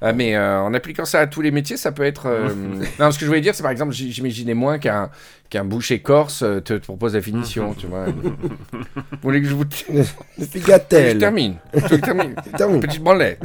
ah, 0.00 0.12
mais 0.12 0.36
euh, 0.36 0.60
en 0.60 0.72
appliquant 0.74 1.04
ça 1.04 1.20
à 1.20 1.26
tous 1.26 1.40
les 1.40 1.50
métiers, 1.50 1.76
ça 1.76 1.90
peut 1.92 2.04
être. 2.04 2.26
euh, 2.26 2.48
non, 3.00 3.10
ce 3.10 3.18
que 3.18 3.24
je 3.24 3.26
voulais 3.26 3.40
dire, 3.40 3.54
c'est 3.54 3.62
par 3.62 3.72
exemple, 3.72 3.92
j'imaginais 3.92 4.54
moins 4.54 4.78
qu'un 4.78 5.10
qu'un 5.50 5.64
boucher 5.64 6.00
corse 6.00 6.42
euh, 6.42 6.60
te, 6.60 6.74
te 6.74 6.84
propose 6.84 7.14
la 7.14 7.22
finition, 7.22 7.74
tu 7.74 7.86
vois. 7.86 8.06
Vous 8.72 9.18
voulez 9.22 9.40
que 9.40 9.48
je 9.48 9.54
vous 9.54 9.64
Le 9.88 10.04
je 10.38 11.12
termine 11.18 11.56
Je 11.74 11.94
termine. 11.96 12.34
Termine. 12.56 12.80
Petite 12.80 13.02
branlette. 13.02 13.40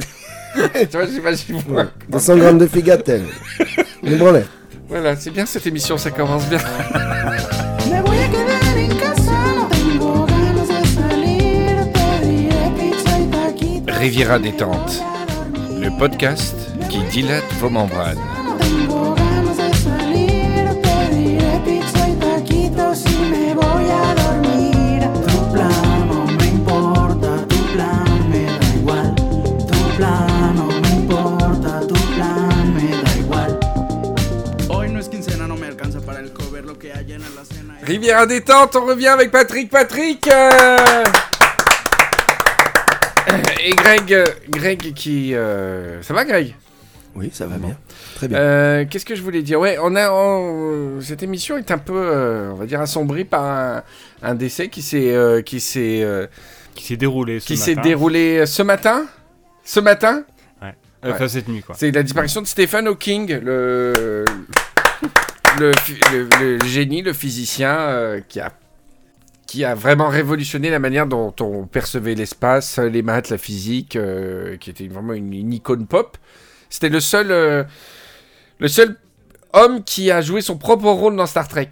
tu 0.54 0.96
vois, 0.96 1.06
j'imagine 1.06 1.62
moins. 1.68 1.90
200 2.08 2.36
grammes 2.36 2.58
de 2.58 2.66
figatel. 2.66 3.22
Une 4.02 4.18
branlette. 4.18 4.48
Voilà, 4.88 5.16
c'est 5.16 5.30
bien 5.30 5.46
cette 5.46 5.66
émission, 5.66 5.96
ça 5.96 6.10
commence 6.10 6.48
bien. 6.48 6.58
Riviera 13.88 14.38
détente, 14.38 15.02
le 15.80 15.88
podcast 15.98 16.54
qui 16.90 16.98
dilate 17.10 17.50
vos 17.60 17.70
membranes. 17.70 18.43
Cena. 37.84 37.92
Riviera 37.94 38.26
détente, 38.26 38.76
on 38.76 38.84
revient 38.86 39.08
avec 39.08 39.30
Patrick. 39.30 39.70
Patrick 39.70 40.28
euh, 40.32 41.04
Et 43.64 43.70
Greg, 43.72 44.24
Greg 44.50 44.92
qui... 44.94 45.34
euh, 45.34 46.02
Ça 46.02 46.14
va 46.14 46.24
Greg? 46.24 46.54
Oui, 47.16 47.30
ça 47.32 47.46
va 47.46 47.56
bien. 47.58 47.76
Très 48.16 48.26
bien. 48.28 48.38
Euh, 48.38 48.84
Qu'est-ce 48.90 49.04
que 49.04 49.14
je 49.14 49.22
voulais 49.22 49.42
dire? 49.42 49.60
Ouais, 49.60 49.78
on 49.80 49.94
a 49.94 50.10
on- 50.10 51.00
cette 51.00 51.22
émission 51.22 51.56
est 51.56 51.70
un 51.70 51.78
peu, 51.78 51.92
euh, 51.94 52.50
on 52.52 52.56
va 52.56 52.66
dire, 52.66 52.80
assombrie 52.80 53.24
par 53.24 53.44
un, 53.44 53.82
un 54.22 54.34
décès 54.34 54.68
qui 54.68 54.82
s'est 54.82 55.12
euh, 55.14 55.40
qui 55.40 55.60
s'est 55.60 56.00
euh, 56.02 56.26
Qui 56.74 56.84
s'est 56.86 56.96
déroulé 56.96 57.38
ce 57.38 57.46
qui 57.46 57.56
s'est 57.56 57.76
matin. 57.76 57.88
déroulé 57.88 58.46
ce 58.46 58.62
matin? 58.62 59.06
Ce 59.64 59.80
matin, 59.80 60.24
Euh, 60.62 61.12
Enfin, 61.12 61.28
cette 61.28 61.48
nuit, 61.48 61.62
quoi. 61.62 61.74
c'est 61.78 61.90
la 61.90 62.02
disparition 62.02 62.40
de 62.42 62.46
Stephen 62.46 62.86
Hawking, 62.88 63.38
le 63.42 64.24
le, 65.58 66.58
génie, 66.66 67.02
le 67.02 67.12
physicien 67.12 67.76
euh, 67.76 68.20
qui 68.28 68.40
a 68.40 68.52
qui 69.46 69.64
a 69.64 69.74
vraiment 69.74 70.08
révolutionné 70.08 70.70
la 70.70 70.78
manière 70.78 71.06
dont 71.06 71.34
on 71.40 71.66
percevait 71.66 72.14
l'espace, 72.14 72.78
les 72.78 73.02
maths, 73.02 73.28
la 73.28 73.38
physique, 73.38 73.94
euh, 73.94 74.56
qui 74.56 74.70
était 74.70 74.88
vraiment 74.88 75.12
une, 75.12 75.32
une 75.32 75.52
icône 75.52 75.86
pop. 75.86 76.16
C'était 76.70 76.88
le 76.88 76.98
seul 76.98 77.30
euh, 77.30 77.62
le 78.58 78.68
seul 78.68 78.96
homme 79.52 79.84
qui 79.84 80.10
a 80.10 80.22
joué 80.22 80.40
son 80.40 80.56
propre 80.56 80.86
rôle 80.86 81.14
dans 81.16 81.26
Star 81.26 81.46
Trek. 81.46 81.68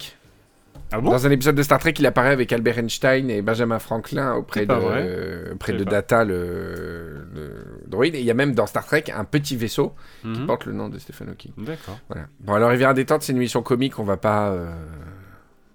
Ah 0.95 1.01
bon 1.01 1.09
Dans 1.09 1.25
un 1.25 1.31
épisode 1.31 1.55
de 1.55 1.63
Star 1.63 1.79
Trek, 1.79 1.95
il 1.97 2.05
apparaît 2.05 2.29
avec 2.29 2.53
Albert 2.53 2.77
Einstein 2.77 3.29
et 3.31 3.41
Benjamin 3.41 3.79
Franklin 3.79 4.35
auprès 4.35 4.67
de, 4.67 4.73
euh, 4.73 5.53
auprès 5.55 5.73
de. 5.73 5.83
Data, 5.83 6.23
le, 6.23 7.25
le 7.33 7.65
droïde. 7.87 8.13
Et 8.13 8.19
il 8.19 8.25
y 8.25 8.29
a 8.31 8.35
même 8.35 8.53
dans 8.53 8.67
Star 8.67 8.85
Trek 8.85 9.05
un 9.15 9.23
petit 9.25 9.55
vaisseau 9.57 9.95
qui 10.21 10.27
Mhm. 10.27 10.45
porte 10.45 10.65
le 10.65 10.73
nom 10.73 10.89
de 10.89 10.99
Stephen 10.99 11.29
Hawking. 11.29 11.51
D'accord. 11.57 11.99
Voilà. 12.09 12.27
Bon, 12.41 12.53
alors 12.53 12.69
Rivière 12.69 12.93
détente, 12.93 13.23
c'est 13.23 13.31
une 13.31 13.37
émission 13.39 13.63
comique. 13.63 13.97
On 13.97 14.03
va 14.03 14.17
pas 14.17 14.51
euh, 14.51 14.71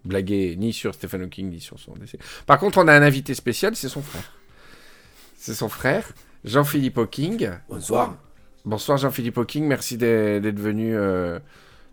blaguer 0.04 0.54
ni 0.56 0.72
sur 0.72 0.94
Stephen 0.94 1.22
Hawking 1.22 1.50
ni 1.50 1.58
sur 1.60 1.80
son 1.80 1.94
décès. 1.94 2.18
Par 2.46 2.58
contre, 2.60 2.78
on 2.78 2.86
a 2.86 2.92
un 2.94 3.02
invité 3.02 3.34
spécial, 3.34 3.74
c'est 3.74 3.88
son 3.88 4.02
frère. 4.02 4.32
C'est 5.36 5.54
son 5.54 5.68
frère, 5.68 6.04
Jean-Philippe 6.44 6.96
Hawking. 6.98 7.50
Bonsoir. 7.68 8.16
Bonsoir 8.64 8.98
Jean-Philippe 8.98 9.38
Hawking, 9.38 9.66
merci 9.66 9.96
d'être 9.96 10.42
d'être 10.42 10.60
venu. 10.60 10.94
euh, 10.96 11.38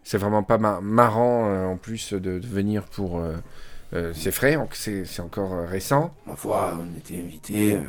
c'est 0.05 0.17
vraiment 0.17 0.43
pas 0.43 0.57
ma- 0.57 0.79
marrant 0.79 1.49
euh, 1.49 1.65
en 1.65 1.75
plus 1.75 2.13
de, 2.13 2.39
de 2.39 2.47
venir 2.47 2.83
pour. 2.83 3.19
euh, 3.19 3.33
euh, 3.93 4.13
c'est 4.15 4.31
frais, 4.31 4.55
donc 4.55 4.73
c'est 4.75 5.19
encore 5.19 5.53
euh, 5.53 5.65
récent. 5.65 6.13
Ma 6.25 6.35
foi, 6.35 6.77
on 6.79 6.97
était 6.97 7.17
invités. 7.19 7.73
euh, 7.75 7.81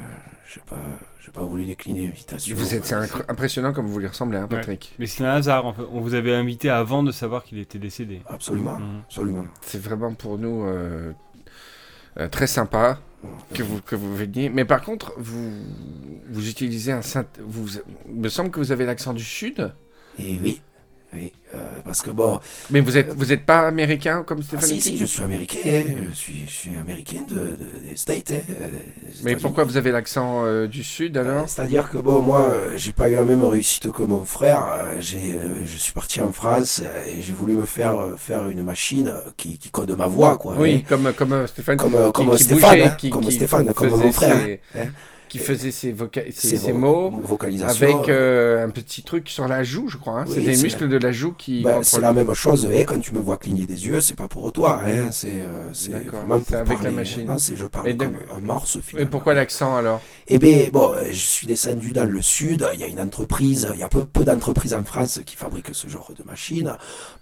je 0.47 0.59
n'ai 0.61 0.65
pas, 0.67 0.77
j'ai 1.25 1.33
pas 1.33 1.43
voulu 1.43 1.65
décliner 1.65 2.07
l'invitation. 2.07 2.55
Vous 2.57 2.75
êtes 2.75 2.95
impressionnant 3.29 3.73
comme 3.73 3.87
vous 3.87 3.99
lui 3.99 4.07
ressemblez, 4.07 4.39
hein, 4.39 4.47
Patrick. 4.49 4.95
Mais 4.99 5.07
c'est 5.07 5.25
un 5.25 5.35
hasard, 5.35 5.67
en 5.67 5.73
fait. 5.73 5.83
On 5.93 6.01
vous 6.01 6.15
avait 6.15 6.35
invité 6.35 6.69
avant 6.71 7.03
de 7.03 7.11
savoir 7.13 7.45
qu'il 7.45 7.59
était 7.59 7.79
décédé. 7.79 8.23
Absolument, 8.29 8.79
Mhm. 8.79 9.01
absolument. 9.07 9.45
C'est 9.63 9.81
vraiment 9.81 10.15
pour 10.15 10.39
nous 10.39 10.65
euh, 10.65 11.13
euh, 12.19 12.29
très 12.29 12.47
sympa 12.47 12.99
que 13.55 13.63
vous, 13.63 13.81
que 13.81 13.97
vous 13.97 14.15
veniez. 14.15 14.49
Mais 14.51 14.65
par 14.65 14.83
contre, 14.83 15.13
vous, 15.19 15.51
vous 16.31 16.49
utilisez 16.49 16.93
un 16.93 17.03
saint. 17.03 17.25
Vous, 17.41 17.67
il 18.09 18.15
me 18.21 18.29
semble 18.29 18.51
que 18.51 18.61
vous 18.61 18.71
avez 18.71 18.87
l'accent 18.87 19.13
du 19.15 19.25
Sud. 19.25 19.73
Et 20.19 20.39
oui, 20.43 20.63
oui, 21.17 21.33
euh, 21.55 21.59
parce 21.85 22.03
que 22.03 22.11
bon, 22.11 22.39
Mais 22.71 22.81
vous 22.81 22.97
êtes, 22.97 23.09
vous 23.15 23.33
êtes 23.33 23.45
pas 23.45 23.67
américain 23.67 24.23
comme 24.27 24.39
ah, 24.41 24.45
Stéphane 24.45 24.69
si, 24.69 24.75
Hawking 24.77 24.93
si, 24.93 24.99
je 24.99 25.05
suis 25.07 25.23
américain, 25.23 25.85
je 26.11 26.15
suis, 26.15 26.45
je 26.47 26.53
suis 26.53 26.77
américain 26.77 27.21
de, 27.29 27.35
de- 27.35 27.89
des 27.89 27.97
States. 27.97 28.33
hein, 28.33 28.41
euh, 28.61 28.69
des 28.69 29.25
Mais 29.25 29.37
pourquoi 29.37 29.65
vous 29.65 29.77
avez 29.77 29.91
l'accent 29.93 30.45
euh, 30.45 30.67
du 30.67 30.85
Sud 30.85 31.17
alors? 31.17 31.49
C'est-à-dire 31.49 31.89
que 31.91 31.99
bon, 31.99 32.21
moi, 32.21 32.49
euh, 32.51 32.73
j'ai 32.77 32.93
pas 32.93 33.09
eu 33.09 33.15
la 33.15 33.23
même 33.25 33.45
réussite 33.45 33.91
que 33.91 34.03
mon 34.03 34.25
frère. 34.25 34.67
euh, 34.71 34.97
J'ai, 35.01 35.35
euh, 35.35 35.65
je 35.65 35.77
suis 35.79 35.93
parti 35.93 36.21
en 36.21 36.33
France 36.33 36.83
euh, 36.85 37.05
et 37.07 37.23
j'ai 37.23 37.33
voulu 37.33 37.55
me 37.55 37.65
faire 37.67 37.99
euh, 37.99 38.17
faire 38.17 38.49
une 38.49 38.63
machine 38.63 39.09
euh, 39.09 39.21
qui, 39.37 39.59
qui 39.59 39.71
code 39.71 39.91
ma 39.97 40.07
voix, 40.07 40.37
quoi. 40.37 40.55
Oui, 40.59 40.83
hein. 40.83 40.87
comme, 40.89 41.13
comme 41.15 41.33
euh, 41.33 41.47
Stéphane. 41.47 41.77
Comme, 41.79 41.95
euh, 41.95 42.07
qui- 42.07 42.13
comme 42.13 42.37
qui 42.37 42.45
Stéphane, 42.45 42.71
bougeait, 42.79 42.85
hein, 42.85 43.11
comme 43.11 43.31
Stéphane, 43.31 43.73
comme 43.75 43.91
mon 43.91 44.13
frère. 44.13 44.37
ses-. 44.41 44.61
Qui 45.29 45.39
faisait 45.39 45.71
ses, 45.71 45.93
voca- 45.93 46.31
ses, 46.33 46.57
ses 46.57 46.73
mots 46.73 47.11
vocalisation. 47.23 47.87
avec 48.01 48.09
euh, 48.09 48.65
un 48.65 48.71
petit 48.71 49.03
truc 49.03 49.29
sur 49.29 49.49
la 49.49 49.63
joue, 49.65 49.89
je 49.89 49.97
crois. 49.97 50.21
hein. 50.21 50.25
Oui, 50.29 50.35
c'est 50.37 50.41
des 50.43 50.57
muscles 50.63 50.89
de 50.89 50.97
la 50.99 51.13
joue 51.13 51.33
qui. 51.33 51.63
Ben, 51.63 51.83
c'est 51.83 52.01
la 52.01 52.13
même 52.13 52.33
chose, 52.35 52.69
et 52.73 52.85
quand 52.85 52.99
tu 53.01 53.13
me 53.15 53.19
vois 53.21 53.37
cligner 53.37 53.67
des 53.67 53.87
yeux, 53.87 54.01
c'est 54.01 54.15
pas 54.17 54.29
pour 54.29 54.53
toi, 54.53 54.81
hein, 54.87 55.09
c'est 55.11 55.29
euh, 55.33 55.71
vraiment 56.13 56.39
pour 56.41 56.57
avec 56.57 56.83
la 56.83 56.91
machine. 56.91 57.29
hein, 57.31 57.37
c'est 57.39 57.57
je 57.57 57.67
parle 57.67 57.89
Et 57.89 57.95
donc- 57.95 58.13
comme 58.13 58.37
un 58.39 58.41
morse 58.41 58.77
Et 58.77 58.83
finalement. 58.83 59.11
pourquoi 59.11 59.35
l'accent 59.35 59.77
alors? 59.77 60.01
Eh 60.29 60.39
bien, 60.39 60.67
bon, 60.73 60.93
euh, 60.93 61.05
je 61.11 61.15
suis 61.15 61.47
descendu 61.47 61.93
dans 61.93 62.05
le 62.05 62.23
sud, 62.23 62.67
il 62.75 62.81
y 62.81 62.85
a 62.85 62.89
une 62.89 63.01
entreprise, 63.01 63.69
il 63.75 63.81
y 63.81 63.83
a 63.83 63.89
peu, 63.89 64.05
peu 64.05 64.25
d'entreprises 64.25 64.75
en 64.75 64.85
France 64.85 65.21
qui 65.25 65.37
fabriquent 65.37 65.71
ce 65.73 65.89
genre 65.89 66.11
de 66.17 66.23
machines. 66.25 66.73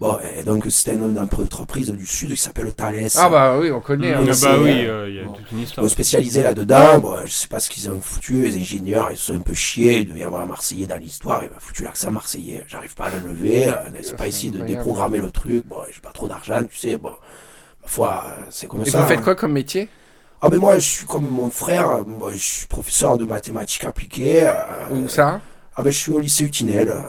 Bon, 0.01 0.17
et 0.39 0.43
donc 0.43 0.67
c'était 0.71 0.95
une 0.97 1.19
entreprise 1.19 1.91
du 1.91 2.07
sud 2.07 2.31
qui 2.31 2.37
s'appelle 2.41 2.73
Thales. 2.75 3.09
Ah 3.17 3.29
bah 3.29 3.59
oui, 3.61 3.71
on 3.71 3.81
connaît. 3.81 4.13
Ah 4.15 4.21
hein. 4.21 4.33
c'est- 4.33 4.47
bah 4.47 4.57
oui, 4.61 4.71
euh, 4.87 5.05
euh, 5.05 5.09
il 5.11 5.17
y 5.17 5.21
a 5.21 5.25
bon. 5.25 5.33
toute 5.33 5.51
une 5.53 5.61
histoire. 5.61 5.85
Bon, 5.85 5.89
spécialisé 5.91 6.43
là-dedans, 6.43 6.99
bon, 6.99 7.17
je 7.25 7.31
sais 7.33 7.49
pas 7.49 7.61
ce 7.61 7.69
qu'ils 7.71 7.89
ont 7.91 7.94
foutu, 8.01 8.43
les 8.43 8.57
ingénieurs, 8.57 9.09
ils 9.11 9.17
sont 9.17 9.35
un 9.35 9.41
peu 9.41 9.55
chiés, 9.55 10.01
il 10.01 10.09
devait 10.09 10.21
y 10.21 10.23
avoir 10.25 10.43
un 10.43 10.47
Marseillais 10.47 10.87
dans 10.87 10.97
l'histoire, 10.97 11.43
il 11.45 11.51
m'a 11.51 11.59
foutu 11.61 11.83
l'accent 11.83 12.11
marseillais, 12.11 12.65
j'arrive 12.69 12.95
pas 12.95 13.07
à 13.07 13.11
l'enlever, 13.11 13.69
euh, 13.69 13.91
n'est-ce 13.93 14.15
pas 14.15 14.27
ici 14.29 14.51
de 14.51 14.61
déprogrammer 14.63 15.19
le 15.19 15.31
truc, 15.31 15.67
bon, 15.67 15.79
j'ai 15.93 16.01
pas 16.01 16.11
trop 16.13 16.29
d'argent, 16.29 16.63
tu 16.71 16.77
sais, 16.77 16.97
bon, 16.97 17.13
ma 17.83 17.89
foi, 17.89 18.25
c'est 18.51 18.67
comme 18.67 18.83
Et 18.83 18.91
ça. 18.91 19.01
vous 19.03 19.09
faites 19.09 19.19
hein. 19.19 19.23
quoi 19.23 19.35
comme 19.35 19.53
métier? 19.53 19.89
Ah 20.41 20.49
ben 20.51 20.59
moi, 20.59 20.75
je 20.79 20.87
suis 20.89 21.07
comme 21.07 21.29
mon 21.29 21.49
frère, 21.51 22.05
moi, 22.07 22.31
je 22.33 22.39
suis 22.39 22.67
professeur 22.67 23.17
de 23.17 23.25
mathématiques 23.25 23.85
appliquées, 23.85 24.43
euh, 24.47 24.53
Où 24.93 25.09
ça? 25.09 25.41
ah 25.77 25.83
ben 25.83 25.91
je 25.91 25.99
suis 25.99 26.13
au 26.13 26.21
lycée 26.21 26.45
Utinel, 26.45 26.89
euh, 26.91 27.01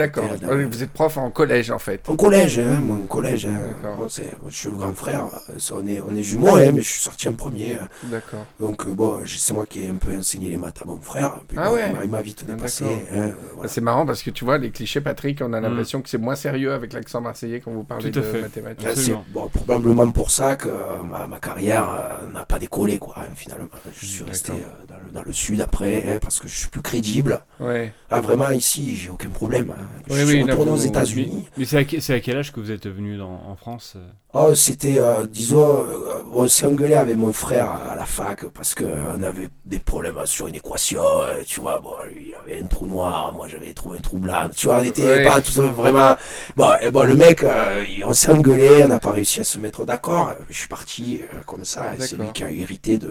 D'accord. 0.00 0.24
euh, 0.24 0.36
Ah 0.62 0.66
Vous 0.68 0.82
êtes 0.82 0.90
prof 0.92 1.16
en 1.18 1.30
collège 1.30 1.70
en 1.70 1.78
fait. 1.78 2.00
au 2.08 2.14
collège, 2.16 2.58
hein, 2.58 2.80
mon 2.80 2.96
collège, 3.06 3.46
hein. 3.46 3.58
Bon, 3.82 3.96
moi, 3.96 4.06
je 4.48 4.54
suis 4.56 4.68
le 4.70 4.76
grand 4.76 4.94
frère, 4.94 5.26
euh, 5.50 5.58
on 5.74 5.86
est, 5.86 6.00
on 6.00 6.14
est 6.16 6.22
jumeaux, 6.22 6.56
hein, 6.56 6.70
mais 6.72 6.80
je 6.80 6.88
suis 6.88 7.00
sorti 7.02 7.28
en 7.28 7.34
premier, 7.34 7.74
euh. 7.74 7.84
D'accord. 8.04 8.46
Donc 8.58 8.86
euh, 8.86 8.92
bon, 8.92 9.20
c'est 9.26 9.52
moi 9.52 9.66
qui 9.66 9.84
ai 9.84 9.88
un 9.88 9.94
peu 9.96 10.16
enseigné 10.16 10.48
les 10.50 10.56
maths 10.56 10.80
à 10.82 10.86
mon 10.86 10.98
frère. 11.00 11.34
Puis, 11.46 11.58
Ah 11.60 11.68
bon, 11.68 11.74
ouais. 11.74 11.92
il 12.04 12.10
m'a- 12.10 12.22
vite 12.22 12.44
dépassé. 12.46 12.84
hein, 13.14 13.30
voilà. 13.54 13.68
C'est 13.68 13.80
marrant 13.80 14.04
parce 14.06 14.22
que 14.22 14.30
tu 14.30 14.44
vois, 14.44 14.58
les 14.58 14.70
clichés, 14.70 15.00
Patrick, 15.00 15.40
on 15.42 15.52
a 15.52 15.60
Mm. 15.60 15.64
l'impression 15.64 16.02
que 16.02 16.08
c'est 16.08 16.18
moins 16.18 16.34
sérieux 16.34 16.72
avec 16.72 16.92
l'accent 16.92 17.20
marseillais 17.20 17.60
quand 17.60 17.70
vous 17.72 17.84
parlez 17.84 18.10
Tout 18.10 18.18
à 18.18 18.22
de 18.22 18.26
fait. 18.26 18.40
mathématiques. 18.42 18.82
C'est 18.86 18.90
Absolument. 18.92 19.24
bon, 19.30 19.48
probablement 19.48 20.10
pour 20.10 20.30
ça 20.30 20.56
que 20.56 20.68
euh, 20.68 21.02
ma, 21.08 21.26
ma 21.26 21.38
carrière 21.38 21.88
euh, 21.90 22.32
n'a 22.32 22.44
pas 22.44 22.58
décollé, 22.58 22.98
quoi, 22.98 23.16
hein, 23.18 23.32
finalement. 23.34 23.68
Je 23.98 24.06
suis 24.06 24.24
resté 24.24 24.52
euh, 24.52 24.86
dans, 24.88 24.94
le, 24.96 25.12
dans 25.12 25.22
le 25.22 25.32
sud 25.32 25.60
après, 25.60 26.04
hein, 26.08 26.18
parce 26.20 26.40
que 26.40 26.48
je 26.48 26.54
suis 26.56 26.68
plus 26.68 26.82
crédible. 26.82 27.40
Ouais. 27.58 27.92
Ah, 28.10 28.20
vraiment, 28.20 28.50
ici, 28.50 28.96
j'ai 28.96 29.10
aucun 29.10 29.28
problème. 29.28 29.72
hein. 29.78 29.84
Je 30.08 30.14
Oui, 30.14 30.26
suis 30.26 30.42
oui, 30.42 30.50
retourné 30.50 30.70
aux 30.72 30.76
États-Unis. 30.76 31.46
Mais 31.56 31.64
c'est 31.64 31.76
à, 31.78 31.84
que- 31.84 32.00
c'est 32.00 32.14
à 32.14 32.20
quel 32.20 32.36
âge 32.38 32.52
que 32.52 32.58
vous 32.60 32.70
êtes 32.70 32.86
venu 32.88 33.16
dans- 33.16 33.40
en 33.48 33.56
France 33.56 33.96
Oh, 34.32 34.54
c'était, 34.54 34.98
euh, 35.00 35.26
disons, 35.26 35.84
euh, 35.84 36.22
on 36.32 36.46
s'est 36.46 36.64
engueulé 36.66 36.94
avec 36.94 37.16
mon 37.16 37.32
frère 37.32 37.68
à 37.68 37.96
la 37.96 38.04
fac 38.06 38.44
parce 38.54 38.76
qu'on 38.76 39.22
avait 39.24 39.48
des 39.64 39.80
problèmes 39.80 40.14
sur 40.24 40.46
une 40.46 40.54
équation. 40.54 41.00
tu 41.46 41.60
vois, 41.60 41.80
bon, 41.80 41.90
lui, 42.12 42.28
il 42.28 42.34
avait 42.52 42.62
un 42.62 42.66
trou 42.66 42.86
noir, 42.86 43.32
moi 43.34 43.48
j'avais 43.48 43.72
trouvé 43.72 43.98
un 43.98 44.00
trou 44.00 44.18
blanc. 44.18 44.48
Tu 44.56 44.66
vois, 44.66 44.78
on 44.80 44.84
était 44.84 45.02
Ouais. 45.04 45.24
pas 45.24 45.40
tous 45.40 45.58
vraiment. 45.60 46.16
Bon, 46.56 46.70
et 46.80 46.90
bon 46.92 47.02
le 47.06 47.14
mec, 47.16 47.42
euh, 47.42 47.84
on 48.04 48.12
s'est 48.12 48.30
engueulé, 48.30 48.84
on 48.84 48.88
n'a 48.88 49.00
pas 49.00 49.10
réussi 49.10 49.40
à 49.40 49.44
se 49.44 49.58
mettre 49.58 49.84
d'accord. 49.84 50.32
Je 50.48 50.56
suis 50.58 50.68
parti 50.68 51.20
euh, 51.22 51.40
comme 51.46 51.64
ça, 51.64 51.94
et 51.96 52.00
c'est 52.00 52.16
lui 52.16 52.30
qui 52.32 52.44
a 52.44 52.50
hérité 52.50 52.98
de, 52.98 53.08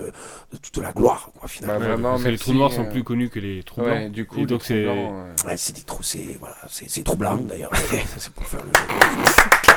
de 0.54 0.58
toute 0.62 0.78
la 0.82 0.92
gloire, 0.94 1.32
quoi, 1.38 1.48
finalement. 1.50 1.80
Bah, 1.80 1.86
vraiment, 1.88 2.12
parce 2.12 2.24
que 2.24 2.30
les 2.30 2.38
trous 2.38 2.54
noirs 2.54 2.72
sont 2.72 2.86
plus 2.86 3.04
connus 3.04 3.30
que 3.30 3.39
les 3.39 3.63
trous 3.63 3.82
Ouais, 3.82 4.04
blancs. 4.04 4.12
du 4.13 4.26
coup, 4.26 4.39
Et 4.39 4.46
donc 4.46 4.60
trous 4.60 4.68
c'est. 4.70 4.84
blancs, 4.84 5.12
Ouais, 5.46 5.58
c'est 5.58 5.76
des 5.76 5.82
trous, 5.84 6.04
c'est 6.04 6.38
voilà, 6.39 6.56
c'est 6.69 6.89
c'est 6.89 7.03
trou 7.03 7.15
blanc 7.17 7.38
d'ailleurs. 7.38 7.71
c'est 8.17 8.32
pour 8.34 8.45
faire 8.45 8.62
le. 8.63 8.71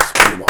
Excusez-moi. 0.00 0.46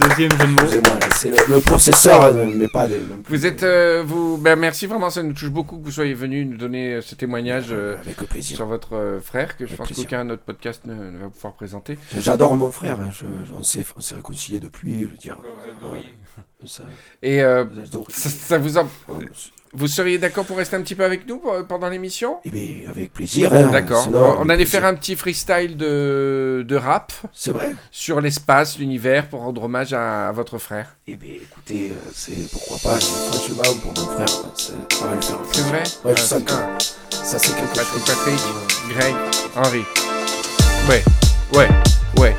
Deuxième 0.00 0.32
jeu 0.32 0.38
de 0.38 0.44
mots. 0.46 0.60
Excusez-moi, 0.62 0.98
c'est 1.14 1.30
le, 1.30 1.54
le 1.54 1.60
processeur, 1.60 2.22
euh, 2.24 2.46
mais 2.52 2.66
pas 2.66 2.88
des. 2.88 3.00
Vous 3.28 3.46
êtes, 3.46 3.62
euh, 3.62 4.02
vous, 4.04 4.36
ben 4.38 4.56
merci 4.56 4.86
vraiment, 4.86 5.08
ça 5.08 5.22
nous 5.22 5.32
touche 5.34 5.50
beaucoup 5.50 5.78
que 5.78 5.84
vous 5.84 5.92
soyez 5.92 6.14
venu 6.14 6.44
nous 6.44 6.56
donner 6.56 6.94
euh, 6.94 7.00
ce 7.00 7.14
témoignage 7.14 7.66
euh, 7.70 7.96
Avec 8.00 8.16
plaisir. 8.28 8.56
sur 8.56 8.66
votre 8.66 8.96
euh, 8.96 9.20
frère, 9.20 9.56
que 9.56 9.66
je 9.66 9.74
Avec 9.74 9.86
pense 9.88 9.96
qu'aucun 9.96 10.28
autre 10.30 10.42
podcast 10.42 10.82
ne, 10.84 10.94
ne 10.94 11.18
va 11.18 11.28
pouvoir 11.30 11.54
présenter. 11.54 11.96
J'adore 12.18 12.56
mon 12.56 12.72
frère, 12.72 12.98
hein, 13.00 13.10
je, 13.12 13.24
on 13.56 13.62
s'est 13.62 13.84
on 13.96 14.00
s'est 14.00 14.16
réconcilié 14.16 14.58
depuis, 14.58 15.02
je 15.02 15.06
veux 15.06 15.16
dire. 15.16 15.36
Ça, 16.66 16.82
Et 17.22 17.42
euh, 17.42 17.64
ça, 18.08 18.28
ça 18.28 18.58
vous 18.58 18.78
en... 18.78 18.88
Vous 19.76 19.88
seriez 19.88 20.18
d'accord 20.18 20.44
pour 20.44 20.56
rester 20.56 20.76
un 20.76 20.82
petit 20.82 20.94
peu 20.94 21.04
avec 21.04 21.26
nous 21.26 21.42
euh, 21.48 21.64
pendant 21.64 21.88
l'émission? 21.88 22.36
Eh 22.44 22.50
bien, 22.50 22.88
avec 22.88 23.12
plaisir. 23.12 23.52
hein. 23.52 23.70
D'accord. 23.72 24.06
On 24.38 24.48
allait 24.48 24.58
plaisir. 24.64 24.68
faire 24.80 24.84
un 24.84 24.94
petit 24.94 25.16
freestyle 25.16 25.76
de, 25.76 26.64
de 26.64 26.76
rap 26.76 27.12
C'est 27.32 27.50
vrai? 27.50 27.74
sur 27.90 28.20
l'espace, 28.20 28.78
l'univers, 28.78 29.28
pour 29.28 29.40
rendre 29.40 29.64
hommage 29.64 29.92
à, 29.92 30.28
à 30.28 30.32
votre 30.32 30.58
frère. 30.58 30.94
Eh 31.08 31.16
bien, 31.16 31.34
écoutez, 31.42 31.90
euh, 31.90 31.94
c'est 32.14 32.48
pourquoi 32.52 32.76
pas, 32.84 33.00
c'est 33.00 33.36
franchement 33.36 33.74
pour 33.82 33.90
mon 34.04 34.10
frère, 34.12 34.28
c'est- 34.54 34.94
ça 34.96 35.06
va 35.08 35.14
le 35.16 35.20
faire. 35.20 35.38
C'est 35.52 35.60
vrai? 35.62 35.82
Ouais, 36.04 36.14
je 36.16 36.22
Ah, 36.22 36.24
sens 36.24 36.38
c'est- 36.38 36.44
que 36.44 37.14
ça 37.26 37.38
c'est 37.40 37.54
quelque 37.56 37.74
Patrick, 37.74 38.06
chose. 38.06 38.14
Patrick, 38.14 38.96
Greg, 38.96 39.14
Henri. 39.56 39.82
Ouais, 40.88 41.02
ouais, 41.52 41.68
ouais. 42.20 42.36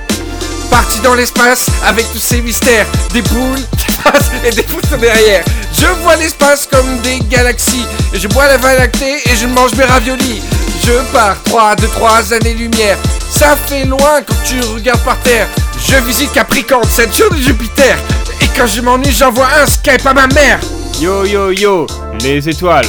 Parti 0.69 0.99
dans 0.99 1.13
l'espace 1.13 1.67
avec 1.85 2.11
tous 2.11 2.19
ces 2.19 2.41
mystères, 2.41 2.85
des 3.13 3.21
boules 3.21 3.59
et 4.45 4.51
des 4.51 4.63
poutres 4.63 4.97
derrière. 4.97 5.43
Je 5.73 5.87
vois 6.03 6.15
l'espace 6.15 6.67
comme 6.71 6.99
des 7.01 7.19
galaxies, 7.29 7.85
je 8.13 8.27
bois 8.27 8.47
la 8.47 8.57
Voie 8.57 8.73
lactée 8.75 9.17
et 9.25 9.35
je 9.35 9.47
mange 9.47 9.73
mes 9.75 9.85
raviolis. 9.85 10.41
Je 10.85 10.93
pars 11.11 11.41
3 11.43 11.75
de 11.75 11.87
3 11.87 12.33
années-lumière, 12.33 12.97
ça 13.29 13.55
fait 13.67 13.85
loin 13.85 14.21
quand 14.25 14.35
tu 14.43 14.59
regardes 14.73 15.03
par 15.03 15.19
terre. 15.19 15.47
Je 15.87 15.95
visite 16.05 16.31
Capricorne, 16.31 16.87
Saturne 16.89 17.35
et 17.37 17.41
Jupiter, 17.41 17.97
et 18.41 18.47
quand 18.57 18.67
je 18.67 18.81
m'ennuie, 18.81 19.11
j'envoie 19.11 19.47
un 19.61 19.65
Skype 19.65 20.05
à 20.05 20.13
ma 20.13 20.27
mère. 20.27 20.59
Yo 21.01 21.25
yo 21.25 21.51
yo, 21.51 21.87
les 22.21 22.47
étoiles. 22.47 22.87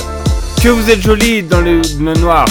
Que 0.62 0.68
vous 0.68 0.90
êtes 0.90 1.02
jolies 1.02 1.42
dans 1.42 1.60
le 1.60 1.80
noir. 2.18 2.46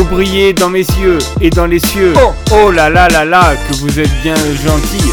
Vous 0.00 0.06
brillez 0.06 0.54
dans 0.54 0.70
mes 0.70 0.78
yeux 0.98 1.18
et 1.42 1.50
dans 1.50 1.66
les 1.66 1.78
cieux. 1.78 2.14
Oh. 2.16 2.32
Oh 2.52 2.70
là 2.70 2.88
là 2.88 3.06
là 3.08 3.26
là, 3.26 3.52
que 3.68 3.74
vous 3.76 4.00
êtes 4.00 4.22
bien 4.22 4.34
gentille. 4.34 5.12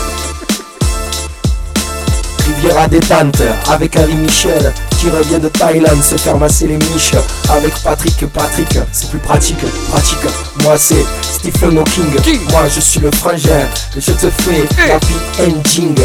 Riviera 2.48 2.88
détente 2.88 3.42
avec 3.70 3.98
Harry 3.98 4.16
Michel 4.16 4.74
qui 4.98 5.10
revient 5.10 5.42
de 5.42 5.50
Thaïlande 5.50 6.02
se 6.02 6.16
faire 6.16 6.38
masser 6.38 6.68
les 6.68 6.78
miches 6.78 7.16
avec 7.50 7.74
Patrick 7.84 8.26
Patrick 8.28 8.80
c'est 8.94 9.10
plus 9.10 9.20
pratique 9.20 9.58
pratique 9.92 10.18
moi 10.64 10.78
c'est 10.78 11.06
Stephen 11.22 11.78
Hawking 11.80 12.16
King. 12.24 12.40
moi 12.50 12.62
je 12.74 12.80
suis 12.80 13.02
le 13.02 13.12
frangin 13.12 13.68
je 13.94 14.12
te 14.14 14.30
fais 14.30 14.64
Eh. 14.86 14.88
l'happy 14.88 15.14
ending 15.42 15.96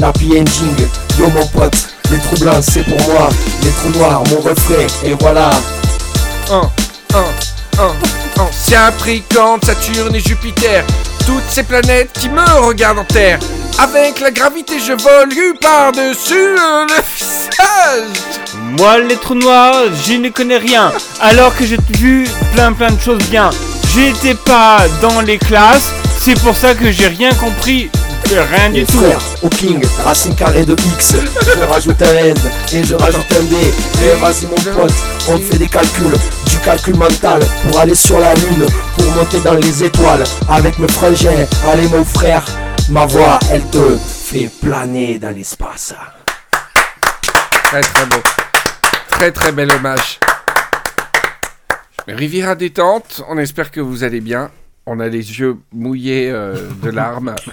l'happy 0.00 0.32
ending 0.32 0.86
yo 1.18 1.28
mon 1.28 1.46
pote 1.46 1.76
les 2.10 2.18
trous 2.18 2.40
blancs 2.40 2.62
c'est 2.68 2.82
pour 2.82 2.98
moi 3.08 3.28
les 3.62 3.70
trous 3.70 3.98
noirs 3.98 4.22
mon 4.30 4.40
refrain 4.40 4.86
et 5.04 5.14
voilà 5.20 5.50
un, 6.50 6.68
un, 7.16 7.24
ancien 8.38 8.90
Capricorne, 8.90 9.60
Saturne 9.62 10.14
et 10.14 10.20
Jupiter, 10.20 10.82
toutes 11.26 11.44
ces 11.50 11.62
planètes 11.62 12.10
qui 12.18 12.30
me 12.30 12.42
regardent 12.66 13.00
en 13.00 13.04
terre. 13.04 13.38
Avec 13.78 14.20
la 14.20 14.30
gravité, 14.30 14.78
je 14.80 14.92
vole 14.92 15.58
par-dessus 15.60 16.54
le 16.54 16.86
visage. 17.18 18.18
Moi, 18.78 18.98
les 19.00 19.16
trous 19.16 19.34
noirs, 19.34 19.84
je 20.06 20.14
ne 20.14 20.30
connais 20.30 20.56
rien. 20.56 20.90
Alors 21.20 21.54
que 21.54 21.66
j'ai 21.66 21.76
vu 21.90 22.26
plein 22.54 22.72
plein 22.72 22.90
de 22.90 23.00
choses 23.00 23.22
bien. 23.28 23.50
J'étais 23.94 24.34
pas 24.34 24.78
dans 25.02 25.20
les 25.20 25.36
classes, 25.36 25.92
c'est 26.18 26.40
pour 26.40 26.56
ça 26.56 26.74
que 26.74 26.90
j'ai 26.90 27.08
rien 27.08 27.34
compris. 27.34 27.90
Rien 28.30 28.70
du 28.70 28.80
Mes 28.80 28.86
tout. 28.86 28.98
frères, 28.98 29.20
Hawking, 29.42 29.84
racine 30.04 30.34
carrée 30.34 30.64
de 30.64 30.74
X, 30.94 31.16
je 31.44 31.64
rajoute 31.64 32.00
un 32.00 32.14
N 32.14 32.36
et 32.72 32.82
je 32.82 32.94
rajoute 32.94 33.26
un 33.38 33.42
B. 33.42 33.52
Et 34.02 34.18
vas-y 34.20 34.46
mon 34.46 34.72
pote, 34.74 34.92
on 35.28 35.38
fait 35.38 35.58
des 35.58 35.68
calculs, 35.68 36.16
du 36.46 36.58
calcul 36.60 36.96
mental 36.96 37.42
pour 37.62 37.78
aller 37.78 37.94
sur 37.94 38.18
la 38.18 38.34
lune, 38.34 38.66
pour 38.96 39.10
monter 39.12 39.38
dans 39.40 39.54
les 39.54 39.84
étoiles 39.84 40.24
avec 40.48 40.78
mes 40.78 40.88
frangins. 40.88 41.46
Allez 41.70 41.88
mon 41.88 42.04
frère, 42.04 42.44
ma 42.88 43.04
voix 43.04 43.38
elle 43.50 43.68
te 43.68 43.98
fait 43.98 44.50
planer 44.62 45.18
dans 45.18 45.34
l'espace. 45.34 45.94
Très 47.64 47.82
très 47.82 48.06
beau. 48.06 48.22
Très 49.10 49.30
très 49.30 49.52
bel 49.52 49.70
hommage. 49.72 50.18
Riviera 52.08 52.54
détente, 52.54 53.22
on 53.28 53.38
espère 53.38 53.70
que 53.70 53.80
vous 53.80 54.04
allez 54.04 54.20
bien. 54.20 54.50
On 54.86 54.98
a 55.00 55.08
les 55.08 55.38
yeux 55.38 55.56
mouillés 55.72 56.30
euh, 56.30 56.56
de 56.82 56.90
larmes. 57.00 57.34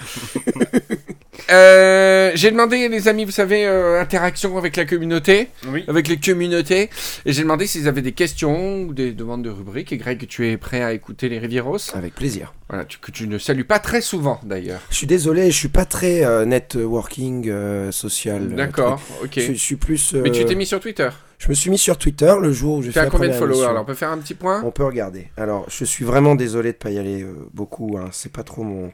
Euh, 1.50 2.30
j'ai 2.34 2.50
demandé, 2.52 2.88
les 2.88 3.08
amis, 3.08 3.24
vous 3.24 3.30
savez, 3.32 3.66
euh, 3.66 4.00
interaction 4.00 4.56
avec 4.56 4.76
la 4.76 4.84
communauté, 4.84 5.48
Oui. 5.68 5.84
avec 5.88 6.06
les 6.06 6.16
communautés, 6.16 6.90
et 7.26 7.32
j'ai 7.32 7.42
demandé 7.42 7.66
s'ils 7.66 7.88
avaient 7.88 8.02
des 8.02 8.12
questions 8.12 8.82
ou 8.82 8.94
des 8.94 9.10
demandes 9.12 9.42
de 9.42 9.50
rubriques. 9.50 9.92
Et 9.92 9.96
Greg, 9.96 10.26
tu 10.28 10.48
es 10.48 10.56
prêt 10.56 10.82
à 10.82 10.92
écouter 10.92 11.28
les 11.28 11.38
Rivieros 11.40 11.78
Avec 11.94 12.14
plaisir. 12.14 12.54
Voilà, 12.68 12.84
tu, 12.84 12.98
que 12.98 13.10
tu 13.10 13.26
ne 13.26 13.36
salues 13.38 13.64
pas 13.64 13.80
très 13.80 14.00
souvent 14.00 14.38
d'ailleurs. 14.44 14.80
Je 14.90 14.96
suis 14.96 15.06
désolé, 15.08 15.50
je 15.50 15.56
suis 15.56 15.68
pas 15.68 15.86
très 15.86 16.24
euh, 16.24 16.44
networking 16.44 17.48
euh, 17.48 17.90
social. 17.90 18.54
D'accord, 18.54 19.00
ok. 19.24 19.30
Je, 19.34 19.40
je 19.52 19.58
suis 19.58 19.76
plus. 19.76 20.14
Mais 20.14 20.30
tu 20.30 20.44
t'es 20.44 20.54
mis 20.54 20.66
sur 20.66 20.78
Twitter. 20.78 21.08
Je 21.40 21.48
me 21.48 21.54
suis 21.54 21.70
mis 21.70 21.78
sur 21.78 21.96
Twitter 21.96 22.34
le 22.38 22.52
jour 22.52 22.76
où 22.76 22.82
j'ai 22.82 22.88
Tu 22.90 22.94
fait 22.94 23.00
as 23.00 23.04
la 23.04 23.10
combien 23.10 23.28
de 23.28 23.32
followers 23.32 23.54
émission. 23.56 23.72
là 23.72 23.80
On 23.80 23.84
peut 23.86 23.94
faire 23.94 24.10
un 24.10 24.18
petit 24.18 24.34
point? 24.34 24.62
On 24.62 24.70
peut 24.70 24.84
regarder. 24.84 25.30
Alors, 25.38 25.64
je 25.70 25.86
suis 25.86 26.04
vraiment 26.04 26.34
désolé 26.34 26.72
de 26.72 26.76
pas 26.76 26.90
y 26.90 26.98
aller 26.98 27.22
euh, 27.22 27.48
beaucoup. 27.54 27.96
Hein. 27.98 28.10
C'est 28.12 28.30
pas 28.30 28.42
trop 28.42 28.62
mon. 28.62 28.92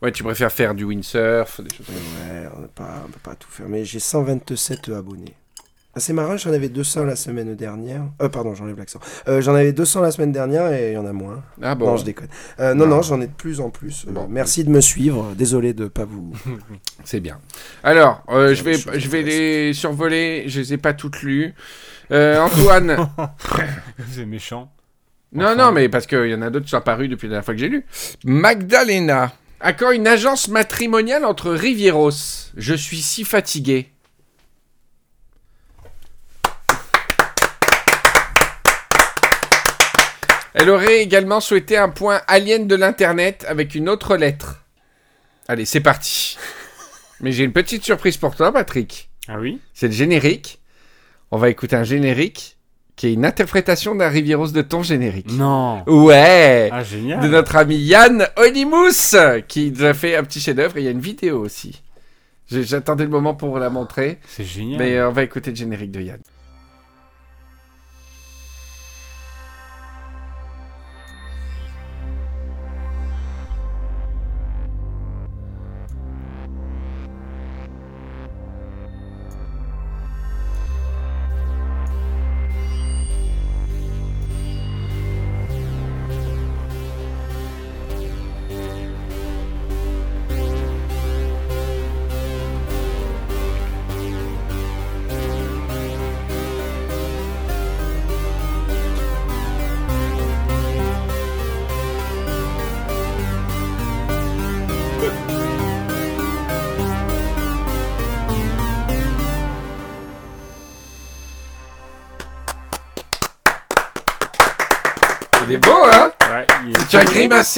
Ouais, 0.00 0.12
tu 0.12 0.22
préfères 0.22 0.52
faire 0.52 0.74
du 0.76 0.84
windsurf, 0.84 1.60
des 1.60 1.74
choses 1.76 1.86
comme 1.86 1.96
ça. 1.96 2.32
Ouais, 2.32 2.48
on 2.56 2.60
ne 2.62 2.66
peut 2.68 3.20
pas 3.24 3.34
tout 3.34 3.50
faire. 3.50 3.68
Mais 3.68 3.84
j'ai 3.84 3.98
127 3.98 4.88
abonnés. 4.90 5.34
Ah, 5.94 6.00
c'est 6.00 6.14
marrant, 6.14 6.38
j'en 6.38 6.52
avais 6.54 6.70
200 6.70 7.04
la 7.04 7.16
semaine 7.16 7.54
dernière. 7.54 8.04
Euh, 8.22 8.30
pardon, 8.30 8.54
j'enlève 8.54 8.78
l'accent. 8.78 8.98
Euh, 9.28 9.42
j'en 9.42 9.54
avais 9.54 9.72
200 9.74 10.00
la 10.00 10.10
semaine 10.10 10.32
dernière 10.32 10.72
et 10.72 10.92
il 10.92 10.94
y 10.94 10.96
en 10.96 11.04
a 11.04 11.12
moins. 11.12 11.42
Ah 11.60 11.74
bon 11.74 11.84
Non, 11.86 11.96
je 11.98 12.04
déconne. 12.04 12.28
Euh, 12.60 12.72
non, 12.72 12.86
Non. 12.86 12.96
non, 12.96 13.02
j'en 13.02 13.20
ai 13.20 13.26
de 13.26 13.32
plus 13.32 13.60
en 13.60 13.68
plus. 13.68 14.06
Euh, 14.08 14.12
Bon. 14.12 14.26
Merci 14.26 14.64
de 14.64 14.70
me 14.70 14.80
suivre. 14.80 15.34
Désolé 15.36 15.74
de 15.74 15.88
pas 15.88 16.06
vous. 16.06 16.32
C'est 17.04 17.20
bien. 17.20 17.38
Alors, 17.82 18.22
euh, 18.30 18.54
je 18.54 18.62
vais, 18.62 18.72
je 18.74 19.16
les 19.18 19.74
survoler. 19.74 20.44
Je 20.46 20.60
les 20.60 20.72
ai 20.72 20.78
pas 20.78 20.94
toutes 20.94 21.20
lues. 21.22 21.52
Euh, 22.10 22.40
Antoine. 22.40 22.96
C'est 24.12 24.24
méchant. 24.24 24.72
non, 25.34 25.44
Enfin. 25.44 25.56
non, 25.56 25.72
mais 25.72 25.90
parce 25.90 26.06
qu'il 26.06 26.26
y 26.28 26.34
en 26.34 26.40
a 26.40 26.48
d'autres 26.48 26.64
qui 26.64 26.70
sont 26.70 26.78
apparus 26.78 27.10
depuis 27.10 27.26
la 27.26 27.32
dernière 27.32 27.44
fois 27.44 27.52
que 27.54 27.60
j'ai 27.60 27.68
lu. 27.68 27.84
Magdalena. 28.24 29.32
À 29.60 29.74
quand 29.74 29.90
une 29.90 30.06
agence 30.08 30.48
matrimoniale 30.48 31.26
entre 31.26 31.52
Rivieros? 31.52 32.50
Je 32.56 32.74
suis 32.74 33.02
si 33.02 33.24
fatigué. 33.24 33.90
Elle 40.54 40.68
aurait 40.70 41.00
également 41.02 41.40
souhaité 41.40 41.76
un 41.76 41.88
point 41.88 42.20
alien 42.26 42.66
de 42.66 42.74
l'internet 42.74 43.44
avec 43.48 43.74
une 43.74 43.88
autre 43.88 44.16
lettre. 44.16 44.64
Allez, 45.48 45.64
c'est 45.64 45.80
parti. 45.80 46.36
Mais 47.20 47.32
j'ai 47.32 47.44
une 47.44 47.52
petite 47.52 47.84
surprise 47.84 48.16
pour 48.16 48.34
toi, 48.36 48.52
Patrick. 48.52 49.08
Ah 49.28 49.38
oui? 49.38 49.60
C'est 49.74 49.86
le 49.86 49.92
générique. 49.92 50.60
On 51.30 51.38
va 51.38 51.48
écouter 51.48 51.76
un 51.76 51.84
générique 51.84 52.58
qui 52.96 53.06
est 53.06 53.12
une 53.14 53.24
interprétation 53.24 53.94
d'un 53.94 54.08
Rivieros 54.08 54.48
de 54.48 54.60
ton 54.60 54.82
générique. 54.82 55.30
Non. 55.32 55.82
Ouais 55.86 56.68
Ah 56.72 56.80
De 56.80 56.84
génial. 56.84 57.24
notre 57.30 57.56
ami 57.56 57.76
Yann 57.78 58.28
Onimous 58.36 59.16
qui 59.48 59.72
nous 59.72 59.84
a 59.84 59.94
fait 59.94 60.14
un 60.16 60.24
petit 60.24 60.40
chef-d'œuvre 60.40 60.76
et 60.76 60.80
il 60.82 60.84
y 60.84 60.88
a 60.88 60.90
une 60.90 61.00
vidéo 61.00 61.40
aussi. 61.40 61.80
J'attendais 62.50 63.04
le 63.04 63.10
moment 63.10 63.34
pour 63.34 63.58
la 63.58 63.70
montrer, 63.70 64.18
C'est 64.28 64.44
génial. 64.44 64.78
mais 64.78 64.96
euh, 64.98 65.08
on 65.08 65.12
va 65.12 65.22
écouter 65.22 65.50
le 65.50 65.56
générique 65.56 65.90
de 65.90 66.02
Yann. 66.02 66.20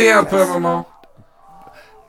As 0.01 0.05
grimacé 0.05 0.11
un 0.13 0.25
peu 0.25 0.41
à 0.41 0.45
un 0.45 0.59
moment. 0.59 0.87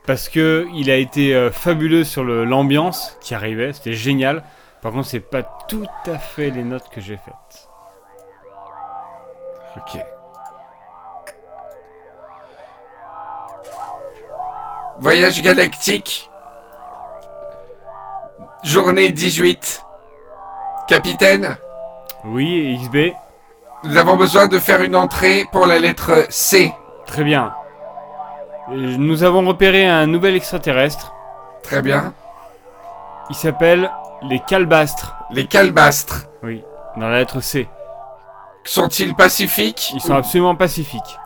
Parce 0.06 0.28
que 0.28 0.68
il 0.72 0.90
a 0.90 0.96
été 0.96 1.34
euh, 1.34 1.50
fabuleux 1.50 2.04
sur 2.04 2.22
l'ambiance 2.24 3.16
qui 3.20 3.34
arrivait, 3.34 3.72
c'était 3.72 3.92
génial. 3.92 4.44
Par 4.80 4.92
contre, 4.92 5.08
c'est 5.08 5.20
pas 5.20 5.42
tout 5.42 5.86
à 6.06 6.18
fait 6.18 6.50
les 6.50 6.62
notes 6.62 6.88
que 6.90 7.00
j'ai 7.00 7.16
faites. 7.16 7.68
Ok. 9.76 10.00
Voyage 15.00 15.42
galactique. 15.42 16.30
Journée 18.62 19.10
18. 19.10 19.82
Capitaine, 20.88 21.56
Oui, 22.24 22.78
XB. 22.82 23.12
nous 23.84 23.96
avons 23.96 24.16
besoin 24.16 24.46
de 24.46 24.58
faire 24.58 24.82
une 24.82 24.94
entrée 24.94 25.46
pour 25.50 25.66
la 25.66 25.80
lettre 25.80 26.26
C. 26.30 26.72
Très 27.06 27.24
bien. 27.24 27.52
Nous 28.68 29.22
avons 29.22 29.46
repéré 29.46 29.86
un 29.86 30.06
nouvel 30.06 30.34
extraterrestre. 30.34 31.12
Très 31.62 31.82
bien. 31.82 32.12
Il 33.30 33.36
s'appelle 33.36 33.90
les 34.22 34.40
Calbastres. 34.40 35.14
Les 35.30 35.46
calbastres, 35.46 36.26
Oui, 36.42 36.64
dans 36.96 37.08
la 37.08 37.18
lettre 37.18 37.40
C. 37.40 37.68
sont-ils 38.64 39.14
pacifiques? 39.14 39.92
Ils 39.94 40.00
sont 40.00 40.14
absolument 40.14 40.54
pacifiques. 40.56 41.18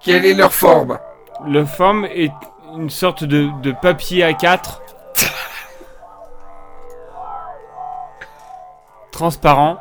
Quelle 0.00 0.24
est 0.24 0.34
leur 0.34 0.52
forme? 0.52 0.98
Le 1.46 1.64
forme 1.64 2.04
est 2.06 2.32
une 2.76 2.90
sorte 2.90 3.24
de, 3.24 3.48
de 3.62 3.72
papier 3.72 4.24
A4 4.24 4.80
transparent, 9.10 9.78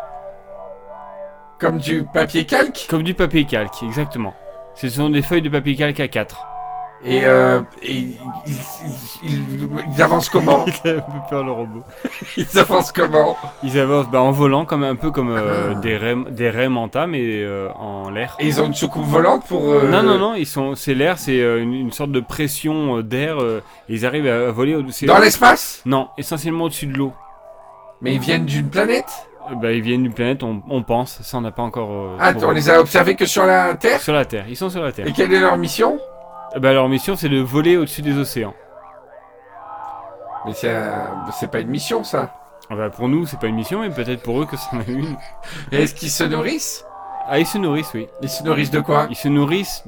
Comme 1.60 1.78
du 1.78 2.04
papier 2.04 2.46
calque? 2.46 2.88
Comme 2.90 3.04
du 3.04 3.14
papier 3.14 3.46
calque, 3.46 3.84
exactement. 3.84 4.34
Ce 4.76 4.90
sont 4.90 5.10
des 5.10 5.22
feuilles 5.22 5.42
de 5.44 5.50
papier 5.50 5.76
calque 5.76 6.00
A4. 6.00 6.28
Et, 7.04 7.22
euh, 7.26 7.62
et 7.82 7.92
ils, 7.94 8.18
ils- 8.46 8.54
ils- 9.24 9.70
ils 9.96 10.02
avancent 10.04 10.30
comment 10.30 10.66
le 10.86 11.52
robot. 11.52 11.84
Ils 12.38 12.60
avancent 12.60 12.92
comment 12.92 13.36
Ils 13.64 13.80
avancent 13.80 14.08
bah, 14.10 14.22
en 14.22 14.30
volant, 14.32 14.66
comme 14.66 14.84
un 14.84 14.96
peu 14.96 15.10
comme 15.10 15.32
euh, 15.32 15.74
des 15.76 15.98
raies, 15.98 16.16
des 16.30 16.50
raies 16.52 16.70
manta, 16.70 17.08
mais 17.08 17.22
euh, 17.24 17.70
en 17.74 18.12
l'air. 18.12 18.36
Et 18.40 18.46
ils 18.48 18.62
ont 18.62 18.68
une 18.68 18.76
soucoupe 18.76 19.06
volante 19.06 19.46
pour... 19.48 19.64
euh, 19.72 19.90
Non, 19.90 20.04
non, 20.04 20.20
non, 20.20 20.36
ils 20.36 20.46
sont, 20.46 20.76
c'est 20.76 20.94
l'air, 20.94 21.18
c'est 21.18 21.42
euh, 21.42 21.62
une, 21.64 21.74
une 21.74 21.92
sorte 21.92 22.12
de 22.12 22.20
pression 22.20 22.98
euh, 22.98 23.04
d'air. 23.04 23.42
euh, 23.42 23.64
ils 23.90 24.06
arrivent 24.06 24.28
à, 24.28 24.52
voler 24.52 24.76
au-dessus. 24.76 25.08
Dans 25.08 25.18
l'espace 25.20 25.82
Non, 25.86 26.10
essentiellement 26.20 26.66
au-dessus 26.66 26.86
de 26.86 26.98
l'eau. 26.98 27.14
Mais 28.02 28.14
ils 28.14 28.20
viennent 28.20 28.46
d'une 28.46 28.70
planète 28.70 29.28
Euh, 29.52 29.56
Bah, 29.56 29.72
ils 29.72 29.82
viennent 29.82 30.04
d'une 30.04 30.14
planète, 30.14 30.44
on, 30.44 30.62
on 30.70 30.84
pense. 30.84 31.20
Ça, 31.24 31.38
on 31.38 31.42
n'a 31.42 31.52
pas 31.52 31.64
encore. 31.64 31.90
euh, 31.92 32.18
Ah, 32.20 32.34
on 32.44 32.52
les 32.52 32.70
a 32.70 32.80
observés 32.80 33.16
que 33.16 33.26
sur 33.26 33.46
la 33.48 33.74
Terre 33.74 34.00
Sur 34.02 34.14
la 34.14 34.26
Terre. 34.26 34.46
Ils 34.48 34.56
sont 34.56 34.70
sur 34.70 34.84
la 34.84 34.92
Terre. 34.92 35.08
Et 35.08 35.14
quelle 35.14 35.34
est 35.34 35.40
leur 35.40 35.58
mission 35.58 35.98
Euh, 35.98 36.11
Bah, 36.58 36.74
leur 36.74 36.90
mission, 36.90 37.16
c'est 37.16 37.30
de 37.30 37.40
voler 37.40 37.78
au-dessus 37.78 38.02
des 38.02 38.18
océans. 38.18 38.54
Mais 40.46 40.54
c'est 40.54 40.70
euh, 40.70 41.48
pas 41.52 41.60
une 41.60 41.70
mission 41.70 42.04
ça. 42.04 42.34
Ah 42.70 42.76
bah, 42.76 42.90
pour 42.90 43.08
nous, 43.08 43.26
c'est 43.26 43.40
pas 43.40 43.48
une 43.48 43.56
mission, 43.56 43.82
mais 43.82 43.90
peut-être 43.90 44.24
pour 44.24 44.42
eux 44.42 44.46
que 44.46 44.58
c'en 44.58 44.80
est 44.82 44.88
une. 44.88 45.18
Est-ce 45.72 45.94
qu'ils 45.94 46.12
se 46.12 46.24
nourrissent? 46.24 46.86
Ah, 47.28 47.40
ils 47.40 47.46
se 47.46 47.58
nourrissent, 47.58 47.92
oui. 47.94 48.08
Ils 48.22 48.30
se 48.30 48.44
nourrissent 48.44 48.72
de 48.72 48.80
quoi? 48.80 49.08
Ils 49.10 49.16
se 49.16 49.28
nourrissent. 49.28 49.84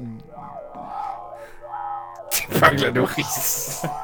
Pas 2.60 2.70
que 2.70 2.82
la 2.82 2.90
nourrice. 2.90 3.86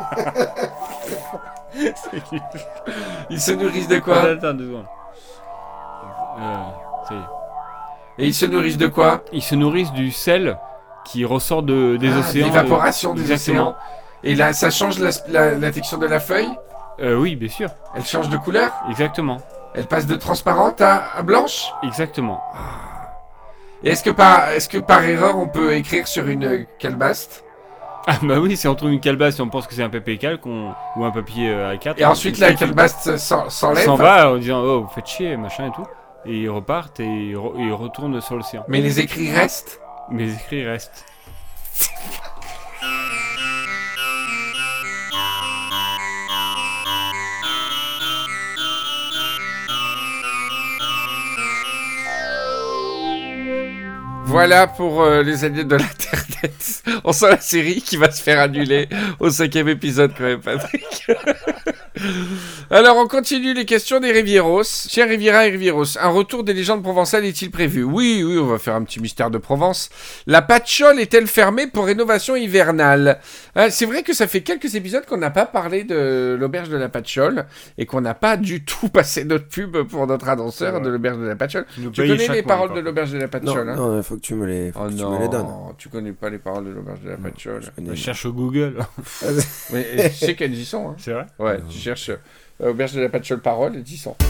Ils 3.31 3.41
se 3.41 3.53
nourrissent 3.53 3.89
de 3.89 4.01
quoi? 4.01 4.23
Attends 4.23 4.55
deux 4.55 4.67
secondes. 4.67 4.87
Euh, 6.39 6.57
ça 7.09 7.15
y 7.15 7.19
est. 7.19 8.25
Et 8.25 8.27
ils 8.27 8.35
se 8.35 8.47
nourrissent 8.47 8.77
de 8.77 8.89
quoi? 8.89 9.23
Ils 9.33 9.43
se 9.43 9.55
nourrissent 9.55 9.93
du 9.93 10.11
sel 10.11 10.59
qui 11.05 11.25
ressort 11.25 11.63
de, 11.63 11.97
des 11.97 12.11
Ah, 12.13 12.19
océans. 12.19 12.47
L'évaporation 12.47 13.15
des 13.15 13.23
Exactement. 13.23 13.69
océans. 13.71 13.77
Et 14.23 14.35
là, 14.35 14.53
ça 14.53 14.71
change 14.71 14.99
la, 14.99 15.11
la- 15.29 15.55
la 15.55 15.71
texture 15.71 15.99
de 15.99 16.07
la 16.07 16.21
feuille 16.21 16.51
Euh, 17.01 17.15
oui, 17.17 17.37
bien 17.37 17.49
sûr. 17.49 17.71
Elle 17.95 18.05
change 18.05 18.29
de 18.29 18.37
couleur 18.37 18.71
Exactement. 18.91 19.39
Elle 19.75 19.87
passe 19.87 20.07
de 20.07 20.17
transparente 20.17 20.81
à, 20.81 21.05
à 21.17 21.23
blanche 21.23 21.73
Exactement. 21.83 22.43
Et 23.83 23.91
est-ce 23.91 24.03
que, 24.05 24.11
par, 24.11 24.51
est-ce 24.51 24.69
que 24.69 24.79
par 24.79 25.03
erreur, 25.05 25.39
on 25.39 25.49
peut 25.49 25.73
écrire 25.73 26.07
sur 26.07 26.29
une 26.29 26.67
calebaste 26.79 27.45
Ah 28.07 28.17
bah 28.23 28.39
oui, 28.39 28.57
si 28.57 28.69
on 28.69 28.75
trouve 28.75 28.91
une 28.93 29.01
calebasse 29.01 29.39
et 29.39 29.43
on 29.43 29.49
pense 29.49 29.67
que 29.67 29.73
c'est 29.75 29.83
un 29.83 29.89
papier 29.89 30.19
calque 30.19 30.45
on- 30.45 30.73
ou 30.97 31.05
un 31.05 31.11
papier 31.11 31.49
euh, 31.49 31.75
A4. 31.75 31.95
Et 31.97 32.05
ensuite, 32.05 32.39
la 32.39 32.53
calebaste 32.53 33.17
s'en- 33.17 33.49
s'enlève 33.49 33.85
s'en 33.87 33.95
va 33.97 34.33
en 34.33 34.37
disant 34.37 34.61
oh 34.63 34.83
vous 34.83 34.89
faites 34.95 35.07
chier 35.07 35.37
machin 35.39 35.69
et 35.69 35.73
tout. 35.73 35.87
Et 36.27 36.41
ils 36.43 36.51
repartent 36.51 37.01
et 37.01 37.07
ils, 37.07 37.35
re- 37.37 37.55
ils 37.57 37.73
retournent 37.73 38.21
sur 38.21 38.37
l'océan. 38.37 38.65
Mais 38.69 38.83
les 38.83 39.01
écrits 39.01 39.33
restent 39.33 39.81
Les 40.13 40.35
écrits 40.35 40.67
restent. 40.67 41.07
Voilà 54.25 54.69
pour 54.69 55.03
euh, 55.03 55.23
les 55.23 55.45
alliés 55.45 55.65
de 55.65 55.75
l'Internet. 55.75 56.83
On 57.05 57.13
sent 57.13 57.31
la 57.31 57.41
série 57.41 57.83
qui 57.83 57.97
va 57.97 58.11
se 58.11 58.23
faire 58.23 58.39
annuler 58.41 58.89
au 59.19 59.29
cinquième 59.31 59.69
épisode 59.69 60.13
quand 60.17 60.25
même, 60.25 60.41
Patrick. 60.41 61.07
Alors, 62.71 62.97
on 62.97 63.07
continue 63.07 63.53
les 63.55 63.65
questions 63.65 64.01
des 64.01 64.13
Rivieros. 64.13 64.63
Cher 64.89 65.09
Riviera 65.09 65.47
et 65.47 65.51
Rivieros, 65.51 65.99
un 65.99 66.09
retour 66.09 66.45
des 66.45 66.53
légendes 66.55 66.83
provençales 66.83 67.25
est-il 67.25 67.51
prévu? 67.51 67.83
Oui, 67.83 68.23
oui, 68.25 68.39
on 68.39 68.47
va 68.47 68.59
faire 68.59 68.75
un 68.75 68.85
petit 68.85 69.01
mystère 69.01 69.31
de 69.31 69.39
Provence. 69.39 69.91
La 70.27 70.41
patchole 70.43 71.01
est-elle 71.01 71.27
fermée 71.27 71.67
pour 71.67 71.87
rénovation 71.87 72.37
hivernale? 72.37 73.19
Hein, 73.57 73.71
C'est 73.71 73.87
vrai 73.87 74.03
que 74.03 74.15
ça 74.15 74.27
fait 74.27 74.43
quelques 74.43 74.75
épisodes 74.77 75.05
qu'on 75.05 75.17
n'a 75.17 75.31
pas 75.31 75.47
parlé 75.47 75.85
de 75.85 76.37
l'auberge 76.39 76.69
de 76.69 76.77
la 76.77 76.89
patchole 76.89 77.47
et 77.77 77.87
qu'on 77.87 78.01
n'a 78.01 78.15
pas 78.15 78.37
du 78.37 78.65
tout 78.65 78.89
passé 78.93 79.25
notre 79.25 79.49
pub 79.49 79.77
pour 79.89 80.07
notre 80.07 80.29
annonceur 80.29 80.81
de 80.81 80.89
l'auberge 80.89 81.19
de 81.19 81.27
la 81.27 81.37
patchole. 81.37 81.67
nous 81.79 81.91
Tu 81.91 82.03
connais 82.03 82.17
les 82.29 82.29
mois, 82.29 82.43
paroles 82.43 82.69
par 82.69 82.77
de 82.77 82.81
l'auberge 82.83 83.11
de 83.13 83.19
la 83.19 83.25
Non, 83.25 83.31
patchole 83.31 83.69
hein? 83.69 83.77
non, 83.77 83.97
il 83.97 84.03
faut 84.03 84.15
que 84.17 84.21
tu 84.21 84.35
me 84.35 84.47
les, 84.47 84.73
faut 84.73 84.81
Oh 84.85 84.89
que 84.89 84.95
tu 84.95 85.03
non, 85.03 85.17
me 85.19 85.23
les 85.23 85.29
donnes. 85.29 85.47
tu 85.77 85.89
connais 85.89 86.13
pas 86.13 86.31
les 86.31 86.39
paroles 86.39 86.65
de 86.67 86.71
l'auberge 86.71 87.01
de 87.01 87.11
la 87.11 87.17
patchole. 87.17 87.63
Je 87.77 87.85
Je 87.91 87.95
cherche 87.95 88.25
au 88.27 88.33
Google. 88.33 88.75
Mais 89.73 89.87
euh, 89.99 90.09
tu 90.09 90.15
sais 90.15 90.35
qu'elles 90.35 90.55
y 90.55 90.65
sont. 90.65 90.91
Hein. 90.91 90.95
c'est 90.99 91.13
vrai? 91.13 91.27
Ouais, 91.39 91.59
tu 91.69 91.79
euh, 92.09 92.71
auberge 92.71 92.93
de 92.93 93.01
la 93.01 93.09
patchole 93.09 93.41
paroles, 93.41 93.73
elles 93.77 93.93
y 93.93 93.97
sont.« 93.97 94.17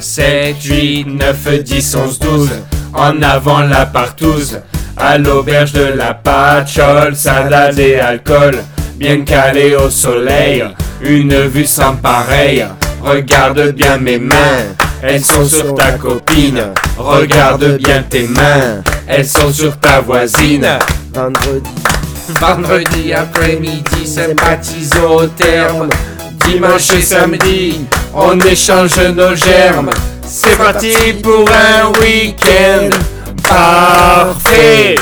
7, 0.00 0.62
8, 0.62 1.06
9, 1.06 1.62
10, 1.62 1.96
11, 1.96 2.18
12 2.18 2.50
En 2.92 3.22
avant 3.22 3.60
la 3.60 3.86
partouze 3.86 4.60
À 4.96 5.16
l'auberge 5.16 5.72
de 5.72 5.84
la 5.84 6.12
patchole 6.14 7.16
Salade 7.16 7.78
et 7.78 7.98
alcool 7.98 8.56
Bien 8.96 9.24
calé 9.24 9.74
au 9.74 9.88
soleil 9.88 10.62
Une 11.02 11.46
vue 11.46 11.64
sans 11.64 11.96
pareil 11.96 12.66
Regarde 13.00 13.72
bien 13.72 13.96
mes 13.96 14.18
mains 14.18 14.74
Elles 15.06 15.24
sont 15.24 15.44
sur 15.46 15.74
ta 15.74 15.92
copine 15.92 16.72
Regarde 16.96 17.76
bien 17.76 18.02
tes 18.02 18.26
mains 18.26 18.82
Elles 19.06 19.26
sont 19.26 19.52
sur 19.52 19.78
ta 19.78 20.00
voisine 20.00 20.66
Vendredi, 21.12 21.70
Vendredi 22.40 23.12
après-midi, 23.12 24.06
sympathisons 24.06 25.16
au 25.16 25.26
terme. 25.26 25.90
Dimanche 26.46 26.90
et 26.90 27.02
samedi, 27.02 27.84
on 28.14 28.38
échange 28.40 28.98
nos 29.14 29.34
germes. 29.36 29.90
C'est 30.26 30.56
parti 30.56 30.94
pour 31.22 31.48
un 31.48 31.90
week-end 32.00 32.90
parfait. 33.46 34.96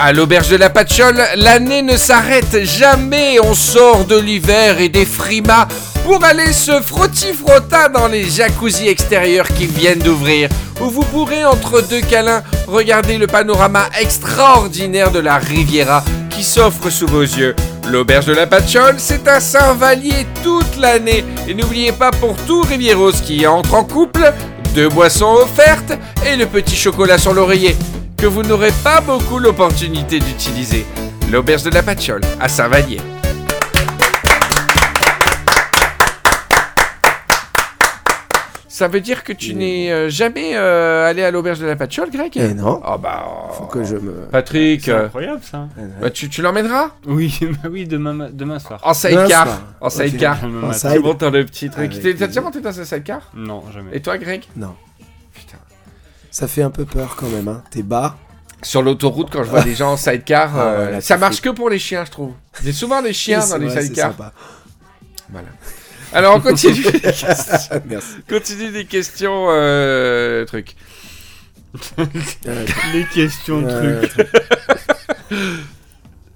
À 0.00 0.12
l'auberge 0.12 0.48
de 0.48 0.56
la 0.56 0.70
patchole, 0.70 1.20
l'année 1.34 1.82
ne 1.82 1.96
s'arrête 1.96 2.64
jamais. 2.64 3.40
On 3.42 3.54
sort 3.54 4.04
de 4.04 4.16
l'hiver 4.16 4.78
et 4.80 4.88
des 4.88 5.04
frimas 5.04 5.66
pour 6.04 6.24
aller 6.24 6.52
se 6.52 6.80
frotti-frotta 6.80 7.88
dans 7.88 8.06
les 8.06 8.24
jacuzzis 8.24 8.86
extérieurs 8.86 9.48
qui 9.48 9.66
viennent 9.66 9.98
d'ouvrir, 9.98 10.48
où 10.80 10.88
vous 10.88 11.02
pourrez 11.02 11.44
entre 11.44 11.80
deux 11.80 12.00
câlins 12.00 12.44
regarder 12.68 13.18
le 13.18 13.26
panorama 13.26 13.88
extraordinaire 14.00 15.10
de 15.10 15.18
la 15.18 15.36
Riviera 15.36 16.04
qui 16.30 16.44
s'offre 16.44 16.90
sous 16.90 17.08
vos 17.08 17.22
yeux. 17.22 17.56
L'auberge 17.88 18.26
de 18.26 18.34
la 18.34 18.46
patchole, 18.46 18.96
c'est 18.98 19.26
un 19.26 19.40
Saint-Vallier 19.40 20.26
toute 20.44 20.76
l'année. 20.78 21.24
Et 21.48 21.54
n'oubliez 21.54 21.90
pas 21.90 22.12
pour 22.12 22.36
tout 22.46 22.60
Rivieros 22.60 23.20
qui 23.24 23.44
entre 23.48 23.74
en 23.74 23.82
couple, 23.82 24.32
deux 24.76 24.88
boissons 24.88 25.34
offertes 25.42 25.92
et 26.24 26.36
le 26.36 26.46
petit 26.46 26.76
chocolat 26.76 27.18
sur 27.18 27.34
l'oreiller 27.34 27.74
que 28.18 28.26
vous 28.26 28.42
n'aurez 28.42 28.72
pas 28.84 29.00
beaucoup 29.00 29.38
l'opportunité 29.38 30.18
d'utiliser. 30.18 30.84
L'auberge 31.30 31.62
de 31.62 31.70
la 31.70 31.82
Patchole 31.82 32.22
à 32.40 32.48
Saint-Vallier. 32.48 32.98
Ça 38.70 38.86
veut 38.86 39.00
dire 39.00 39.24
que 39.24 39.32
tu 39.32 39.54
n'es 39.54 39.90
euh, 39.90 40.08
jamais 40.08 40.52
euh, 40.54 41.08
allé 41.08 41.24
à 41.24 41.32
l'auberge 41.32 41.58
de 41.58 41.66
la 41.66 41.74
Patchole, 41.74 42.10
Greg? 42.10 42.32
Eh 42.36 42.54
non, 42.54 42.80
Oh 42.86 42.96
bah... 42.96 43.48
faut 43.52 43.64
que 43.64 43.82
je 43.82 43.96
me. 43.96 44.12
Patrick, 44.30 44.82
C'est 44.84 44.92
euh, 44.92 45.06
incroyable 45.06 45.40
ça. 45.42 45.66
bah, 46.00 46.10
tu, 46.10 46.28
tu 46.28 46.42
l'emmèneras? 46.42 46.90
Oui, 47.06 47.36
bah 47.62 47.68
oui, 47.72 47.86
demain, 47.86 48.12
ma- 48.12 48.28
demain 48.30 48.60
soir. 48.60 48.78
En 48.84 48.94
sidecar. 48.94 49.48
En 49.80 49.90
sidecar. 49.90 50.38
Tu 50.40 50.98
montes 51.00 51.20
dans 51.20 51.30
le 51.30 51.44
petit 51.44 51.70
truc. 51.70 51.90
T'es- 52.00 52.14
T'as 52.14 52.28
déjà 52.28 52.40
monté 52.40 52.60
dans 52.60 52.78
un 52.80 52.84
sidecar? 52.84 53.22
Non, 53.34 53.64
jamais. 53.72 53.90
Et 53.94 54.00
toi, 54.00 54.16
Greg? 54.16 54.44
Non. 54.54 54.74
Ça 56.30 56.48
fait 56.48 56.62
un 56.62 56.70
peu 56.70 56.84
peur 56.84 57.16
quand 57.16 57.28
même. 57.28 57.48
Hein. 57.48 57.62
T'es 57.70 57.82
bas. 57.82 58.16
Sur 58.62 58.82
l'autoroute, 58.82 59.28
quand 59.30 59.44
je 59.44 59.50
vois 59.50 59.62
des 59.62 59.74
gens 59.74 59.92
en 59.92 59.96
sidecar, 59.96 60.50
Ah 60.56 60.60
euh, 60.60 60.86
ouais, 60.86 60.92
là, 60.92 61.00
ça 61.00 61.16
marche 61.16 61.40
que 61.40 61.50
pour 61.50 61.70
les 61.70 61.78
chiens, 61.78 62.04
je 62.04 62.10
trouve. 62.10 62.32
A 62.66 62.72
souvent 62.72 63.02
des 63.02 63.12
chiens 63.12 63.46
dans 63.46 63.58
les 63.58 63.70
sidecars. 63.70 64.14
Voilà. 65.30 65.48
Alors, 66.12 66.36
on 66.36 66.40
continue. 66.40 66.84
Merci. 67.86 68.18
Continue 68.28 68.70
des 68.70 68.86
questions, 68.86 69.46
euh, 69.50 70.44
truc. 70.46 70.74
Euh, 71.98 72.06
Les 72.92 73.04
questions 73.04 73.60
de 73.60 73.68
euh, 73.68 74.06
trucs. 74.06 74.26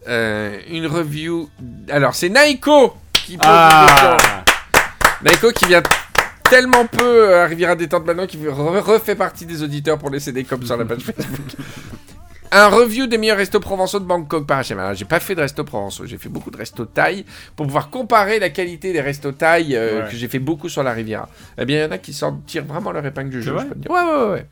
Euh, 0.09 0.59
une 0.68 0.87
review. 0.87 1.48
Alors, 1.88 2.14
c'est 2.14 2.28
Naiko 2.28 2.94
qui 3.12 3.37
pose 3.37 3.46
Ah 3.48 3.87
une 3.87 4.16
question. 4.18 4.44
Naiko 5.24 5.52
qui 5.52 5.64
vient 5.66 5.83
tellement 6.52 6.86
peu 6.86 7.30
euh, 7.30 7.44
à 7.44 7.46
Riviera 7.46 7.74
Détente 7.76 8.04
maintenant 8.04 8.26
qu'il 8.26 8.40
re- 8.46 8.78
refait 8.80 9.14
partie 9.14 9.46
des 9.46 9.62
auditeurs 9.62 9.98
pour 9.98 10.10
laisser 10.10 10.32
des 10.32 10.44
coms 10.44 10.62
sur 10.64 10.76
la 10.76 10.84
page 10.84 11.00
Facebook. 11.02 11.46
Un 12.54 12.66
review 12.68 13.06
des 13.06 13.16
meilleurs 13.16 13.38
restos 13.38 13.60
provençaux 13.60 13.98
de 13.98 14.04
Bangkok 14.04 14.46
par 14.46 14.60
HM. 14.62 14.78
Alors, 14.78 14.92
j'ai 14.92 15.06
pas 15.06 15.20
fait 15.20 15.34
de 15.34 15.40
restos 15.40 15.64
provençaux, 15.64 16.04
j'ai 16.04 16.18
fait 16.18 16.28
beaucoup 16.28 16.50
de 16.50 16.58
restos 16.58 16.84
thaï 16.84 17.24
pour 17.56 17.64
pouvoir 17.64 17.88
comparer 17.88 18.38
la 18.38 18.50
qualité 18.50 18.92
des 18.92 19.00
restos 19.00 19.32
thaï 19.32 19.74
euh, 19.74 20.02
Ouais. 20.04 20.10
que 20.10 20.16
j'ai 20.16 20.28
fait 20.28 20.38
beaucoup 20.38 20.68
sur 20.68 20.82
la 20.82 20.92
Riviera. 20.92 21.30
Eh 21.56 21.64
bien, 21.64 21.78
il 21.78 21.82
y 21.84 21.86
en 21.86 21.90
a 21.92 21.96
qui 21.96 22.12
s'en 22.12 22.36
tirent 22.46 22.66
vraiment 22.66 22.92
leur 22.92 23.06
épingle 23.06 23.30
du 23.30 23.42
jeu, 23.42 23.54
je 23.58 23.64
peux 23.64 23.74
te 23.74 23.78
dire. 23.78 23.90
Ouais, 23.90 24.02
ouais, 24.02 24.24
ouais, 24.26 24.30
ouais. 24.32 24.46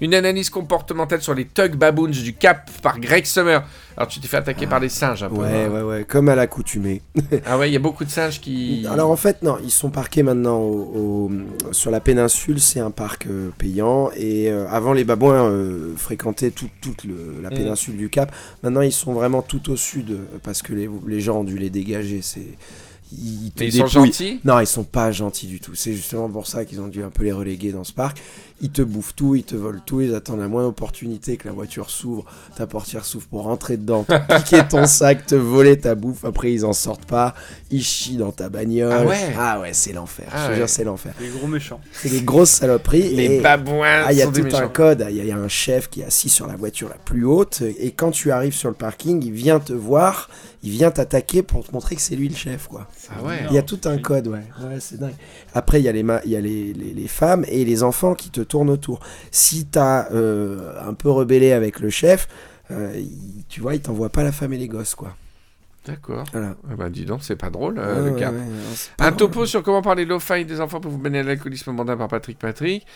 Une 0.00 0.14
analyse 0.14 0.48
comportementale 0.50 1.20
sur 1.20 1.34
les 1.34 1.44
Tug 1.46 1.74
Baboons 1.76 2.08
du 2.08 2.32
Cap 2.34 2.70
par 2.82 2.98
Greg 3.00 3.26
Summer. 3.26 3.62
Alors, 3.96 4.08
tu 4.08 4.18
t'es 4.20 4.28
fait 4.28 4.38
attaquer 4.38 4.66
par 4.66 4.80
les 4.80 4.88
singes 4.88 5.22
un 5.22 5.28
peu. 5.28 5.36
Ouais, 5.42 5.64
hein. 5.66 5.70
ouais, 5.70 5.82
ouais, 5.82 6.04
comme 6.08 6.28
à 6.30 6.34
l'accoutumée. 6.34 7.02
Ah 7.46 7.58
ouais, 7.58 7.68
il 7.68 7.72
y 7.72 7.76
a 7.76 7.80
beaucoup 7.80 8.04
de 8.04 8.10
singes 8.10 8.40
qui. 8.40 8.86
Alors 8.90 9.10
en 9.10 9.16
fait, 9.16 9.42
non, 9.42 9.58
ils 9.62 9.70
sont 9.70 9.90
parqués 9.90 10.22
maintenant 10.22 10.58
au- 10.58 11.28
au- 11.28 11.72
sur 11.72 11.90
la 11.90 12.00
péninsule, 12.00 12.60
c'est 12.60 12.80
un 12.80 12.90
parc 12.90 13.26
euh, 13.26 13.50
payant. 13.58 14.10
Et 14.16 14.50
euh, 14.50 14.66
avant, 14.70 14.92
les 14.94 15.04
babouins 15.04 15.44
euh, 15.50 15.94
fréquentaient 15.96 16.50
tout- 16.50 16.70
toute 16.80 17.04
la 17.42 17.50
Mm. 17.50 17.54
péninsule 17.54 17.96
du 17.96 18.08
Cap. 18.08 18.34
Maintenant, 18.62 18.80
ils 18.80 18.92
sont 18.92 19.12
vraiment 19.12 19.42
tout 19.42 19.70
au 19.70 19.76
sud 19.76 20.10
euh, 20.12 20.24
parce 20.42 20.62
que 20.62 20.72
les, 20.72 20.88
les 21.06 21.20
gens 21.20 21.40
ont 21.40 21.44
dû 21.44 21.58
les 21.58 21.68
dégager. 21.70 22.20
C'est, 22.22 22.46
ils, 23.12 23.50
ils 23.60 23.72
sont 23.72 23.86
gentils? 23.86 24.40
Non, 24.44 24.60
ils 24.60 24.66
sont 24.66 24.84
pas 24.84 25.10
gentils 25.10 25.48
du 25.48 25.58
tout. 25.60 25.74
C'est 25.74 25.92
justement 25.92 26.28
pour 26.30 26.46
ça 26.46 26.64
qu'ils 26.64 26.80
ont 26.80 26.86
dû 26.88 27.02
un 27.02 27.10
peu 27.10 27.24
les 27.24 27.32
reléguer 27.32 27.72
dans 27.72 27.82
ce 27.84 27.92
parc. 27.92 28.18
Ils 28.62 28.70
te 28.70 28.82
bouffent 28.82 29.14
tout, 29.14 29.34
ils 29.34 29.42
te 29.44 29.56
volent 29.56 29.80
tout, 29.86 30.00
ils 30.02 30.14
attendent 30.14 30.40
la 30.40 30.48
moindre 30.48 30.68
opportunité 30.68 31.36
que 31.38 31.48
la 31.48 31.54
voiture 31.54 31.88
s'ouvre, 31.88 32.24
ta 32.56 32.66
portière 32.66 33.04
s'ouvre 33.06 33.26
pour 33.26 33.42
rentrer 33.44 33.76
dedans, 33.78 34.04
te 34.04 34.12
piquer 34.36 34.62
ton 34.68 34.86
sac, 34.86 35.24
te 35.26 35.34
voler 35.34 35.78
ta 35.78 35.94
bouffe. 35.94 36.24
Après, 36.24 36.52
ils 36.52 36.64
en 36.66 36.72
sortent 36.74 37.06
pas. 37.06 37.34
Ils 37.70 37.82
chient 37.82 38.16
dans 38.18 38.32
ta 38.32 38.48
bagnole. 38.50 38.92
Ah 38.92 39.04
ouais 39.06 39.34
Ah 39.38 39.60
ouais, 39.60 39.72
c'est 39.72 39.92
l'enfer. 39.92 40.26
Ah 40.32 40.38
Je 40.42 40.44
te 40.46 40.50
ouais. 40.50 40.56
jure, 40.58 40.68
c'est 40.68 40.84
l'enfer. 40.84 41.14
Les 41.20 41.28
gros 41.28 41.46
méchants. 41.46 41.80
C'est 41.92 42.10
des 42.10 42.20
grosses 42.22 42.50
saloperies. 42.50 43.14
Les 43.14 43.36
et... 43.36 43.40
babouins 43.40 44.02
Ah, 44.06 44.12
il 44.12 44.18
y 44.18 44.22
a 44.22 44.26
tout 44.26 44.44
un 44.56 44.68
code. 44.68 45.06
Il 45.10 45.16
y, 45.16 45.26
y 45.26 45.30
a 45.32 45.36
un 45.38 45.48
chef 45.48 45.88
qui 45.88 46.02
est 46.02 46.04
assis 46.04 46.28
sur 46.28 46.46
la 46.46 46.56
voiture 46.56 46.88
la 46.88 46.96
plus 46.96 47.24
haute. 47.24 47.62
Et 47.62 47.92
quand 47.92 48.10
tu 48.10 48.30
arrives 48.30 48.54
sur 48.54 48.68
le 48.68 48.74
parking, 48.74 49.22
il 49.24 49.32
vient 49.32 49.58
te 49.60 49.72
voir, 49.72 50.28
il 50.62 50.70
vient 50.70 50.90
t'attaquer 50.90 51.42
pour 51.42 51.64
te 51.66 51.72
montrer 51.72 51.94
que 51.96 52.02
c'est 52.02 52.16
lui 52.16 52.28
le 52.28 52.34
chef, 52.36 52.66
quoi. 52.68 52.88
Ah 53.10 53.22
ouais. 53.24 53.38
Il 53.48 53.54
y 53.54 53.58
a 53.58 53.62
tout 53.62 53.80
un 53.84 53.96
code, 53.98 54.26
ouais. 54.28 54.42
Ouais, 54.62 54.78
c'est 54.80 54.98
dingue. 54.98 55.14
Après, 55.54 55.80
il 55.80 55.84
y 55.84 55.88
a, 55.88 55.92
les, 55.92 56.02
ma- 56.02 56.20
y 56.26 56.36
a 56.36 56.40
les, 56.40 56.72
les- 56.74 56.92
les 56.92 57.08
femmes 57.08 57.44
et 57.48 57.64
les 57.64 57.82
enfants 57.82 58.14
qui 58.14 58.28
te 58.30 58.40
tournent 58.50 58.70
autour. 58.70 59.00
Si 59.30 59.66
t'as 59.66 60.10
euh, 60.12 60.74
un 60.86 60.94
peu 60.94 61.10
rebellé 61.10 61.52
avec 61.52 61.80
le 61.80 61.90
chef, 61.90 62.28
euh, 62.70 62.92
il- 62.96 63.44
tu 63.48 63.60
vois, 63.60 63.74
il 63.74 63.80
t'envoie 63.80 64.10
pas 64.10 64.22
la 64.22 64.32
femme 64.32 64.52
et 64.52 64.58
les 64.58 64.68
gosses, 64.68 64.94
quoi. 64.94 65.16
D'accord. 65.86 66.24
Voilà. 66.32 66.56
Ah 66.70 66.74
bah 66.76 66.90
dis 66.90 67.06
donc, 67.06 67.22
c'est 67.22 67.36
pas 67.36 67.48
drôle 67.48 67.78
euh, 67.78 68.04
Ouais, 68.04 68.10
le 68.10 68.16
cap. 68.16 68.34
ouais, 68.34 68.40
Un 68.98 69.06
drôle. 69.12 69.16
topo 69.16 69.46
sur 69.46 69.62
comment 69.62 69.80
parler 69.80 70.04
lo-fi 70.04 70.44
des 70.44 70.60
enfants 70.60 70.78
pour 70.80 70.90
vous 70.90 70.98
mener 70.98 71.20
à 71.20 71.22
l'alcoolisme 71.22 71.72
mondain 71.72 71.96
par 71.96 72.08
Patrick 72.08 72.38
Patrick. 72.38 72.86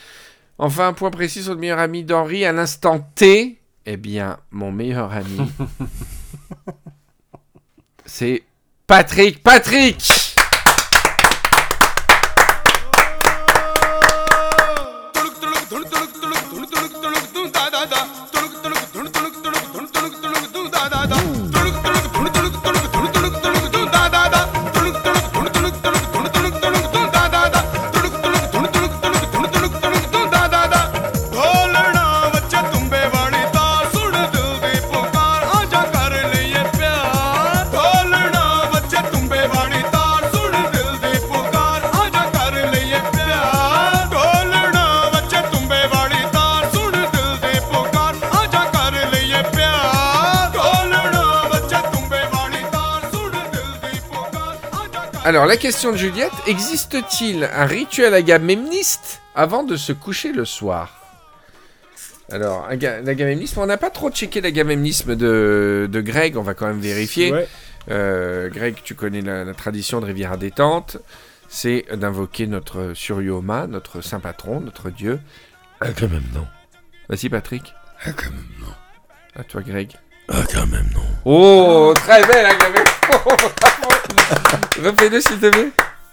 Enfin, 0.58 0.88
un 0.88 0.92
point 0.92 1.10
précis 1.10 1.42
sur 1.42 1.54
le 1.54 1.60
meilleur 1.60 1.78
ami 1.78 2.04
d'Henri 2.04 2.44
à 2.44 2.52
l'instant 2.52 3.00
T. 3.14 3.58
Eh 3.86 3.96
bien, 3.96 4.38
mon 4.50 4.70
meilleur 4.70 5.12
ami, 5.12 5.38
c'est 8.06 8.42
Patrick 8.86 9.42
Patrick 9.42 10.23
Alors, 55.44 55.52
la 55.52 55.60
question 55.60 55.92
de 55.92 55.98
Juliette, 55.98 56.32
existe-t-il 56.46 57.44
un 57.44 57.66
rituel 57.66 58.14
agamemniste 58.14 59.20
avant 59.34 59.62
de 59.62 59.76
se 59.76 59.92
coucher 59.92 60.32
le 60.32 60.46
soir? 60.46 60.96
Alors, 62.32 62.64
aga- 62.70 63.02
l'agamemnisme, 63.02 63.60
on 63.60 63.66
n'a 63.66 63.76
pas 63.76 63.90
trop 63.90 64.10
checké 64.10 64.40
l'agamemnisme 64.40 65.14
de, 65.14 65.86
de 65.92 66.00
Greg, 66.00 66.38
on 66.38 66.42
va 66.42 66.54
quand 66.54 66.66
même 66.66 66.80
vérifier. 66.80 67.30
Ouais. 67.30 67.46
Euh, 67.90 68.48
Greg, 68.48 68.76
tu 68.82 68.94
connais 68.94 69.20
la, 69.20 69.44
la 69.44 69.52
tradition 69.52 70.00
de 70.00 70.06
Riviera 70.06 70.38
Détente, 70.38 70.96
c'est 71.50 71.84
d'invoquer 71.94 72.46
notre 72.46 72.92
Suryoma, 72.94 73.66
notre 73.66 74.00
saint 74.00 74.20
patron, 74.20 74.62
notre 74.62 74.88
dieu. 74.88 75.20
Ah, 75.82 75.88
quand 75.88 76.08
même, 76.08 76.24
non. 76.34 76.46
Vas-y, 77.10 77.28
Patrick. 77.28 77.74
Ah, 78.06 78.12
quand 78.16 78.30
même, 78.30 78.48
non. 78.60 78.72
À 79.38 79.44
toi, 79.44 79.60
Greg. 79.60 79.90
Ah, 80.30 80.40
quand 80.50 80.66
même, 80.68 80.88
non. 80.94 81.02
Oh, 81.26 81.92
très 81.94 82.22
belle 82.26 82.46
agamemnisme 82.46 82.94
Refais-le, 84.82 85.20
s'il 85.20 85.38
te 85.38 85.50
plaît. 85.50 85.70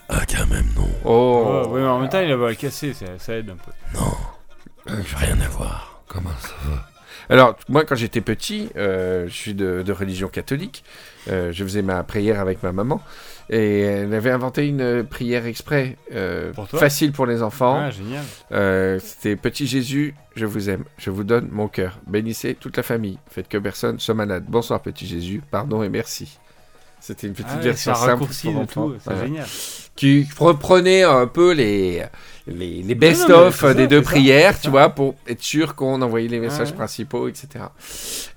Ah, 0.09 0.21
quand 0.29 0.45
même, 0.47 0.65
non. 0.75 0.87
Oh, 1.05 1.63
Oh, 1.65 1.69
ouais, 1.69 1.81
mais 1.81 1.87
en 1.87 1.99
même 1.99 2.09
temps, 2.09 2.19
il 2.19 2.31
a 2.31 2.35
voix 2.35 2.53
cassée, 2.55 2.93
ça, 2.93 3.05
ça 3.17 3.33
aide 3.35 3.49
un 3.49 3.55
peu. 3.55 3.71
Non. 3.99 4.95
rien 5.17 5.39
à 5.41 5.47
voir. 5.49 6.01
Comment 6.07 6.31
ça 6.41 6.53
va? 6.65 6.87
Alors, 7.29 7.55
moi, 7.69 7.85
quand 7.85 7.95
j'étais 7.95 8.19
petit, 8.19 8.69
euh, 8.75 9.25
je 9.27 9.33
suis 9.33 9.53
de, 9.53 9.83
de 9.85 9.91
religion 9.93 10.27
catholique. 10.27 10.83
euh, 11.29 11.51
je 11.53 11.63
faisais 11.63 11.81
ma 11.81 12.03
prière 12.03 12.39
avec 12.41 12.61
ma 12.63 12.71
maman. 12.73 13.01
Et 13.49 13.81
elle 13.81 14.13
avait 14.13 14.31
inventé 14.31 14.67
une 14.67 15.03
prière 15.05 15.45
exprès, 15.45 15.97
euh, 16.13 16.51
Pour 16.53 16.67
toi? 16.69 16.79
facile 16.79 17.11
pour 17.11 17.25
les 17.25 17.41
enfants. 17.41 17.79
Ah, 17.85 17.89
génial. 17.91 18.23
Euh, 18.51 18.97
C'était 18.99 19.35
Petit 19.35 19.67
Jésus, 19.67 20.15
je 20.35 20.45
vous 20.45 20.69
aime, 20.69 20.83
je 20.97 21.09
vous 21.09 21.23
donne 21.25 21.49
mon 21.51 21.67
cœur. 21.67 21.99
Bénissez 22.07 22.55
toute 22.55 22.77
la 22.77 22.83
famille, 22.83 23.17
faites 23.29 23.49
que 23.49 23.57
personne 23.57 23.99
soit 23.99 24.13
malade. 24.15 24.45
Bonsoir 24.47 24.81
Petit 24.81 25.05
Jésus, 25.05 25.41
pardon 25.51 25.83
et 25.83 25.89
merci. 25.89 26.37
C'était 27.01 27.25
une 27.27 27.33
petite 27.33 27.47
Ah 27.49 27.57
ouais, 27.57 27.63
version 27.63 27.95
simple 27.95 28.25
pour 28.25 28.67
tout, 28.67 28.95
c'est 29.03 29.19
génial. 29.19 29.47
Qui 29.95 30.27
reprenait 30.37 31.03
un 31.03 31.25
peu 31.27 31.51
les, 31.51 32.03
les, 32.47 32.95
best-of 32.95 33.59
ça, 33.59 33.73
des 33.73 33.87
deux 33.87 34.03
ça, 34.03 34.11
prières, 34.11 34.59
tu 34.59 34.69
vois, 34.69 34.89
pour 34.89 35.15
être 35.27 35.41
sûr 35.41 35.75
qu'on 35.75 36.01
envoyait 36.01 36.27
les 36.27 36.39
messages 36.39 36.69
Ouais. 36.69 36.75
principaux, 36.75 37.27
etc. 37.27 37.65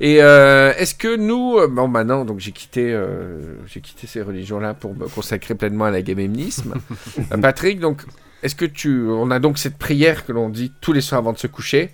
Et 0.01 0.23
euh, 0.23 0.73
est-ce 0.79 0.95
que 0.95 1.15
nous, 1.15 1.59
bon 1.69 1.89
maintenant, 1.89 2.25
donc 2.25 2.41
j'ai 2.41 2.53
quitté, 2.53 2.93
euh, 2.93 3.57
j'ai 3.67 3.81
quitté 3.81 4.07
ces 4.07 4.23
religions-là 4.23 4.73
pour 4.75 4.95
me 4.95 5.07
consacrer 5.09 5.55
pleinement 5.55 5.85
à 5.85 5.91
l'agamemnisme. 5.91 6.75
Euh, 7.33 7.37
Patrick, 7.39 7.81
donc, 7.81 8.03
est-ce 8.43 8.55
que 8.55 8.65
tu, 8.65 9.07
on 9.09 9.31
a 9.31 9.39
donc 9.39 9.59
cette 9.59 9.77
prière 9.79 10.27
que 10.27 10.33
l'on 10.33 10.49
dit 10.49 10.73
tous 10.81 10.93
les 10.93 11.01
soirs 11.01 11.19
avant 11.21 11.33
de 11.33 11.39
se 11.39 11.47
coucher, 11.47 11.91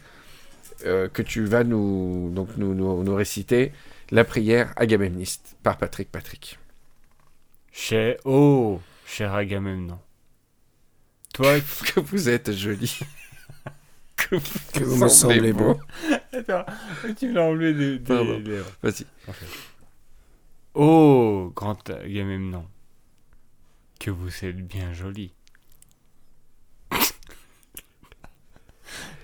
euh, 0.87 1.09
que 1.12 1.20
tu 1.22 1.44
vas 1.44 1.62
nous, 1.64 2.30
donc 2.35 2.48
nous, 2.56 2.74
nous, 2.74 3.02
nous 3.02 3.14
réciter 3.14 3.72
la 4.11 4.25
prière 4.25 4.73
agamemniste 4.77 5.57
par 5.62 5.79
Patrick 5.79 6.11
Patrick. 6.11 6.59
Cher... 7.73 8.16
Oh, 8.25 8.81
cher 9.07 9.35
Agamemnon. 9.35 10.01
Toi 11.33 11.61
que 11.94 12.01
vous 12.01 12.29
êtes 12.29 12.53
joli. 12.53 12.99
que 14.16 14.37
vous, 14.37 14.59
Que 14.73 14.85
vous 14.85 14.96
me 14.96 15.09
semblez 15.09 15.53
beau. 15.53 15.79
Attends, 16.33 16.66
tu 17.18 17.29
me 17.29 17.35
l'as 17.35 17.44
enlevé 17.44 17.75
des, 17.75 17.99
des 17.99 18.38
lèvres. 18.40 18.70
Vas-y. 18.83 19.07
Oh, 20.75 21.53
grand 21.55 21.88
Agamemnon. 21.90 22.66
Que 23.99 24.11
vous 24.11 24.44
êtes 24.44 24.66
bien 24.66 24.92
joli. 24.92 25.33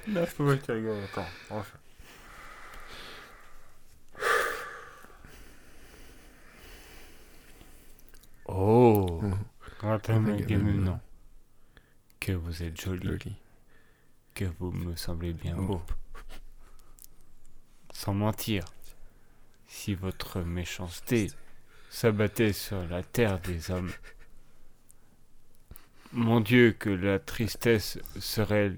Là, 0.09 0.25
je 0.25 0.35
peux 0.37 0.47
pas 0.47 0.57
te 0.57 0.71
rigoler. 0.71 1.03
Attends, 1.03 1.27
on 1.51 1.63
Oh, 8.49 9.21
Agamemnon. 9.83 10.39
Agamemnon. 10.39 11.01
Que 12.21 12.33
vous 12.33 12.63
êtes 12.63 12.81
joli. 12.81 13.07
Joli. 13.07 13.37
Que 14.35 14.45
vous 14.59 14.71
me 14.71 14.95
semblez 14.95 15.33
bien 15.33 15.57
beau. 15.57 15.83
Sans 17.93 18.15
mentir, 18.15 18.65
si 19.67 19.95
votre 19.95 20.43
méchanceté 20.43 21.29
s'abattait 21.91 22.53
sur 22.53 22.87
la 22.87 23.03
terre 23.03 23.41
des 23.41 23.71
hommes, 23.71 23.93
mon 26.13 26.41
Dieu, 26.41 26.73
que 26.79 26.91
la 26.91 27.19
tristesse 27.19 27.99
serait 28.21 28.73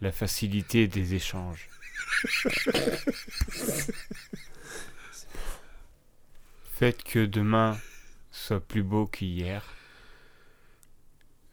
la 0.00 0.12
facilité 0.12 0.88
des 0.88 1.14
échanges. 1.14 1.68
Faites 6.72 7.02
que 7.02 7.26
demain 7.26 7.76
soit 8.46 8.60
plus 8.60 8.84
beau 8.84 9.06
qu'hier. 9.06 9.64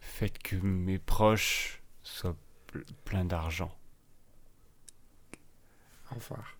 Faites 0.00 0.38
que 0.38 0.54
mes 0.54 0.98
proches 1.00 1.82
soient 2.04 2.36
ple- 2.72 2.84
pleins 3.04 3.24
d'argent. 3.24 3.76
Au 6.12 6.14
revoir. 6.14 6.56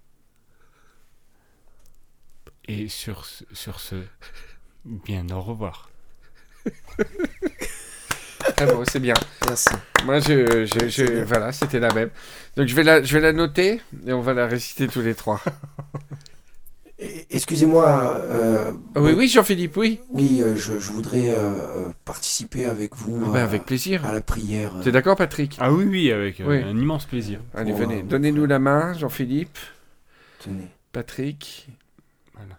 Et 2.66 2.88
sur, 2.88 3.26
ce- 3.26 3.44
sur 3.52 3.78
ce, 3.78 4.02
bien 4.84 5.28
au 5.30 5.40
revoir. 5.40 5.90
Ah 8.58 8.66
bon, 8.66 8.84
c'est 8.84 9.00
bien. 9.00 9.14
Merci. 9.46 9.70
Moi, 10.04 10.20
je, 10.20 10.66
je, 10.66 10.88
je- 10.88 11.24
voilà, 11.24 11.50
c'était 11.50 11.80
la 11.80 11.92
même. 11.94 12.10
Donc, 12.56 12.68
je 12.68 12.74
vais 12.74 12.82
la, 12.82 13.02
je 13.02 13.14
vais 13.14 13.20
la 13.20 13.32
noter 13.32 13.80
et 14.06 14.12
on 14.12 14.20
va 14.20 14.34
la 14.34 14.46
réciter 14.46 14.86
tous 14.86 15.00
les 15.00 15.14
trois. 15.14 15.40
Excusez-moi. 17.30 18.16
euh, 18.22 18.72
oui, 18.96 19.12
oui, 19.16 19.28
Jean-Philippe, 19.28 19.76
oui. 19.76 20.00
Oui, 20.10 20.40
euh, 20.42 20.56
je, 20.56 20.78
je 20.78 20.92
voudrais 20.92 21.30
euh, 21.30 21.88
participer 22.04 22.64
avec 22.66 22.94
vous 22.96 23.22
Ah 23.26 23.30
bah, 23.32 23.42
avec 23.42 23.64
plaisir. 23.64 24.04
à 24.06 24.12
la 24.12 24.20
prière. 24.20 24.72
T'es 24.82 24.92
d'accord, 24.92 25.16
Patrick? 25.16 25.56
Ah 25.60 25.72
oui, 25.72 25.84
oui, 25.84 26.12
avec 26.12 26.40
euh, 26.40 26.44
Oui. 26.48 26.62
un 26.62 26.76
immense 26.76 27.04
plaisir. 27.06 27.40
Allez, 27.54 27.70
Pour, 27.72 27.80
venez. 27.80 28.00
euh, 28.00 28.04
Donnez-nous 28.04 28.46
la 28.46 28.58
main, 28.58 28.92
Jean-Philippe, 28.94 29.58
Tenez. 30.40 30.68
Patrick. 30.92 31.68
Voilà. 32.34 32.58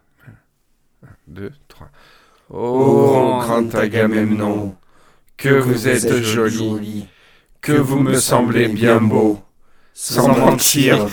Un, 1.03 1.15
deux, 1.27 1.51
trois. 1.67 1.89
Oh, 2.49 3.39
grand 3.41 3.73
Agamemnon, 3.75 4.75
que 5.37 5.49
vous 5.49 5.87
êtes 5.87 6.21
joli, 6.21 7.07
que 7.61 7.71
vous 7.73 7.99
me 7.99 8.15
semblez 8.15 8.67
bien 8.67 9.01
beau. 9.01 9.41
Sans 9.93 10.27
mentir, 10.37 11.07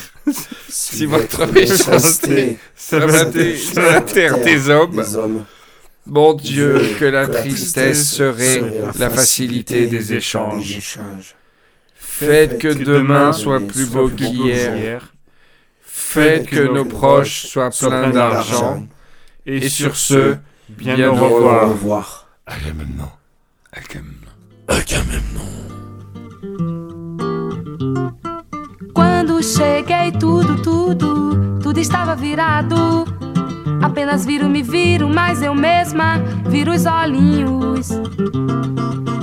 si 0.69 1.07
votre 1.07 1.47
méchanceté 1.47 2.59
s'abattait 2.75 3.57
sur 3.57 3.83
la 3.83 4.01
terre 4.01 4.39
des 4.39 4.69
hommes, 4.69 5.03
Mon 6.07 6.35
Dieu, 6.35 6.81
que 6.99 7.05
la 7.05 7.29
tristesse 7.29 8.11
serait 8.13 8.63
la 8.99 9.11
facilité 9.11 9.87
des 9.87 10.15
échanges. 10.15 10.99
Faites 11.95 12.59
que 12.59 12.69
demain 12.69 13.33
soit 13.33 13.61
plus 13.61 13.87
beau 13.87 14.09
qu'hier. 14.09 15.13
Faites 15.83 16.47
que 16.47 16.61
nos 16.73 16.85
proches 16.85 17.47
soient 17.47 17.71
pleins 17.71 18.11
d'argent. 18.11 18.87
Et 19.47 19.69
sur 19.69 19.97
ce, 19.97 20.37
bien, 20.69 21.11
au 21.11 21.15
au 21.15 21.19
Au 21.19 21.29
revoir. 21.29 21.69
revoir. 21.71 22.29
Agamemnon. 22.47 23.11
Agamemnon. 24.69 25.53
Quando 29.23 29.41
cheguei, 29.41 30.11
tudo, 30.11 30.61
tudo, 30.61 31.61
tudo 31.63 31.79
estava 31.79 32.17
virado. 32.17 33.05
Apenas 33.81 34.27
viro, 34.27 34.49
me 34.49 34.65
viro, 34.65 35.09
mas 35.09 35.41
eu 35.41 35.55
mesma 35.55 36.19
viro 36.45 36.73
os 36.73 36.87
olhinhos. 36.87 37.91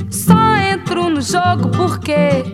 Só 0.09 0.55
entro 0.55 1.09
no 1.09 1.21
jogo 1.21 1.67
porque 1.75 2.45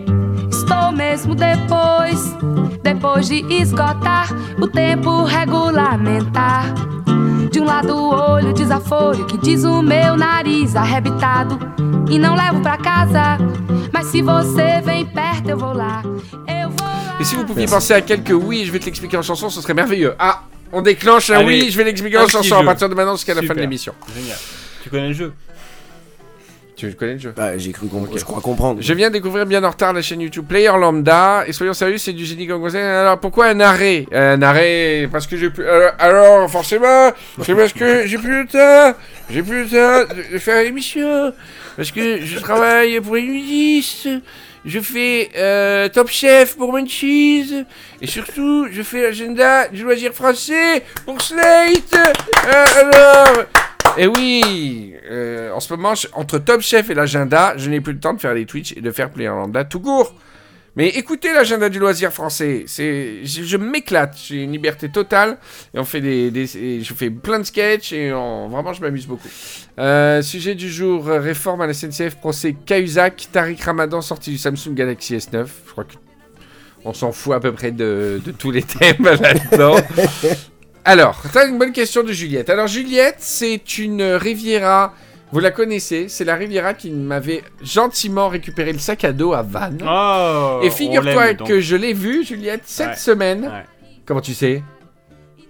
estou 0.50 0.90
mesmo 0.90 1.36
depois. 1.36 2.34
Depois 2.82 3.28
de 3.28 3.46
esgotar 3.54 4.26
o 4.60 4.66
tempo 4.66 5.22
regulamentar. 5.22 6.74
De 7.52 7.60
um 7.60 7.64
lado 7.64 7.94
o 7.94 8.08
olho 8.08 8.52
desaforo 8.54 9.24
que 9.24 9.38
diz 9.38 9.62
o 9.62 9.82
meu 9.82 10.16
nariz 10.16 10.74
arrebitado. 10.74 11.60
E 12.10 12.18
não 12.18 12.34
levo 12.34 12.60
pra 12.60 12.76
casa. 12.76 13.38
Mas 13.92 14.08
se 14.08 14.20
você 14.20 14.80
vem 14.80 15.06
perto, 15.06 15.48
eu 15.50 15.56
vou 15.56 15.72
lá. 15.72 16.02
Eu 16.48 16.70
vou 16.70 16.88
lá. 16.88 17.05
Et 17.18 17.24
si 17.24 17.34
vous 17.34 17.44
pouviez 17.44 17.66
penser 17.66 17.94
à 17.94 18.02
quelques 18.02 18.30
oui, 18.30 18.64
je 18.66 18.72
vais 18.72 18.78
te 18.78 18.84
l'expliquer 18.84 19.16
en 19.16 19.22
chanson, 19.22 19.48
ce 19.48 19.62
serait 19.62 19.72
merveilleux. 19.72 20.14
Ah, 20.18 20.42
on 20.70 20.82
déclenche 20.82 21.30
un 21.30 21.38
Allez, 21.38 21.62
oui, 21.62 21.70
je 21.70 21.76
vais 21.76 21.84
l'expliquer 21.84 22.18
en 22.18 22.24
petit 22.24 22.32
chanson 22.32 22.56
à 22.56 22.64
partir 22.64 22.88
de 22.90 22.94
maintenant 22.94 23.16
jusqu'à 23.16 23.34
la 23.34 23.42
fin 23.42 23.54
de 23.54 23.60
l'émission. 23.60 23.94
Génial. 24.14 24.36
Tu 24.82 24.90
connais 24.90 25.08
le 25.08 25.14
jeu? 25.14 25.32
Tu 26.76 26.92
connais 26.94 27.14
le 27.14 27.18
jeu 27.18 27.32
Bah, 27.34 27.56
j'ai 27.56 27.72
cru 27.72 27.86
comprendre. 27.86 28.18
Je 28.18 28.22
crois 28.24 28.40
comprendre. 28.42 28.82
Je 28.82 28.92
viens 28.92 29.08
de 29.08 29.14
découvrir 29.14 29.46
bien 29.46 29.64
en 29.64 29.70
retard 29.70 29.94
la 29.94 30.02
chaîne 30.02 30.20
YouTube 30.20 30.44
Player 30.46 30.72
Lambda 30.78 31.44
et 31.46 31.52
soyons 31.54 31.72
sérieux, 31.72 31.96
c'est 31.96 32.12
du 32.12 32.26
génie 32.26 32.46
comme 32.46 32.60
conseil. 32.60 32.82
Alors 32.82 33.18
pourquoi 33.18 33.46
un 33.46 33.60
arrêt? 33.60 34.04
Un 34.12 34.42
arrêt 34.42 35.08
parce 35.10 35.26
que 35.26 35.36
j'ai 35.38 35.48
plus. 35.48 35.66
Alors, 35.66 35.92
alors, 35.98 36.50
forcément, 36.50 37.12
c'est 37.42 37.54
parce 37.54 37.72
que 37.72 38.06
j'ai 38.06 38.18
plus 38.18 38.42
le 38.42 38.46
temps. 38.46 38.98
J'ai 39.30 39.42
plus 39.42 39.64
le 39.64 39.68
temps 39.70 40.14
de- 40.32 40.38
faire 40.38 40.62
l'émission 40.62 41.32
parce 41.76 41.90
que 41.90 42.20
je 42.20 42.38
travaille 42.40 43.00
pour 43.00 43.16
une 43.16 43.32
nudiste. 43.32 44.08
Je 44.66 44.80
fais 44.80 45.30
euh, 45.36 45.88
Top 45.88 46.08
Chef 46.10 46.56
pour 46.56 46.72
Munchies 46.72 47.64
et 48.02 48.06
surtout 48.06 48.66
je 48.70 48.82
fais 48.82 49.00
l'agenda 49.02 49.68
du 49.68 49.82
loisir 49.84 50.12
français 50.12 50.82
pour 51.06 51.22
Slate. 51.22 51.94
Euh, 51.94 52.64
alors. 52.80 53.44
Et 53.98 54.06
oui, 54.06 54.94
euh, 55.10 55.50
en 55.52 55.60
ce 55.60 55.72
moment, 55.74 55.94
entre 56.12 56.38
Top 56.38 56.60
Chef 56.60 56.90
et 56.90 56.94
l'agenda, 56.94 57.54
je 57.56 57.70
n'ai 57.70 57.80
plus 57.80 57.94
le 57.94 57.98
temps 58.00 58.12
de 58.14 58.20
faire 58.20 58.34
les 58.34 58.44
Twitch 58.44 58.72
et 58.76 58.80
de 58.80 58.90
faire 58.90 59.10
Player 59.10 59.28
Lambda 59.30 59.64
tout 59.64 59.80
court. 59.80 60.14
Mais 60.78 60.88
écoutez 60.88 61.32
l'agenda 61.32 61.70
du 61.70 61.78
loisir 61.78 62.12
français, 62.12 62.66
je, 62.68 63.56
m'éclate, 63.56 64.14
j'ai 64.22 64.42
une 64.42 64.52
liberté 64.52 64.90
totale 64.90 65.38
et 65.74 65.78
on 65.78 65.84
fait 65.86 66.02
des, 66.02 66.30
je 66.46 66.92
fais 66.92 67.08
plein 67.08 67.38
de 67.38 67.44
sketchs 67.44 67.94
et 67.94 68.12
on- 68.12 68.48
vraiment 68.50 68.74
je 68.74 68.82
m'amuse 68.82 69.06
beaucoup. 69.06 69.26
Euh, 69.78 70.20
sujet 70.20 70.54
du 70.54 70.68
jour 70.70 71.08
euh, 71.08 71.18
réforme 71.18 71.62
à 71.62 71.66
la 71.66 71.72
SNCF, 71.72 72.16
procès 72.16 72.54
Cahuzac, 72.66 73.28
Tariq 73.32 73.62
Ramadan 73.64 74.02
sorti 74.02 74.32
du 74.32 74.36
Samsung 74.36 74.74
Galaxy 74.74 75.16
S9. 75.16 75.46
Je 75.66 75.72
crois 75.72 75.84
que 75.84 75.94
on 76.84 76.92
s'en 76.92 77.10
fout 77.10 77.32
à 77.32 77.40
peu 77.40 77.52
près 77.52 77.70
de, 77.72 78.20
de 78.22 78.30
tous 78.32 78.50
les 78.50 78.62
thèmes 78.62 79.02
là-dedans. 79.02 79.76
Alors, 80.88 81.20
t'as 81.32 81.48
une 81.48 81.58
bonne 81.58 81.72
question 81.72 82.04
de 82.04 82.12
Juliette. 82.12 82.48
Alors, 82.48 82.68
Juliette, 82.68 83.16
c'est 83.18 83.78
une 83.78 84.02
Riviera. 84.02 84.94
Vous 85.32 85.40
la 85.40 85.50
connaissez, 85.50 86.06
c'est 86.08 86.24
la 86.24 86.36
Riviera 86.36 86.74
qui 86.74 86.90
m'avait 86.92 87.42
gentiment 87.60 88.28
récupéré 88.28 88.72
le 88.72 88.78
sac 88.78 89.02
à 89.04 89.12
dos 89.12 89.32
à 89.32 89.42
Vannes. 89.42 89.82
Oh 89.84 90.60
Et 90.62 90.70
figure-toi 90.70 91.34
que 91.34 91.60
je 91.60 91.74
l'ai 91.74 91.92
vu, 91.92 92.24
Juliette, 92.24 92.62
cette 92.66 92.90
Ouais. 92.90 92.94
semaine. 92.96 93.42
Ouais. 93.46 93.64
Comment 94.06 94.20
tu 94.20 94.32
sais? 94.32 94.62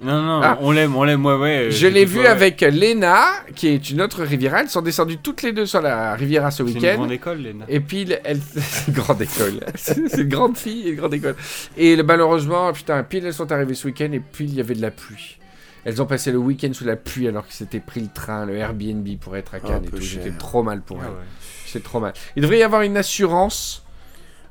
Non, 0.02 0.20
non, 0.22 0.40
Ah. 0.42 0.58
on 0.60 0.72
l'aime, 0.72 0.94
on 0.94 1.04
l'aime, 1.04 1.24
ouais, 1.24 1.34
ouais. 1.36 1.70
Je 1.70 1.86
l'ai 1.86 2.04
vu 2.04 2.20
ouais. 2.20 2.26
avec 2.26 2.60
Léna, 2.60 3.18
qui 3.54 3.68
est 3.68 3.90
une 3.90 4.02
autre 4.02 4.22
Riviera. 4.24 4.60
Elles 4.60 4.68
sont 4.68 4.82
descendues 4.82 5.16
toutes 5.18 5.42
les 5.42 5.52
deux 5.52 5.64
sur 5.64 5.80
la 5.80 6.14
Riviera 6.14 6.50
ce 6.50 6.64
C'est 6.64 6.70
une 6.70 6.76
week-end. 6.78 6.94
grande 6.96 7.12
école, 7.12 7.38
Léna. 7.38 7.64
Et 7.68 7.80
puis, 7.80 8.06
elle... 8.24 8.40
c'est 8.56 8.88
une 8.88 8.94
grande 8.94 9.22
école. 9.22 9.60
c'est 9.74 9.96
une 10.18 10.28
grande 10.28 10.56
fille 10.58 10.86
et 10.88 10.90
une 10.90 10.96
grande 10.96 11.14
école. 11.14 11.34
Et 11.78 11.96
le- 11.96 12.02
malheureusement, 12.02 12.72
putain, 12.74 13.02
pile 13.04 13.24
elles 13.24 13.32
sont 13.34 13.50
arrivées 13.50 13.74
ce 13.74 13.86
week-end 13.86 14.10
et 14.12 14.20
puis 14.20 14.44
il 14.44 14.54
y 14.54 14.60
avait 14.60 14.74
de 14.74 14.82
la 14.82 14.90
pluie. 14.90 15.38
Elles 15.86 16.02
ont 16.02 16.06
passé 16.06 16.30
le 16.32 16.38
week-end 16.38 16.72
sous 16.74 16.84
la 16.84 16.96
pluie 16.96 17.28
alors 17.28 17.46
que 17.46 17.52
c'était 17.54 17.80
pris 17.80 18.00
le 18.00 18.08
train, 18.12 18.44
le 18.44 18.56
Airbnb 18.56 19.06
pour 19.20 19.36
être 19.36 19.54
à 19.54 19.60
Cannes 19.60 19.84
et 19.86 19.88
tout. 19.88 20.02
C'était 20.02 20.32
trop 20.36 20.62
mal 20.64 20.82
pour 20.82 20.98
Ah 21.00 21.04
elles. 21.06 21.12
ouais. 21.12 21.24
C'est 21.64 21.82
trop 21.82 22.00
mal. 22.00 22.12
Il 22.36 22.42
devrait 22.42 22.58
y 22.58 22.62
avoir 22.64 22.82
une 22.82 22.96
assurance 22.96 23.84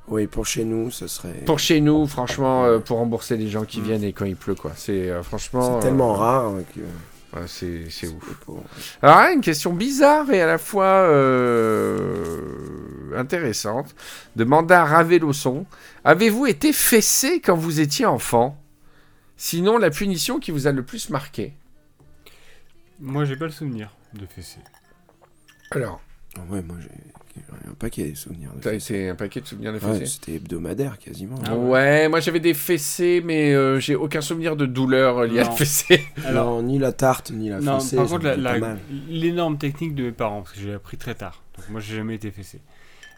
Oui, 0.07 0.27
pour 0.27 0.45
chez 0.45 0.65
nous, 0.65 0.91
ce 0.91 1.07
serait. 1.07 1.33
pour 1.45 1.57
chez 1.59 1.81
nous, 1.81 2.05
franchement, 2.05 2.65
euh, 2.65 2.79
pour 2.79 2.97
rembourser 2.97 3.37
les 3.37 3.47
gens 3.47 3.65
qui 3.65 3.81
viennent 3.81 4.03
et 4.03 4.13
quand 4.13 4.25
il 4.25 4.35
pleut, 4.35 4.53
quoi. 4.55 4.71
C'est 4.75 5.09
euh, 5.09 5.23
franchement. 5.23 5.61
C'est 5.63 5.77
euh, 5.77 5.81
tellement 5.89 6.13
rare 6.13 6.51
que. 6.75 6.81
ouais, 7.39 7.47
c'est 7.47 7.89
c'est 7.89 8.07
ouf. 8.09 8.35
Pour- 8.45 8.63
Alors, 9.01 9.17
là, 9.17 9.31
une 9.31 9.41
question 9.41 9.73
bizarre 9.73 10.29
et 10.31 10.41
à 10.41 10.47
la 10.47 10.59
fois 10.59 10.85
euh, 10.85 13.13
intéressante. 13.15 13.95
De 14.35 14.43
Mandat 14.43 14.85
Ravelosson. 14.85 15.65
Avez-vous 16.03 16.45
été 16.45 16.71
fessé 16.71 17.41
quand 17.41 17.55
vous 17.55 17.79
étiez 17.79 18.05
enfant? 18.05 18.61
Sinon, 19.37 19.79
la 19.79 19.89
punition 19.89 20.39
qui 20.39 20.51
vous 20.51 20.67
a 20.67 20.71
le 20.71 20.83
plus 20.83 21.09
marqué? 21.09 21.53
Moi, 22.99 23.25
j'ai 23.25 23.35
pas 23.35 23.45
le 23.45 23.51
souvenir 23.51 23.89
de 24.13 24.25
fessé. 24.27 24.59
Alors, 25.71 25.99
ouais, 26.51 26.61
moi 26.61 26.77
j'ai 26.81 26.89
un 27.69 27.73
paquet 27.73 28.11
de 28.11 28.15
souvenirs. 28.15 28.51
De 28.55 28.61
t'as 28.61 28.71
fessées. 28.71 28.93
été 28.95 29.09
un 29.09 29.15
paquet 29.15 29.41
de 29.41 29.45
souvenirs 29.45 29.73
de 29.73 29.77
Ouais, 29.79 29.99
fessés 29.99 30.05
c'était 30.05 30.35
hebdomadaire 30.35 30.97
quasiment. 30.99 31.35
Ah 31.45 31.55
ouais. 31.55 32.07
moi 32.09 32.19
j'avais 32.19 32.39
des 32.39 32.53
fessés, 32.53 33.21
mais 33.25 33.53
euh, 33.53 33.79
j'ai 33.79 33.95
aucun 33.95 34.21
souvenir 34.21 34.55
de 34.55 34.65
douleur 34.65 35.19
euh, 35.19 35.27
lié 35.27 35.39
à 35.39 35.43
la 35.45 35.51
fessée. 35.51 36.03
Alors- 36.25 36.61
non, 36.61 36.63
ni 36.63 36.79
la 36.79 36.91
tarte, 36.93 37.31
ni 37.31 37.49
la 37.49 37.59
Non, 37.59 37.79
fessée. 37.79 37.95
par 37.97 38.07
contre, 38.07 38.27
l'énorme 39.09 39.57
technique 39.57 39.95
de 39.95 40.03
mes 40.03 40.11
parents, 40.11 40.41
parce 40.41 40.53
que 40.53 40.59
j'ai 40.61 40.73
appris 40.73 40.97
très 40.97 41.15
tard. 41.15 41.43
Donc 41.57 41.69
moi, 41.69 41.79
j'ai 41.81 41.95
jamais 41.95 42.15
été 42.15 42.31
fessé. 42.31 42.61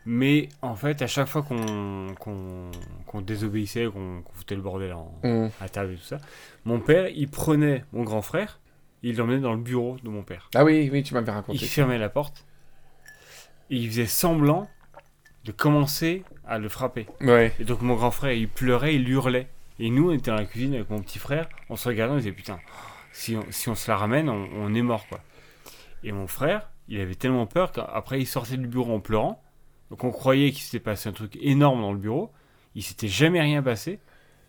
Mais 0.05 0.47
en 0.61 0.75
fait, 0.75 1.01
à 1.01 1.07
chaque 1.07 1.27
fois 1.27 1.41
qu'on 1.41 2.13
qu'on 2.19 2.71
qu'on 3.05 3.21
désobéissait, 3.21 3.87
qu'on 3.91 4.23
foutait 4.33 4.55
le 4.55 4.61
bordel 4.61 4.93
en, 4.93 5.11
Hum. 5.23 5.49
à 5.59 5.67
table 5.67 5.93
et 5.93 5.95
tout 5.97 6.03
ça, 6.03 6.17
mon 6.63 6.79
père, 6.79 7.09
il 7.09 7.27
prenait 7.27 7.83
mon 7.91 8.03
grand 8.03 8.21
frère, 8.21 8.59
il 9.03 9.17
l'emmenait 9.17 9.39
dans 9.41 9.53
le 9.53 9.59
bureau 9.61 9.97
de 10.01 10.09
mon 10.09 10.23
père. 10.23 10.49
Ah 10.55 10.63
oui, 10.63 10.89
oui, 10.93 11.03
tu 11.03 11.13
m'avais 11.13 11.29
Il 11.31 11.35
raconté. 11.35 11.65
fermait 11.65 11.97
la 11.97 12.07
porte 12.09 12.45
et 13.69 13.75
il 13.75 13.87
faisait 13.89 14.05
semblant 14.05 14.69
de 15.45 15.51
commencer 15.51 16.23
à 16.45 16.57
le 16.59 16.69
frapper. 16.69 17.07
Ouais. 17.21 17.53
Et 17.59 17.63
donc 17.63 17.81
mon 17.81 17.95
grand 17.95 18.11
frère, 18.11 18.33
il 18.33 18.47
pleurait, 18.49 18.95
il 18.95 19.07
hurlait. 19.09 19.47
Et 19.79 19.89
nous, 19.89 20.09
on 20.09 20.13
était 20.13 20.31
dans 20.31 20.37
la 20.37 20.45
cuisine 20.45 20.73
avec 20.73 20.89
mon 20.89 20.99
petit 21.01 21.19
frère, 21.19 21.47
on 21.69 21.75
se 21.75 21.87
regardait, 21.87 22.13
on 22.13 22.17
disait 22.17 22.31
putain, 22.31 22.59
si 23.13 23.35
on, 23.35 23.45
si 23.51 23.69
on 23.69 23.75
se 23.75 23.89
la 23.91 23.97
ramène, 23.97 24.29
on, 24.29 24.47
on 24.55 24.73
est 24.73 24.81
mort 24.81 25.07
quoi. 25.07 25.19
Et 26.03 26.11
mon 26.11 26.27
frère, 26.27 26.69
il 26.89 26.99
avait 26.99 27.15
tellement 27.15 27.45
peur 27.45 27.71
qu'après 27.71 28.19
il 28.19 28.25
sortait 28.25 28.57
du 28.57 28.67
bureau 28.67 28.93
en 28.95 28.99
pleurant. 28.99 29.41
Donc 29.89 30.03
on 30.03 30.11
croyait 30.11 30.51
qu'il 30.51 30.61
s'était 30.63 30.79
passé 30.83 31.07
un 31.09 31.13
truc 31.13 31.37
énorme 31.41 31.81
dans 31.81 31.91
le 31.93 31.97
bureau. 31.99 32.31
il 32.75 32.83
s'était 32.83 33.07
jamais 33.07 33.39
rien 33.41 33.61
passé. 33.63 33.99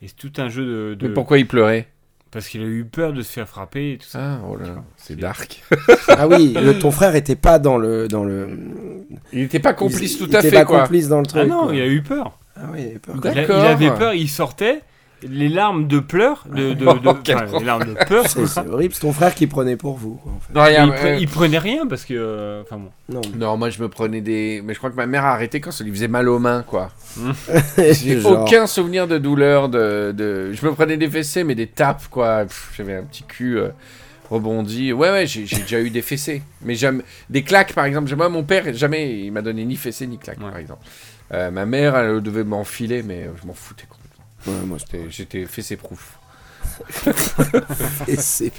Et 0.01 0.07
c'est 0.07 0.15
tout 0.15 0.33
un 0.37 0.49
jeu 0.49 0.65
de. 0.65 0.95
de- 0.95 1.07
Mais 1.09 1.13
pourquoi 1.13 1.37
il 1.37 1.47
pleurait? 1.47 1.87
Parce 2.31 2.47
qu'il 2.47 2.61
a 2.61 2.65
eu 2.65 2.85
peur 2.85 3.11
de 3.13 3.21
se 3.23 3.31
faire 3.31 3.47
frapper 3.47 3.93
et 3.93 3.97
tout 3.97 4.07
ça. 4.07 4.19
Ah, 4.21 4.39
oh 4.47 4.55
là 4.55 4.67
là, 4.67 4.83
c'est 4.97 5.15
dark. 5.15 5.63
Ah 6.09 6.27
oui, 6.27 6.53
le- 6.61 6.77
ton 6.77 6.91
frère 6.99 7.15
était 7.15 7.35
pas 7.35 7.57
dans 7.59 7.77
le 7.77 8.07
dans 8.07 8.23
le. 8.23 8.49
Il 9.33 9.39
n'était 9.39 9.59
pas 9.59 9.73
complice 9.73 10.13
il- 10.13 10.17
tout 10.19 10.25
il 10.27 10.35
à 10.35 10.39
était 10.39 10.49
fait, 10.49 10.55
pas 10.57 10.65
quoi. 10.65 10.81
complice 10.81 11.07
dans 11.07 11.19
le 11.21 11.25
truc. 11.25 11.41
Ah 11.43 11.47
non, 11.47 11.63
quoi. 11.65 11.75
il 11.75 11.81
a 11.81 11.87
eu 11.87 12.01
peur. 12.03 12.37
Ah 12.55 12.61
oui, 12.71 12.79
il 12.81 12.85
avait 12.89 12.99
peur. 12.99 13.15
Il, 13.15 13.27
a- 13.27 13.31
il 13.31 13.35
D'accord. 13.35 13.63
avait 13.63 13.91
peur, 13.91 14.13
il 14.13 14.29
sortait, 14.29 14.81
les 15.27 15.49
larmes 15.49 15.87
de 15.87 15.99
pleurs, 15.99 16.45
de, 16.49 16.73
de, 16.73 16.75
de- 16.75 16.85
enfin, 17.33 17.59
les 17.59 17.65
larmes 17.65 17.85
de 17.85 17.93
peur. 18.05 18.25
C'est 18.27 18.67
horrible, 18.67 18.93
c'est 18.93 19.01
ton 19.01 19.13
frère 19.13 19.33
qui 19.35 19.47
prenait 19.47 19.75
pour 19.75 19.97
vous. 19.97 20.15
Quoi, 20.15 20.31
en 20.31 20.39
fait. 20.39 20.53
Non, 20.53 20.65
il 20.85 20.91
pre- 20.93 21.23
euh, 21.23 21.27
prenait 21.31 21.57
rien 21.57 21.87
parce 21.87 22.05
que. 22.05 22.13
euh, 22.15 22.61
Enfin 22.63 22.77
bon. 22.77 22.89
Non. 23.09 23.21
non, 23.37 23.57
moi 23.57 23.69
je 23.69 23.81
me 23.81 23.89
prenais 23.89 24.21
des. 24.21 24.61
Mais 24.63 24.73
je 24.73 24.77
crois 24.79 24.89
que 24.91 24.95
ma 24.95 25.05
mère 25.07 25.25
a 25.25 25.31
arrêté 25.33 25.59
quand 25.59 25.71
ça 25.71 25.83
lui 25.83 25.91
faisait 25.91 26.07
mal 26.07 26.29
aux 26.29 26.39
mains, 26.39 26.63
quoi. 26.63 26.91
J'ai 27.77 27.93
J'ai 27.93 28.25
aucun 28.25 28.67
souvenir 28.67 29.07
de 29.07 29.17
douleur. 29.17 29.69
De, 29.69 30.13
de... 30.15 30.51
Je 30.53 30.65
me 30.65 30.71
prenais 30.73 30.97
des 30.97 31.09
fessées, 31.09 31.43
mais 31.43 31.55
des 31.55 31.67
tapes, 31.67 32.07
quoi. 32.09 32.45
J'avais 32.77 32.95
un 32.95 33.03
petit 33.03 33.23
cul 33.23 33.57
euh, 33.57 33.69
rebondi. 34.29 34.93
Ouais, 34.93 35.09
ouais, 35.11 35.25
j'ai 35.27 35.43
déjà 35.43 35.79
eu 35.81 35.89
des 35.89 36.01
fessées. 36.01 36.41
Mais 36.61 36.75
jamais. 36.75 37.03
Des 37.29 37.43
claques, 37.43 37.73
par 37.73 37.85
exemple. 37.85 38.13
Moi, 38.15 38.29
mon 38.29 38.43
père, 38.43 38.63
jamais, 38.73 39.19
il 39.25 39.31
m'a 39.31 39.41
donné 39.41 39.65
ni 39.65 39.75
fessées 39.75 40.07
ni 40.07 40.17
claques, 40.17 40.39
Ouais. 40.39 40.49
par 40.49 40.57
exemple. 40.57 40.85
Euh, 41.33 41.51
ma 41.51 41.65
mère, 41.65 41.95
elle 41.95 42.21
devait 42.21 42.43
m'enfiler, 42.43 43.03
mais 43.03 43.29
je 43.41 43.45
m'en 43.47 43.53
foutais 43.53 43.83
complètement. 43.83 43.98
Ouais, 44.47 44.53
moi, 44.65 44.77
J'étais- 44.77 45.09
J'étais 45.09 45.45
fessé-proof. 45.45 46.15
Et 48.07 48.15
c'est 48.17 48.51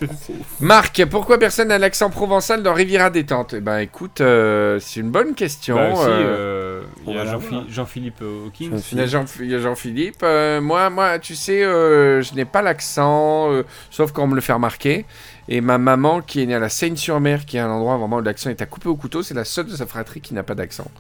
Marc, 0.61 1.05
pourquoi 1.07 1.39
personne 1.39 1.69
n'a 1.69 1.79
l'accent 1.79 2.11
provençal 2.11 2.63
dans 2.63 2.75
Riviera 2.75 3.09
Détente 3.11 3.55
Eh 3.57 3.61
ben, 3.61 3.79
écoute, 3.79 4.21
euh, 4.21 4.79
c'est 4.81 5.01
une 5.01 5.11
bonne 5.11 5.35
question. 5.35 5.77
Bah, 5.77 5.91
si, 5.95 6.01
euh, 6.03 6.83
euh, 6.83 6.83
il 7.07 7.15
y 7.15 7.19
a 7.19 7.25
Jean-Philippe 7.69 8.21
Hawkins. 8.23 8.71
Jean-Philippe. 8.73 8.93
Il 8.93 8.99
y 8.99 9.03
a 9.03 9.07
Jean- 9.07 9.25
il 9.41 9.51
y 9.51 9.55
a 9.55 9.59
Jean-Philippe. 9.59 10.23
Euh, 10.23 10.61
moi, 10.61 10.91
moi, 10.91 11.19
tu 11.19 11.35
sais, 11.35 11.63
euh, 11.65 12.21
je 12.23 12.35
n'ai 12.35 12.45
pas 12.45 12.63
l'accent, 12.63 13.53
euh, 13.53 13.63
sauf 13.91 14.13
quand 14.13 14.25
on 14.25 14.29
me 14.29 14.35
le 14.35 14.41
fait 14.41 14.53
remarquer. 14.53 15.07
Et 15.49 15.61
ma 15.61 15.79
maman, 15.79 16.21
qui 16.21 16.43
est 16.43 16.47
née 16.47 16.55
à 16.55 16.59
la 16.61 16.69
Seine-sur-Mer, 16.69 17.45
qui 17.47 17.57
est 17.57 17.61
un 17.61 17.71
endroit 17.71 17.97
vraiment 17.97 18.17
où 18.17 18.23
l'accent 18.23 18.51
est 18.51 18.63
à 18.63 18.67
couper 18.67 18.89
au 18.89 18.97
couteau, 18.97 19.23
c'est 19.23 19.35
la 19.35 19.45
seule 19.45 19.67
de 19.67 19.77
sa 19.77 19.87
fratrie 19.87 20.21
qui 20.21 20.35
n'a 20.35 20.43
pas 20.43 20.55
d'accent. 20.55 20.91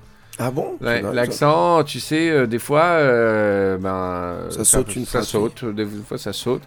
Ah 0.42 0.50
bon? 0.50 0.78
Ouais, 0.80 1.02
L'accent, 1.02 1.84
tu 1.84 2.00
sais, 2.00 2.30
euh, 2.30 2.46
des 2.46 2.58
fois, 2.58 2.84
euh, 2.84 3.76
ben, 3.76 4.50
Ça 4.50 4.64
saute 4.64 4.96
une 4.96 5.04
ça 5.04 5.20
saute, 5.22 5.66
des 5.66 5.84
fois 5.84 6.16
ça 6.16 6.32
saute. 6.32 6.62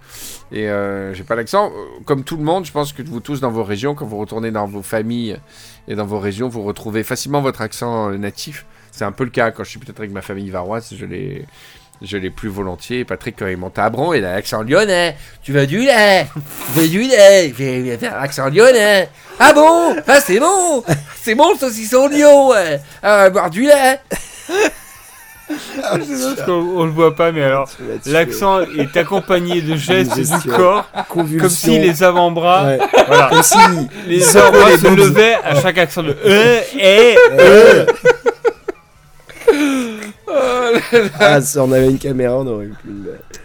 Et 0.52 0.70
euh, 0.70 1.12
j'ai 1.16 1.24
pas 1.24 1.34
l'accent. 1.34 1.72
Comme 2.06 2.24
tout 2.24 2.38
le 2.38 2.44
monde, 2.44 2.66
je 2.66 2.72
pense 2.72 2.94
que 2.94 3.02
vous 3.02 3.20
tous 3.20 3.40
dans 3.40 3.50
vos 3.50 3.64
régions, 3.64 3.96
quand 3.96 4.06
vous 4.06 4.20
retournez 4.20 4.52
dans 4.52 4.68
vos 4.68 4.84
familles 4.84 5.40
et 5.88 5.96
dans 5.96 6.06
vos 6.06 6.20
régions, 6.20 6.50
vous 6.50 6.62
retrouvez 6.62 7.02
facilement 7.02 7.42
votre 7.42 7.62
accent 7.62 8.12
natif. 8.12 8.68
C'est 8.92 9.06
un 9.06 9.12
peu 9.12 9.24
le 9.24 9.32
cas 9.32 9.50
quand 9.50 9.64
je 9.64 9.72
suis 9.72 9.80
peut-être 9.80 9.98
avec 9.98 10.12
ma 10.12 10.22
famille 10.22 10.52
varoise, 10.52 10.94
je 10.96 11.06
l'ai, 11.08 11.48
je 12.04 12.18
l'ai 12.18 12.30
plus 12.30 12.50
volontiers. 12.50 13.00
Et 13.00 13.06
Patrick 13.06 13.36
quand 13.40 13.48
il 13.48 13.58
monte 13.58 13.80
à 13.80 13.86
Abron, 13.86 14.14
il 14.14 14.24
a 14.26 14.34
l'accent 14.36 14.62
lyonnais. 14.62 15.16
Tu 15.42 15.52
veux 15.54 15.66
du 15.66 15.80
lait? 15.82 16.28
Tu 16.76 16.80
veux 16.82 16.88
du 16.88 17.02
lait? 17.04 17.54
Je 17.58 17.64
vais 17.64 17.98
faire 17.98 18.20
l'accent 18.20 18.50
lyonnais. 18.50 19.10
Ah 19.40 19.54
bon? 19.54 19.96
Ah 20.08 20.20
c'est 20.20 20.40
bon? 20.40 20.84
C'est 21.22 21.36
bon 21.36 21.54
le 21.54 21.58
saucisson 21.58 22.08
Lyon 22.08 22.50
ouais. 22.50 22.80
Ah, 23.02 23.16
on 23.16 23.18
va 23.24 23.30
boire 23.30 23.50
du 23.50 23.64
lait 23.64 24.00
Parce 25.82 26.42
qu'on 26.46 26.52
on 26.78 26.86
le 26.86 26.92
voit 26.92 27.16
pas, 27.16 27.32
mais 27.32 27.44
alors 27.44 27.70
l'accent 28.06 28.62
est 28.62 28.96
accompagné 28.98 29.62
de 29.62 29.76
gestes 29.76 30.18
du 30.18 30.50
corps, 30.50 30.88
Convulsion. 31.10 31.40
comme 31.42 31.50
si 31.50 31.80
les 31.80 32.02
avant-bras, 32.04 32.66
Ouais. 32.66 32.80
voilà, 33.08 33.28
Comme 33.30 33.44
si. 33.44 33.58
les 34.08 34.38
avant-bras 34.38 34.72
se 34.78 34.88
levaient 34.88 35.36
à 35.44 35.62
chaque 35.62 35.78
accent 35.78 36.02
de 36.04 36.16
euh, 36.26 36.62
et 36.80 37.18
Euh. 37.40 37.86
Ah, 41.20 41.42
si 41.42 41.58
on 41.60 41.72
avait 41.72 41.90
une 41.90 42.00
caméra, 42.00 42.38
on 42.38 42.48
aurait 42.48 42.66
eu 42.66 42.74
plus. 42.82 42.94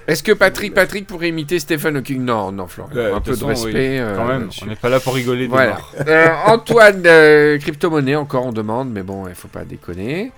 Est-ce 0.07 0.23
que 0.23 0.33
Patrick, 0.33 0.75
Patrick 0.75 1.07
pourrait 1.07 1.29
imiter 1.29 1.59
Stephen 1.59 1.97
Hawking? 1.97 2.25
Non, 2.25 2.51
non, 2.53 2.67
Florian. 2.67 2.95
Ouais, 2.97 3.13
un 3.13 3.19
de 3.19 3.23
peu 3.25 3.37
de 3.37 3.45
respect. 3.45 3.69
oui. 3.73 3.99
euh, 3.99 4.17
quand 4.17 4.25
même. 4.27 4.41
là-dessus. 4.43 4.61
On 4.65 4.67
n'est 4.69 4.77
pas 4.77 4.89
là 4.89 5.01
pour 5.01 5.15
rigoler. 5.15 5.43
des 5.43 5.49
Voilà. 5.49 5.73
morts. 5.73 5.95
Euh, 6.07 6.29
Antoine, 6.47 7.03
euh, 7.07 7.59
crypto-monnaie, 7.59 8.17
encore 8.17 8.47
on 8.47 8.53
demande, 8.53 8.91
mais 8.91 9.03
bon, 9.03 9.27
il 9.29 9.35
faut 9.35 9.49
pas 9.49 9.65
déconner. 9.65 10.33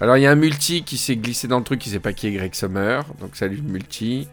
Alors, 0.00 0.16
il 0.18 0.22
y 0.22 0.26
a 0.26 0.30
un 0.30 0.34
multi 0.36 0.82
qui 0.84 0.98
s'est 0.98 1.16
glissé 1.16 1.48
dans 1.48 1.58
le 1.58 1.64
truc, 1.64 1.80
qui 1.80 1.88
sait 1.90 2.00
pas 2.00 2.12
qui 2.12 2.28
est 2.28 2.32
Greg 2.32 2.54
Sommer. 2.54 3.00
Donc, 3.20 3.30
salut 3.34 3.56
le 3.64 3.72
multi. 3.72 4.28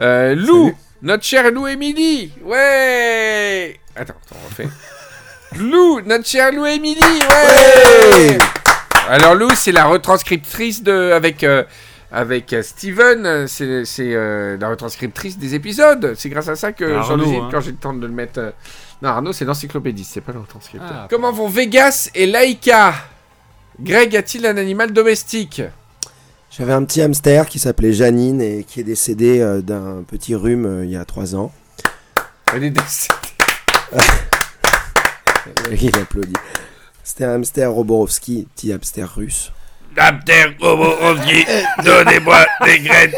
Euh, 0.00 0.34
Lou, 0.34 0.64
Salut. 0.66 0.76
notre 1.02 1.24
cher 1.24 1.50
Lou 1.50 1.66
Emily. 1.66 2.30
Ouais 2.44 3.78
Attends, 3.96 4.14
attends, 4.26 4.36
on 4.44 4.48
refait. 4.48 4.68
Lou, 5.58 6.00
notre 6.04 6.26
cher 6.26 6.52
Lou 6.52 6.66
Emily. 6.66 7.00
Ouais, 7.00 8.28
Ouais 8.28 8.38
Alors, 9.08 9.34
Lou, 9.34 9.48
c'est 9.54 9.72
la 9.72 9.86
retranscriptrice 9.86 10.82
de. 10.82 11.12
Avec. 11.12 11.42
euh, 11.44 11.64
avec 12.10 12.54
euh, 12.54 12.62
Steven, 12.62 13.46
c'est 13.48 13.84
c'est, 13.84 14.14
euh, 14.14 14.56
la 14.58 14.70
retranscriptrice 14.70 15.36
des 15.36 15.54
épisodes. 15.54 16.14
C'est 16.16 16.30
grâce 16.30 16.48
à 16.48 16.56
ça 16.56 16.72
que 16.72 16.86
j'enregistre 17.02 17.42
hein. 17.44 17.48
quand 17.52 17.60
j'ai 17.60 17.72
le 17.72 17.76
temps 17.76 17.92
de 17.92 18.06
le 18.06 18.12
mettre. 18.12 18.38
euh, 18.40 18.50
Non, 19.02 19.10
Arnaud, 19.10 19.34
c'est 19.34 19.44
l'encyclopédie, 19.44 20.04
c'est 20.04 20.22
pas 20.22 20.32
le 20.32 20.40
retranscripteur. 20.40 20.88
Ah, 20.90 21.06
Comment 21.10 21.32
vont 21.32 21.48
Vegas 21.50 22.08
et 22.14 22.24
Laika 22.24 22.94
Greg 23.78 24.16
a-t-il 24.16 24.46
un 24.46 24.56
animal 24.56 24.90
domestique? 24.94 25.60
J'avais 26.50 26.72
un 26.72 26.82
petit 26.84 27.02
hamster 27.02 27.44
qui 27.46 27.58
s'appelait 27.58 27.92
Janine 27.92 28.40
et 28.40 28.64
qui 28.64 28.80
est 28.80 28.84
décédé 28.84 29.40
euh, 29.40 29.60
d'un 29.60 30.02
petit 30.08 30.34
rhume 30.34 30.64
euh, 30.64 30.84
il 30.86 30.90
y 30.90 30.96
a 30.96 31.04
3 31.04 31.36
ans. 31.36 31.52
Elle 32.54 32.64
est 32.64 32.70
décédée. 32.70 33.14
Il 35.78 35.94
applaudit. 35.98 36.32
C'était 37.08 37.24
un 37.24 37.36
hamster 37.36 37.70
Roborovski, 37.70 38.46
petit 38.54 38.70
hamster 38.70 39.10
russe. 39.16 39.50
Hamster 39.96 40.52
Roborovski, 40.60 41.46
donnez-moi 41.82 42.44
des 42.66 42.80
graines 42.80 43.14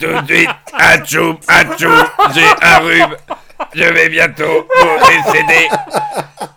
tout 0.00 0.06
de 0.06 0.26
suite. 0.26 0.50
Atchoum, 0.72 1.38
atchoum, 1.46 2.04
j'ai 2.34 2.42
un 2.62 2.78
rhume. 2.80 3.16
Je 3.74 3.84
vais 3.84 4.08
bientôt 4.08 4.66
vous 4.76 5.06
décéder. 5.06 5.68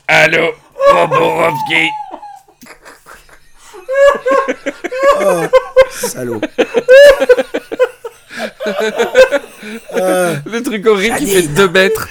Allô, 0.07 0.53
Roborovski 0.91 1.87
Oh, 5.21 5.43
salaud. 5.91 6.41
Le 10.45 10.59
truc 10.61 10.87
horrible 10.87 11.17
qui 11.17 11.27
fait 11.27 11.43
2 11.43 11.69
mètres. 11.69 12.09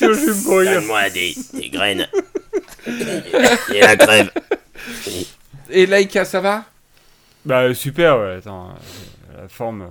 Donne-moi 0.00 1.10
des, 1.10 1.36
des 1.54 1.68
graines. 1.68 2.08
Et 3.74 3.80
la 3.80 3.96
crève. 3.96 4.30
Et 5.70 5.86
Laika, 5.86 6.24
ça 6.24 6.40
va? 6.40 6.64
Bah 7.44 7.72
super, 7.74 8.18
ouais. 8.18 8.36
Attends, 8.38 8.70
euh, 8.70 9.42
la 9.42 9.48
forme. 9.48 9.82
euh, 9.82 9.86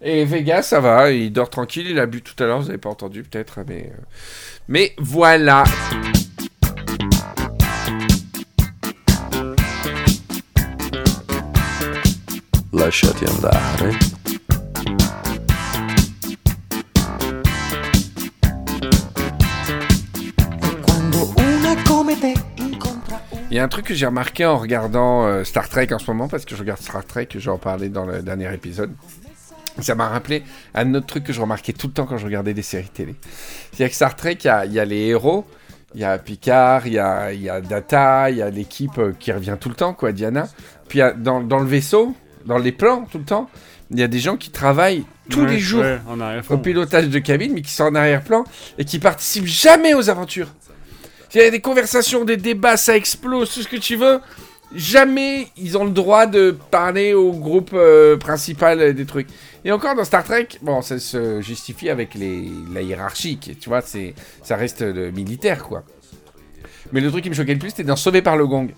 Et 0.00 0.24
Vegas, 0.24 0.62
ça 0.62 0.80
va, 0.80 1.10
il 1.10 1.32
dort 1.32 1.50
tranquille, 1.50 1.86
il 1.88 1.98
a 1.98 2.06
bu 2.06 2.22
tout 2.22 2.40
à 2.42 2.46
l'heure, 2.46 2.60
vous 2.60 2.68
avez 2.68 2.78
pas 2.78 2.90
entendu 2.90 3.22
peut-être, 3.22 3.60
mais... 3.68 3.92
euh, 3.92 4.00
Mais 4.68 4.94
voilà 4.98 5.64
Lasciati 12.72 13.24
andare. 13.26 14.11
Il 23.52 23.56
y 23.56 23.58
a 23.58 23.64
un 23.64 23.68
truc 23.68 23.84
que 23.84 23.92
j'ai 23.92 24.06
remarqué 24.06 24.46
en 24.46 24.56
regardant 24.56 25.26
euh, 25.26 25.44
Star 25.44 25.68
Trek 25.68 25.88
en 25.92 25.98
ce 25.98 26.06
moment, 26.06 26.26
parce 26.26 26.46
que 26.46 26.56
je 26.56 26.60
regarde 26.60 26.80
Star 26.80 27.04
Trek, 27.04 27.28
j'en 27.34 27.58
parlais 27.58 27.90
dans 27.90 28.06
le 28.06 28.22
dernier 28.22 28.50
épisode. 28.54 28.90
Ça 29.78 29.94
m'a 29.94 30.08
rappelé 30.08 30.42
un 30.74 30.94
autre 30.94 31.06
truc 31.06 31.24
que 31.24 31.34
je 31.34 31.40
remarquais 31.42 31.74
tout 31.74 31.88
le 31.88 31.92
temps 31.92 32.06
quand 32.06 32.16
je 32.16 32.24
regardais 32.24 32.54
des 32.54 32.62
séries 32.62 32.88
télé. 32.88 33.14
C'est 33.74 33.86
que 33.86 33.94
Star 33.94 34.16
Trek, 34.16 34.38
il 34.42 34.46
y 34.46 34.48
a, 34.48 34.64
il 34.64 34.72
y 34.72 34.80
a 34.80 34.86
les 34.86 35.08
héros, 35.08 35.46
il 35.94 36.00
y 36.00 36.04
a 36.04 36.16
Picard, 36.16 36.86
il 36.86 36.94
y 36.94 36.98
a, 36.98 37.34
il 37.34 37.42
y 37.42 37.50
a 37.50 37.60
Data, 37.60 38.30
il 38.30 38.38
y 38.38 38.42
a 38.42 38.48
l'équipe 38.48 38.96
euh, 38.96 39.12
qui 39.18 39.30
revient 39.32 39.58
tout 39.60 39.68
le 39.68 39.74
temps, 39.74 39.92
quoi, 39.92 40.12
Diana. 40.12 40.48
Puis 40.88 41.00
y 41.00 41.02
a 41.02 41.12
dans, 41.12 41.42
dans 41.42 41.58
le 41.58 41.66
vaisseau, 41.66 42.14
dans 42.46 42.56
les 42.56 42.72
plans, 42.72 43.06
tout 43.12 43.18
le 43.18 43.24
temps, 43.24 43.50
il 43.90 44.00
y 44.00 44.02
a 44.02 44.08
des 44.08 44.18
gens 44.18 44.38
qui 44.38 44.48
travaillent 44.48 45.04
tous 45.28 45.42
ouais, 45.42 45.50
les 45.50 45.58
jours 45.58 45.82
ouais, 45.82 46.00
au 46.48 46.56
pilotage 46.56 47.10
de 47.10 47.18
cabine, 47.18 47.52
mais 47.52 47.60
qui 47.60 47.70
sont 47.70 47.84
en 47.84 47.94
arrière-plan 47.94 48.44
et 48.78 48.86
qui 48.86 48.98
participent 48.98 49.44
jamais 49.44 49.92
aux 49.92 50.08
aventures. 50.08 50.48
Il 51.34 51.40
y 51.40 51.44
a 51.44 51.50
des 51.50 51.60
conversations, 51.60 52.24
des 52.24 52.36
débats, 52.36 52.76
ça 52.76 52.96
explose, 52.96 53.52
tout 53.52 53.62
ce 53.62 53.68
que 53.68 53.76
tu 53.76 53.96
veux. 53.96 54.20
Jamais 54.74 55.48
ils 55.56 55.76
ont 55.76 55.84
le 55.84 55.90
droit 55.90 56.26
de 56.26 56.56
parler 56.70 57.14
au 57.14 57.32
groupe 57.32 57.72
euh, 57.74 58.16
principal 58.16 58.94
des 58.94 59.06
trucs. 59.06 59.28
Et 59.64 59.72
encore 59.72 59.94
dans 59.94 60.04
Star 60.04 60.24
Trek, 60.24 60.48
bon, 60.62 60.82
ça 60.82 60.98
se 60.98 61.40
justifie 61.40 61.90
avec 61.90 62.16
la 62.72 62.82
hiérarchie, 62.82 63.38
tu 63.38 63.68
vois, 63.68 63.80
c'est, 63.80 64.14
ça 64.42 64.56
reste 64.56 64.82
euh, 64.82 65.12
militaire, 65.12 65.64
quoi. 65.64 65.84
Mais 66.92 67.00
le 67.00 67.10
truc 67.10 67.22
qui 67.22 67.30
me 67.30 67.34
choquait 67.34 67.54
le 67.54 67.58
plus, 67.58 67.70
c'était 67.70 67.84
dans 67.84 67.96
Sauvé 67.96 68.22
par 68.22 68.36
le 68.36 68.46
Gong. 68.46 68.68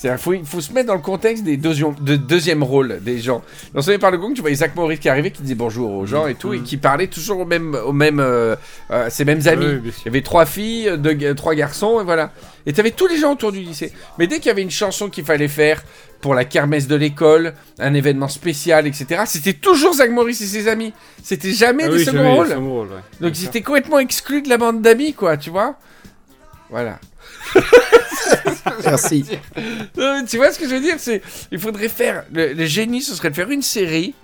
C'est-à-dire, 0.00 0.20
faut, 0.22 0.32
il 0.32 0.44
faut 0.46 0.60
se 0.60 0.72
mettre 0.72 0.86
dans 0.86 0.94
le 0.94 1.00
contexte 1.00 1.42
des 1.42 1.56
deuxièmes, 1.56 1.96
de 2.00 2.14
deuxième 2.14 2.62
rôle 2.62 3.00
des 3.02 3.18
gens. 3.18 3.42
Dans 3.74 3.82
Sauvé 3.82 3.98
par 3.98 4.12
le 4.12 4.18
Gong, 4.18 4.32
tu 4.32 4.42
voyais 4.42 4.54
Zach 4.54 4.76
Morris 4.76 4.98
qui 4.98 5.08
arrivait, 5.08 5.32
qui 5.32 5.42
disait 5.42 5.56
bonjour 5.56 5.90
aux 5.92 6.06
gens 6.06 6.28
et 6.28 6.36
tout, 6.36 6.52
et 6.54 6.60
qui 6.60 6.76
parlait 6.76 7.08
toujours 7.08 7.40
au 7.40 7.44
même, 7.44 7.74
au 7.74 7.92
même, 7.92 8.20
euh, 8.20 8.54
euh, 8.92 9.10
ses 9.10 9.24
mêmes 9.24 9.42
amis. 9.46 9.66
Oui. 9.82 9.92
Il 10.02 10.04
y 10.04 10.08
avait 10.08 10.22
trois 10.22 10.46
filles, 10.46 10.92
deux, 10.98 11.34
trois 11.34 11.56
garçons, 11.56 12.00
et 12.00 12.04
voilà. 12.04 12.30
Et 12.64 12.72
tu 12.72 12.78
avais 12.78 12.92
tous 12.92 13.08
les 13.08 13.16
gens 13.18 13.32
autour 13.32 13.50
du 13.50 13.58
lycée. 13.58 13.92
Mais 14.20 14.28
dès 14.28 14.36
qu'il 14.36 14.46
y 14.46 14.50
avait 14.50 14.62
une 14.62 14.70
chanson 14.70 15.08
qu'il 15.08 15.24
fallait 15.24 15.48
faire 15.48 15.82
pour 16.20 16.32
la 16.36 16.44
kermesse 16.44 16.86
de 16.86 16.94
l'école, 16.94 17.54
un 17.80 17.92
événement 17.92 18.28
spécial, 18.28 18.86
etc., 18.86 19.22
c'était 19.26 19.54
toujours 19.54 19.94
Zach 19.94 20.10
Morris 20.12 20.30
et 20.40 20.46
ses 20.46 20.68
amis. 20.68 20.92
C'était 21.24 21.50
jamais 21.50 21.82
Ah 21.86 21.88
des 21.88 21.96
oui, 21.96 22.04
jamais, 22.04 22.34
rôles. 22.34 22.46
second 22.46 22.70
rôle, 22.70 22.86
ouais. 22.86 23.02
Donc 23.20 23.42
étaient 23.42 23.62
complètement 23.62 23.98
exclus 23.98 24.42
de 24.42 24.48
la 24.48 24.58
bande 24.58 24.80
d'amis, 24.80 25.12
quoi, 25.12 25.36
tu 25.36 25.50
vois 25.50 25.74
Voilà. 26.70 27.00
Merci. 28.84 29.24
Non, 29.96 30.24
tu 30.26 30.36
vois 30.36 30.52
ce 30.52 30.58
que 30.58 30.68
je 30.68 30.74
veux 30.74 30.80
dire 30.80 30.96
C'est, 30.98 31.22
il 31.50 31.58
faudrait 31.58 31.88
faire. 31.88 32.24
Le, 32.32 32.52
le 32.52 32.64
génie, 32.66 33.02
ce 33.02 33.14
serait 33.14 33.30
de 33.30 33.34
faire 33.36 33.50
une 33.50 33.62
série, 33.62 34.14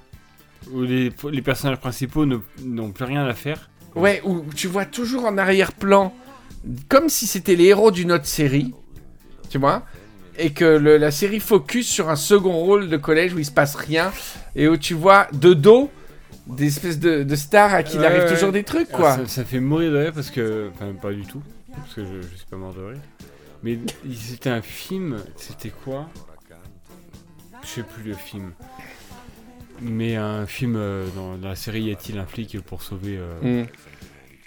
Où 0.72 0.82
les, 0.82 1.12
les 1.30 1.42
personnages 1.42 1.78
principaux 1.78 2.24
n'ont 2.26 2.90
plus 2.92 3.04
rien 3.04 3.24
à 3.26 3.34
faire. 3.34 3.68
ouais, 3.94 4.22
où 4.24 4.44
tu 4.54 4.66
vois 4.68 4.84
toujours 4.84 5.24
en 5.24 5.36
arrière-plan, 5.38 6.14
comme 6.88 7.08
si 7.08 7.26
c'était 7.26 7.56
les 7.56 7.64
héros 7.66 7.90
d'une 7.90 8.12
autre 8.12 8.26
série, 8.26 8.72
tu 9.50 9.58
vois, 9.58 9.82
et 10.38 10.50
que 10.50 10.64
le- 10.64 10.96
la 10.96 11.10
série 11.10 11.40
focus 11.40 11.88
sur 11.88 12.08
un 12.10 12.16
second 12.16 12.52
rôle 12.54 12.88
de 12.88 12.96
collège 12.96 13.34
où 13.34 13.38
il 13.38 13.44
se 13.44 13.50
passe 13.52 13.74
rien 13.76 14.12
et 14.56 14.66
où 14.68 14.76
tu 14.76 14.94
vois 14.94 15.28
de 15.32 15.52
dos 15.54 15.90
des 16.46 16.66
espèces 16.66 16.98
de, 16.98 17.22
de 17.22 17.36
stars 17.36 17.72
à 17.72 17.82
qui 17.82 17.96
il 17.96 18.04
arrive 18.04 18.24
ouais. 18.24 18.28
toujours 18.34 18.52
des 18.52 18.64
trucs, 18.64 18.88
Ah, 18.92 18.96
quoi. 18.96 19.16
Ça, 19.16 19.26
ça 19.26 19.44
fait 19.44 19.60
mourir 19.60 19.92
de 19.92 19.96
rire 19.98 20.12
parce 20.14 20.30
que. 20.30 20.70
Enfin, 20.74 20.92
pas 21.00 21.12
du 21.12 21.22
tout. 21.22 21.40
Parce 21.76 21.94
que 21.94 22.04
je, 22.04 22.22
je 22.22 22.36
suis 22.36 22.46
pas 22.46 22.56
mort 22.56 22.74
de 22.74 22.82
rire. 22.82 23.00
Mais 23.62 23.78
c'était 24.14 24.50
un 24.50 24.62
film. 24.62 25.16
C'était 25.36 25.70
quoi? 25.70 26.08
Je 27.62 27.66
sais 27.68 27.82
plus 27.82 28.02
le 28.10 28.14
film. 28.14 28.52
Mais 29.80 30.16
un 30.16 30.46
film 30.46 30.76
euh, 30.76 31.06
dans, 31.16 31.36
dans 31.36 31.48
la 31.48 31.56
série 31.56 31.82
Y 31.84 31.92
a-t-il 31.92 32.18
un 32.18 32.26
flic 32.26 32.60
pour 32.60 32.82
sauver. 32.82 33.16
euh, 33.18 33.62
Mm. 33.64 33.66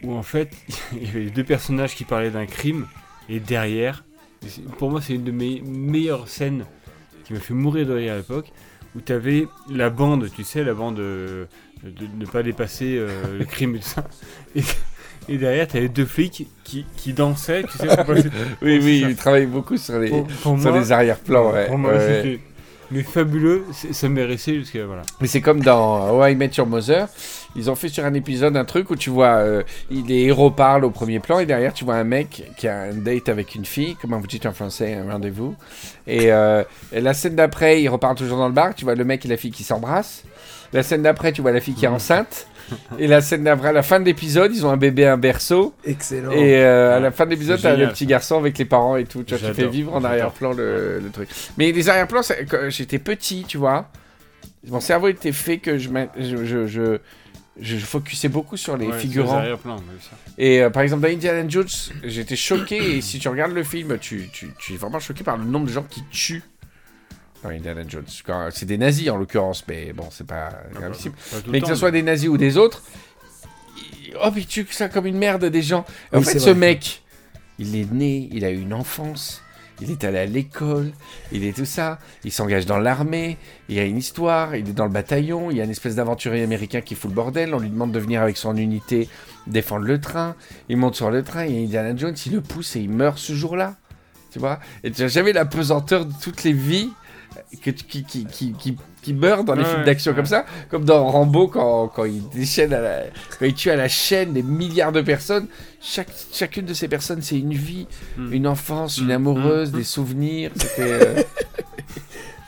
Où 0.03 0.13
en 0.13 0.21
fait, 0.23 0.55
il 0.93 1.03
y 1.03 1.07
avait 1.07 1.29
deux 1.31 1.43
personnages 1.43 1.95
qui 1.95 2.03
parlaient 2.03 2.29
d'un 2.31 2.45
crime. 2.45 2.87
Et 3.29 3.39
derrière. 3.39 4.03
Pour 4.77 4.91
moi, 4.91 5.01
c'est 5.01 5.13
une 5.15 5.23
de 5.23 5.31
mes 5.31 5.61
meilleures 5.61 6.27
scènes 6.27 6.65
qui 7.25 7.33
m'a 7.33 7.39
fait 7.39 7.55
mourir 7.55 7.87
de 7.87 7.93
rire 7.93 8.13
à 8.13 8.17
l'époque. 8.17 8.51
Où 8.95 9.01
t'avais 9.01 9.47
la 9.69 9.89
bande, 9.89 10.29
tu 10.33 10.43
sais, 10.43 10.63
la 10.63 10.73
bande 10.75 10.99
euh, 10.99 11.45
de 11.83 12.05
ne 12.15 12.25
pas 12.25 12.41
dépasser 12.43 12.97
le 13.37 13.43
crime 13.45 13.75
et 13.75 13.79
tout 13.79 13.85
ça. 13.87 14.07
Et, 14.55 14.61
et 15.29 15.37
derrière, 15.37 15.67
t'avais 15.67 15.89
deux 15.89 16.05
flics 16.05 16.47
qui, 16.63 16.85
qui 16.95 17.13
dansaient, 17.13 17.63
tu 17.63 17.77
sais, 17.77 17.87
pour 17.87 18.05
passer- 18.05 18.29
Oui, 18.61 18.79
oui, 18.81 19.01
ça. 19.01 19.09
il 19.09 19.15
travaille 19.15 19.45
beaucoup 19.45 19.77
sur 19.77 19.99
les, 19.99 20.09
Pour- 20.09 20.27
pour 20.27 20.59
sur 20.59 20.71
moi- 20.71 20.79
les 20.79 20.91
arrière-plans, 20.91 21.51
ouais. 21.51 21.67
Pour 21.67 21.77
moi, 21.77 21.91
ouais, 21.91 21.97
ouais. 21.97 22.21
c'était 22.23 22.39
mais 22.89 23.03
fabuleux, 23.03 23.65
ça 23.91 24.07
m'est 24.07 24.23
resté 24.23 24.55
jusqu'à 24.59 24.85
voilà. 24.85 25.01
Mais 25.19 25.27
c'est 25.27 25.41
comme 25.41 25.59
dans 25.61 26.09
How 26.17 26.25
I 26.27 26.35
Met 26.35 26.51
Your 26.57 26.65
Mother. 26.67 27.09
Ils 27.57 27.69
ont 27.69 27.75
fait 27.75 27.89
sur 27.89 28.05
un 28.05 28.13
épisode 28.13 28.55
un 28.55 28.63
truc 28.63 28.89
où 28.91 28.95
tu 28.95 29.09
vois 29.09 29.35
euh, 29.39 29.63
les 29.91 30.21
héros 30.25 30.51
parlent 30.51 30.85
au 30.85 30.89
premier 30.89 31.19
plan 31.19 31.39
et 31.39 31.45
derrière 31.45 31.73
tu 31.73 31.83
vois 31.83 31.95
un 31.95 32.05
mec 32.05 32.49
qui 32.57 32.65
a 32.69 32.83
un 32.83 32.93
date 32.93 33.27
avec 33.27 33.55
une 33.55 33.65
fille. 33.65 33.97
Comment 34.01 34.19
vous 34.21 34.27
dites 34.27 34.45
en 34.45 34.53
français 34.53 34.93
un 34.93 35.11
rendez-vous 35.11 35.53
et, 36.07 36.31
euh, 36.31 36.63
et 36.93 37.01
la 37.01 37.13
scène 37.13 37.35
d'après, 37.35 37.81
ils 37.81 37.89
repartent 37.89 38.19
toujours 38.19 38.37
dans 38.37 38.47
le 38.47 38.53
bar. 38.53 38.73
Tu 38.73 38.85
vois 38.85 38.95
le 38.95 39.03
mec 39.03 39.25
et 39.25 39.27
la 39.27 39.35
fille 39.37 39.51
qui 39.51 39.63
s'embrassent. 39.63 40.23
La 40.71 40.81
scène 40.81 41.01
d'après, 41.01 41.33
tu 41.33 41.41
vois 41.41 41.51
la 41.51 41.59
fille 41.59 41.73
qui 41.73 41.83
est 41.83 41.89
enceinte. 41.89 42.47
Et 42.99 43.07
la 43.07 43.21
scène 43.21 43.43
d'après, 43.43 43.69
à 43.69 43.71
la 43.71 43.83
fin 43.83 43.99
de 43.99 44.05
l'épisode, 44.05 44.53
ils 44.55 44.65
ont 44.65 44.69
un 44.69 44.77
bébé, 44.77 45.05
un 45.05 45.17
berceau. 45.17 45.73
Excellent. 45.85 46.31
Et 46.31 46.57
euh, 46.63 46.97
à 46.97 46.99
la 46.99 47.11
fin 47.11 47.25
de 47.25 47.31
l'épisode, 47.31 47.59
t'as 47.61 47.75
le 47.75 47.87
petit 47.89 48.05
garçon 48.05 48.37
avec 48.37 48.57
les 48.57 48.65
parents 48.65 48.95
et 48.97 49.05
tout. 49.05 49.23
Tu 49.23 49.35
vois, 49.35 49.47
tu 49.49 49.53
fais 49.53 49.67
vivre 49.67 49.93
en 49.93 50.03
arrière-plan 50.03 50.53
le, 50.53 50.99
le 50.99 51.09
truc. 51.09 51.29
Mais 51.57 51.71
les 51.71 51.89
arrière-plans, 51.89 52.23
c'est- 52.23 52.45
quand 52.45 52.69
j'étais 52.69 52.99
petit, 52.99 53.45
tu 53.47 53.57
vois, 53.57 53.89
mon 54.67 54.79
cerveau 54.79 55.07
était 55.07 55.31
fait 55.31 55.59
que 55.59 55.77
je, 55.77 55.89
je, 56.19 56.45
je, 56.45 56.67
je, 56.67 56.97
je 57.59 57.77
focusais 57.77 58.27
beaucoup 58.29 58.57
sur 58.57 58.75
les 58.77 58.87
Ouais, 58.87 58.99
figurants. 58.99 59.37
arrière-plans, 59.37 59.75
bien 59.77 59.99
sûr. 60.01 60.11
Et 60.37 60.61
euh, 60.61 60.69
par 60.69 60.83
exemple, 60.83 61.03
dans 61.03 61.09
Indiana 61.09 61.43
Jones, 61.47 61.67
j'étais 62.03 62.35
choqué. 62.35 62.97
et 62.97 63.01
si 63.01 63.17
tu 63.19 63.29
regardes 63.29 63.53
le 63.53 63.63
film, 63.63 63.97
tu, 63.99 64.29
tu, 64.33 64.49
tu 64.59 64.73
es 64.73 64.77
vraiment 64.77 64.99
choqué 64.99 65.23
par 65.23 65.37
le 65.37 65.45
nombre 65.45 65.67
de 65.67 65.71
gens 65.71 65.83
qui 65.89 66.03
tuent 66.11 66.43
dans 67.43 67.49
Indiana 67.49 67.81
Jones. 67.87 68.05
C'est 68.51 68.65
des 68.65 68.77
nazis 68.77 69.09
en 69.09 69.17
l'occurrence, 69.17 69.63
mais 69.67 69.93
bon, 69.93 70.07
c'est 70.11 70.27
pas 70.27 70.49
gravissime. 70.73 71.11
Pas 71.13 71.37
tout 71.39 71.45
le 71.47 71.51
Mais 71.51 71.61
que 71.61 71.67
ce 71.67 71.75
soit 71.75 71.91
des 71.91 72.03
nazis 72.03 72.29
ou 72.29 72.37
des 72.37 72.57
autres, 72.57 72.81
il- 73.77 74.15
oh, 74.23 74.29
mais 74.33 74.43
tu 74.43 74.67
ça 74.71 74.89
comme 74.89 75.05
une 75.05 75.17
merde 75.17 75.45
des 75.45 75.61
gens. 75.61 75.85
En 76.13 76.21
fait, 76.21 76.39
ce 76.39 76.49
vrai. 76.51 76.55
mec, 76.55 77.03
il 77.59 77.75
est 77.75 77.91
né, 77.91 78.29
il 78.31 78.45
a 78.45 78.51
eu 78.51 78.59
une 78.59 78.73
enfance, 78.73 79.41
il 79.81 79.91
est 79.91 80.03
allé 80.03 80.17
à 80.17 80.25
l'école, 80.25 80.91
il 81.31 81.43
est 81.43 81.55
tout 81.55 81.65
ça, 81.65 81.99
il 82.23 82.31
s'engage 82.31 82.65
dans 82.65 82.79
l'armée, 82.79 83.37
il 83.69 83.75
y 83.75 83.79
a 83.79 83.83
une 83.83 83.97
histoire, 83.97 84.55
il 84.55 84.69
est 84.69 84.73
dans 84.73 84.85
le 84.85 84.91
bataillon, 84.91 85.51
il 85.51 85.57
y 85.57 85.61
a 85.61 85.63
une 85.63 85.69
espèce 85.71 85.95
d'aventurier 85.95 86.43
américain 86.43 86.81
qui 86.81 86.95
fout 86.95 87.11
le 87.11 87.15
bordel, 87.15 87.53
on 87.53 87.59
lui 87.59 87.69
demande 87.69 87.91
de 87.91 87.99
venir 87.99 88.21
avec 88.21 88.37
son 88.37 88.55
unité 88.55 89.07
défendre 89.45 89.85
le 89.85 90.01
train, 90.01 90.35
il 90.69 90.77
monte 90.77 90.95
sur 90.95 91.11
le 91.11 91.23
train, 91.23 91.45
il 91.45 91.55
y 91.55 91.57
a 91.57 91.61
Indiana 91.81 91.95
Jones, 91.95 92.15
il 92.25 92.33
le 92.33 92.41
pousse 92.41 92.75
et 92.75 92.79
il 92.79 92.89
meurt 92.89 93.17
ce 93.17 93.33
jour-là. 93.33 93.75
Tu 94.31 94.39
vois 94.39 94.59
Et 94.83 94.91
tu 94.91 95.03
as 95.03 95.07
jamais 95.07 95.31
la 95.31 95.45
pesanteur 95.45 96.05
de 96.05 96.13
toutes 96.21 96.43
les 96.43 96.51
vies 96.51 96.89
que, 97.63 97.71
tu- 97.71 97.83
qui, 97.85 98.03
qui, 98.03 98.25
qui, 98.25 98.53
qui, 98.53 98.77
qui 99.01 99.13
meurent 99.13 99.43
dans 99.43 99.53
les 99.55 99.63
Ouais, 99.63 99.69
films 99.69 99.83
d'action 99.85 100.11
ouais. 100.11 100.15
comme 100.15 100.25
ça, 100.25 100.45
comme 100.69 100.83
dans 100.85 101.07
Rambo 101.07 101.47
quand, 101.47 101.87
quand 101.89 102.05
il 102.05 102.27
déchaîne 102.29 102.73
à 102.73 102.81
la, 102.81 102.99
quand 103.39 103.45
il 103.45 103.53
tue 103.53 103.69
à 103.71 103.75
la 103.75 103.87
chaîne 103.87 104.33
des 104.33 104.43
milliards 104.43 104.91
de 104.91 105.01
personnes. 105.01 105.47
Chaque, 105.81 106.07
chacune 106.33 106.65
de 106.65 106.73
ces 106.73 106.87
personnes, 106.87 107.21
c'est 107.21 107.37
une 107.39 107.53
vie, 107.53 107.87
Mm. 108.17 108.33
une 108.33 108.47
enfance, 108.47 108.97
une 108.97 109.07
Mm, 109.07 109.11
amoureuse, 109.11 109.71
mm, 109.71 109.75
des 109.77 109.83
souvenirs. 109.83 110.51
C'était. 110.55 110.81
euh, 110.81 111.23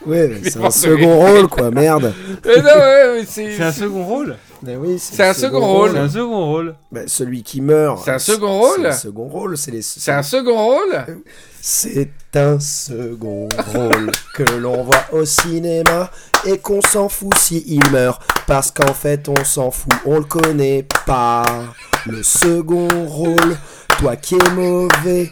Ouais, 0.06 0.32
c'est 0.44 0.64
un 0.64 0.72
second 0.72 1.18
rôle, 1.20 1.48
quoi, 1.50 1.72
merde. 1.72 2.14
euh, 2.46 2.62
non, 2.62 2.64
ouais, 2.64 3.20
mais 3.20 3.26
c'est. 3.28 3.52
C'est 3.58 3.64
un 3.64 3.72
second 3.74 4.06
rôle 4.06 4.38
Mais 4.64 4.78
oui, 4.78 4.98
C'est 4.98 5.24
un 5.28 5.34
second 5.34 5.60
rôle. 5.60 5.92
C'est 5.92 5.98
un 6.00 6.10
second 6.10 6.46
rôle. 6.46 6.76
Bah, 6.90 7.02
celui 7.06 7.44
qui 7.44 7.60
meurt. 7.60 8.02
C'est 8.06 8.12
un 8.12 8.20
second 8.20 8.60
rôle 8.60 8.80
C'est 8.82 8.88
un 8.88 8.92
second 8.94 9.28
rôle, 9.28 9.58
c'est 9.58 9.72
les. 9.72 9.82
C'est 9.82 10.12
un 10.14 10.24
second 10.24 10.56
rôle 10.58 11.06
C'est 11.62 12.10
un 12.36 12.58
second 12.60 13.50
rôle 13.74 14.12
que 14.34 14.44
l'on 14.44 14.84
voit 14.84 15.06
au 15.12 15.26
cinéma 15.26 16.10
et 16.46 16.58
qu'on 16.58 16.82
s'en 16.82 17.10
fout 17.10 17.38
si 17.38 17.64
il 17.68 17.82
meurt 17.92 18.22
parce 18.48 18.72
qu'en 18.72 18.94
fait 18.94 19.28
on 19.28 19.44
s'en 19.44 19.70
fout, 19.70 19.92
on 20.06 20.20
le 20.20 20.24
connaît 20.24 20.86
pas. 21.06 21.44
Le 22.06 22.24
second 22.24 22.88
rôle, 23.08 23.58
toi 24.00 24.16
qui 24.16 24.36
es 24.36 24.50
mauvais, 24.52 25.30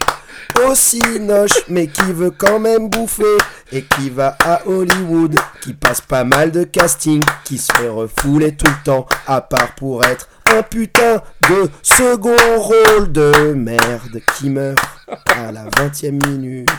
aussi 0.68 1.02
noche 1.22 1.64
mais 1.70 1.88
qui 1.88 2.12
veut 2.12 2.32
quand 2.32 2.60
même 2.60 2.90
bouffer 2.90 3.38
et 3.72 3.84
qui 3.84 4.10
va 4.10 4.36
à 4.44 4.68
Hollywood, 4.68 5.36
qui 5.62 5.74
passe 5.74 6.02
pas 6.02 6.26
mal 6.26 6.52
de 6.52 6.66
casting, 6.66 7.24
qui 7.46 7.58
se 7.58 7.72
fait 7.72 7.90
refouler 7.90 8.54
tout 8.54 8.68
le 8.68 8.84
temps 8.84 9.06
à 9.28 9.40
part 9.40 9.76
pour 9.76 10.04
être 10.04 10.28
un 10.56 10.62
putain 10.64 11.22
de 11.50 11.70
second 11.84 12.36
rôle 12.58 13.12
de 13.12 13.54
merde 13.56 14.20
qui 14.38 14.50
meurt 14.50 14.80
à 15.36 15.52
la 15.52 15.66
20e 15.66 16.26
minute 16.28 16.70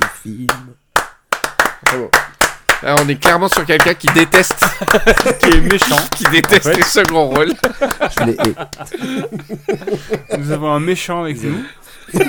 du 0.00 0.06
film. 0.22 0.46
Bravo. 1.84 2.10
Là, 2.82 2.94
on 3.02 3.08
est 3.08 3.16
clairement 3.16 3.48
sur 3.48 3.64
quelqu'un 3.64 3.94
qui 3.94 4.06
déteste, 4.08 4.62
Qui 5.40 5.48
est 5.50 5.60
méchant. 5.60 5.96
qui 6.16 6.24
déteste 6.24 6.66
En 6.66 6.70
fait. 6.70 6.76
les 6.76 6.82
seconds 6.82 7.28
rôles. 7.28 7.54
Je 8.18 8.24
hais. 8.30 8.36
Nous 10.38 10.52
avons 10.52 10.70
un 10.72 10.80
méchant 10.80 11.22
avec 11.22 11.42
nous. 11.42 11.64
Le 12.12 12.20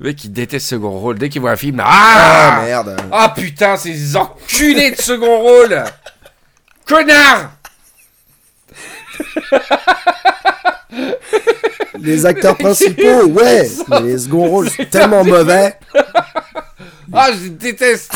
mec 0.00 0.16
qui 0.16 0.28
déteste 0.30 0.66
second 0.66 0.90
rôle. 0.90 1.18
Dès 1.18 1.28
qu'il 1.28 1.40
voit 1.42 1.50
un 1.52 1.56
film, 1.56 1.76
là, 1.76 1.84
Ah 1.86 2.56
ah 2.58 2.62
merde. 2.64 2.96
Ah 3.12 3.32
putain, 3.36 3.76
ces 3.76 4.16
enculés 4.16 4.90
de 4.92 4.96
second 5.00 5.38
rôle 5.38 5.84
Connard 6.86 7.50
Les 12.00 12.26
acteurs 12.26 12.56
principaux, 12.58 13.24
ouais, 13.26 13.68
mais 13.88 14.00
les 14.02 14.18
seconds 14.18 14.46
rôles 14.48 14.70
sont 14.70 14.84
tellement 14.90 15.24
mauvais. 15.24 15.74
Ah, 17.12 17.30
je 17.32 17.48
déteste 17.48 18.12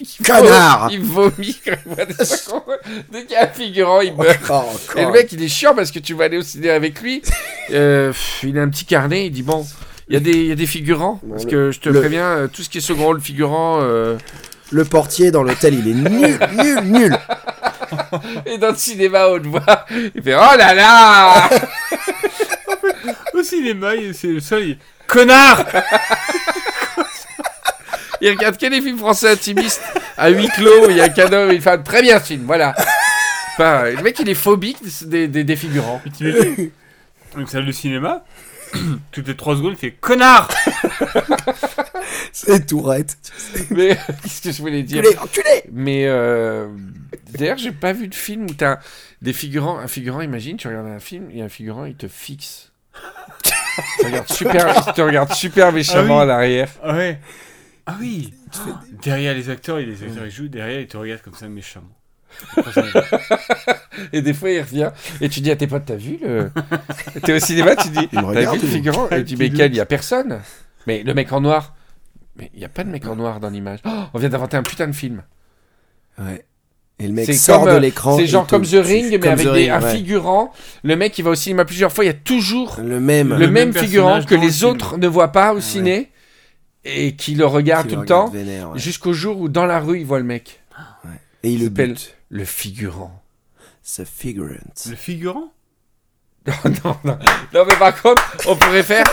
il 0.00 0.26
Connard. 0.26 0.88
vomit- 0.90 0.94
Il 0.94 1.02
vomit 1.02 1.60
quand 1.64 1.72
il 1.86 1.92
voit 1.94 2.04
des 2.04 2.24
seconds 2.24 2.62
rôles. 2.66 2.78
Dès 3.10 3.22
qu'il 3.24 3.32
y 3.32 3.36
a 3.36 3.44
un 3.44 3.48
figurant, 3.48 4.00
il 4.00 4.14
meurt. 4.14 4.42
Encore, 4.44 4.74
Et 4.96 5.04
le 5.04 5.12
mec, 5.12 5.32
il 5.32 5.42
est 5.42 5.48
chiant 5.48 5.74
parce 5.74 5.90
que 5.90 5.98
tu 6.00 6.14
vas 6.14 6.24
aller 6.24 6.38
au 6.38 6.42
ciné 6.42 6.70
avec 6.70 7.00
lui. 7.00 7.22
Euh, 7.70 8.12
il 8.42 8.58
a 8.58 8.62
un 8.62 8.68
petit 8.68 8.84
carnet, 8.84 9.26
il 9.26 9.30
dit 9.30 9.42
Bon, 9.42 9.64
il 10.08 10.14
y, 10.14 10.16
a 10.16 10.20
des- 10.20 10.46
y 10.46 10.52
a 10.52 10.56
des 10.56 10.66
figurants. 10.66 11.20
Parce 11.30 11.44
le- 11.44 11.50
que 11.50 11.70
je 11.70 11.80
te 11.80 11.88
le- 11.88 12.00
préviens, 12.00 12.24
euh, 12.26 12.48
tout 12.48 12.62
ce 12.62 12.68
qui 12.68 12.78
est 12.78 12.82
second 12.82 13.04
rôle 13.06 13.20
figurant. 13.20 13.78
euh, 13.80 14.16
Le 14.70 14.84
portier 14.84 15.30
dans 15.30 15.42
l'hôtel, 15.42 15.74
il 15.74 15.88
est 15.88 16.10
nul, 16.10 16.38
nul, 16.62 16.80
nul. 16.84 17.18
Et 18.46 18.58
dans 18.58 18.70
le 18.70 18.76
cinéma, 18.76 19.28
on 19.28 19.36
le 19.36 19.48
voit. 19.48 19.84
Il 20.14 20.22
fait 20.22 20.34
Oh 20.34 20.56
là 20.56 20.74
là 20.74 21.48
Au 23.34 23.42
cinéma, 23.42 23.90
c'est 24.12 24.28
le 24.28 24.40
seul. 24.40 24.62
il- 24.68 24.78
Connard 25.06 25.64
Il 28.20 28.30
regarde 28.30 28.56
que 28.56 28.66
les 28.66 28.80
films 28.80 28.98
français 28.98 29.30
intimistes 29.30 29.82
à 30.16 30.28
huis 30.28 30.48
clos, 30.54 30.88
il 30.90 30.96
y 30.96 31.00
a 31.00 31.04
un 31.04 31.08
cadeau, 31.08 31.50
il 31.50 31.60
fait 31.60 31.76
très 31.78 32.02
bien 32.02 32.20
ce 32.20 32.26
film, 32.26 32.44
voilà. 32.46 32.72
Enfin, 33.54 33.82
le 33.90 34.00
mec, 34.02 34.16
il 34.20 34.28
est 34.28 34.34
phobique 34.34 34.78
des, 35.08 35.26
des, 35.26 35.42
des 35.44 35.56
figurants. 35.56 36.00
Donc, 37.36 37.48
c'est 37.48 37.60
le 37.60 37.72
cinéma. 37.72 38.22
Toutes 39.12 39.26
les 39.28 39.36
3 39.36 39.56
secondes, 39.56 39.72
il 39.72 39.78
fait 39.78 39.90
Connard 39.90 40.48
C'est 42.32 42.66
Tourette. 42.66 43.16
Mais 43.70 43.96
qu'est-ce 44.22 44.42
que 44.42 44.52
je 44.52 44.60
voulais 44.60 44.82
dire 44.82 45.00
Enculé, 45.00 45.18
enculé 45.18 45.62
Mais 45.72 46.06
euh, 46.06 46.68
d'ailleurs, 47.32 47.58
j'ai 47.58 47.72
pas 47.72 47.92
vu 47.92 48.08
de 48.08 48.14
film 48.14 48.44
où 48.44 48.54
t'as 48.54 48.78
des 49.20 49.32
figurants. 49.32 49.78
Un 49.78 49.88
figurant, 49.88 50.20
imagine, 50.20 50.56
tu 50.56 50.68
regardes 50.68 50.86
un 50.88 50.98
film 51.00 51.28
et 51.32 51.42
un 51.42 51.48
figurant, 51.48 51.84
il 51.84 51.94
te 51.96 52.08
fixe. 52.08 52.72
il 52.94 54.00
te 54.00 54.06
regarde 54.06 54.28
super, 54.28 54.84
il 54.86 54.92
te 54.92 55.00
regarde 55.00 55.32
super 55.32 55.72
méchamment 55.72 56.20
Ah 56.20 56.24
oui. 56.24 56.30
à 56.30 56.34
l'arrière. 56.34 56.68
Ah 56.82 56.94
ouais. 56.96 57.18
Ah 57.86 57.96
oui. 58.00 58.32
Derrière 59.02 59.34
les 59.34 59.50
acteurs, 59.50 59.78
les 59.78 60.02
acteurs 60.02 60.26
ils 60.26 60.30
jouent, 60.30 60.48
derrière 60.48 60.80
ils 60.80 60.86
te 60.86 60.96
regardent 60.96 61.22
comme 61.22 61.34
ça 61.34 61.48
méchamment. 61.48 61.88
Et 64.12 64.22
des 64.22 64.32
fois, 64.32 64.50
il 64.50 64.60
revient. 64.60 64.90
Et 65.20 65.28
tu 65.28 65.40
dis 65.40 65.50
à 65.50 65.56
tes 65.56 65.66
potes, 65.66 65.84
t'as 65.86 65.96
vu 65.96 66.18
le. 66.22 66.50
T'es 67.22 67.34
au 67.34 67.38
cinéma, 67.38 67.76
tu 67.76 67.88
dis, 67.88 68.08
t'as 68.08 68.52
vu 68.52 68.60
le 68.60 68.66
figurant? 68.68 69.08
Et 69.10 69.16
tu 69.18 69.22
dis, 69.24 69.36
mais 69.36 69.50
quel 69.50 69.72
Il 69.72 69.76
y 69.76 69.80
a 69.80 69.86
personne. 69.86 70.40
Mais 70.86 71.02
le 71.02 71.14
mec 71.14 71.32
en 71.32 71.40
noir. 71.40 71.74
Mais 72.36 72.50
il 72.54 72.60
y 72.60 72.64
a 72.64 72.68
pas 72.68 72.84
de 72.84 72.88
mec 72.90 73.06
en 73.06 73.16
noir 73.16 73.40
dans 73.40 73.50
l'image. 73.50 73.80
Oh, 73.84 73.90
on 74.14 74.18
vient 74.18 74.28
d'inventer 74.28 74.56
un 74.56 74.62
putain 74.62 74.86
de 74.86 74.92
film. 74.92 75.22
Ouais. 76.18 76.44
Et 76.98 77.06
le 77.08 77.12
mec 77.14 77.26
C'est 77.26 77.32
sort 77.34 77.60
comme, 77.60 77.70
de 77.70 77.74
euh, 77.76 77.80
l'écran. 77.80 78.16
C'est 78.16 78.26
genre 78.26 78.46
comme 78.46 78.64
The. 78.64 78.74
Ring, 78.74 79.06
mais 79.10 79.18
Comme 79.18 79.32
avec 79.32 79.46
The 79.46 79.52
des- 79.52 79.58
Ring, 79.58 79.70
un 79.70 79.82
ouais. 79.82 79.96
figurant. 79.96 80.52
Le 80.82 80.96
mec, 80.96 81.18
il 81.18 81.22
va 81.22 81.30
au 81.30 81.34
cinéma 81.34 81.64
plusieurs 81.64 81.92
fois. 81.92 82.04
Il 82.04 82.08
y 82.08 82.10
a 82.10 82.14
toujours 82.14 82.76
Le 82.80 83.00
même. 83.00 83.30
le, 83.30 83.36
Le 83.38 83.46
même, 83.50 83.72
même 83.72 83.74
figurant 83.74 84.22
que 84.22 84.34
le 84.34 84.40
les 84.42 84.50
film. 84.52 84.70
autres 84.70 84.98
ne 84.98 85.08
voient 85.08 85.32
pas 85.32 85.52
au 85.52 85.60
ciné 85.60 86.10
et 86.84 87.14
qui 87.16 87.34
le 87.34 87.44
regarde 87.46 87.86
qui 87.86 87.90
tout 87.94 87.96
le 87.96 88.00
regarde 88.02 88.26
temps. 88.26 88.32
vénère, 88.32 88.70
ouais. 88.70 88.78
Jusqu'au 88.78 89.12
jour 89.12 89.38
où 89.40 89.48
dans 89.48 89.66
la 89.66 89.80
rue, 89.80 90.00
il 90.00 90.06
voit 90.06 90.18
le 90.18 90.24
mec. 90.24 90.60
Et 91.42 91.50
il 91.52 91.60
le 91.64 91.68
bute. 91.70 92.14
Le 92.30 92.44
figurant. 92.44 93.20
The 93.84 94.04
Figurant. 94.04 94.54
Le 94.88 94.96
figurant? 94.96 95.52
Non, 96.46 96.54
non, 96.84 96.96
non. 97.04 97.18
Non, 97.54 97.64
mais 97.68 97.76
par 97.76 98.00
contre, 98.02 98.22
on 98.48 98.56
pourrait 98.56 98.82
faire. 98.82 99.04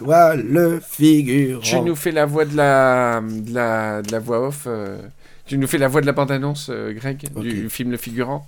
Toi, 0.00 0.34
le 0.36 0.80
figurant. 0.80 1.60
Tu 1.60 1.80
nous 1.80 1.94
fais 1.94 2.10
la 2.10 2.24
voix 2.26 2.44
de 2.46 2.56
la, 2.56 3.20
de 3.20 3.52
la, 3.54 4.00
de 4.02 4.10
la 4.10 4.18
voix 4.18 4.46
off. 4.48 4.64
euh, 4.66 4.98
Tu 5.46 5.58
nous 5.58 5.66
fais 5.66 5.76
la 5.78 5.88
voix 5.88 6.00
de 6.00 6.06
la 6.06 6.12
bande-annonce, 6.12 6.68
euh, 6.70 6.92
Greg, 6.94 7.28
du 7.38 7.68
film 7.68 7.90
Le 7.90 7.96
Figurant. 7.98 8.46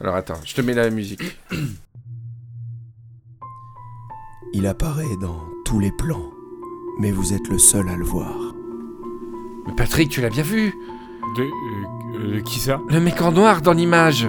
Alors 0.00 0.14
attends, 0.14 0.38
je 0.44 0.54
te 0.54 0.60
mets 0.60 0.74
la 0.74 0.90
musique. 0.90 1.22
Il 4.52 4.66
apparaît 4.66 5.16
dans 5.20 5.40
tous 5.64 5.80
les 5.80 5.90
plans, 5.92 6.30
mais 6.98 7.10
vous 7.10 7.32
êtes 7.32 7.48
le 7.48 7.58
seul 7.58 7.88
à 7.88 7.96
le 7.96 8.04
voir. 8.04 8.36
Mais 9.66 9.72
Patrick, 9.76 10.08
tu 10.10 10.20
l'as 10.20 10.28
bien 10.30 10.42
vu 10.42 10.72
de, 11.36 11.42
euh, 11.42 11.48
euh, 12.16 12.34
de 12.36 12.40
qui 12.40 12.58
ça? 12.60 12.80
Le 12.88 13.00
mec 13.00 13.20
en 13.22 13.32
noir 13.32 13.62
dans 13.62 13.72
l'image. 13.72 14.28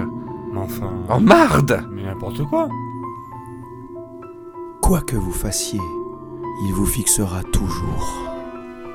Mais 0.52 0.60
enfin. 0.60 0.92
En 1.10 1.20
marde 1.20 1.86
Mais 1.92 2.04
n'importe 2.04 2.44
quoi. 2.46 2.70
Quoi 4.82 5.02
que 5.02 5.16
vous 5.16 5.32
fassiez, 5.32 5.80
il 6.62 6.74
vous 6.74 6.86
fixera 6.86 7.42
toujours. 7.52 8.14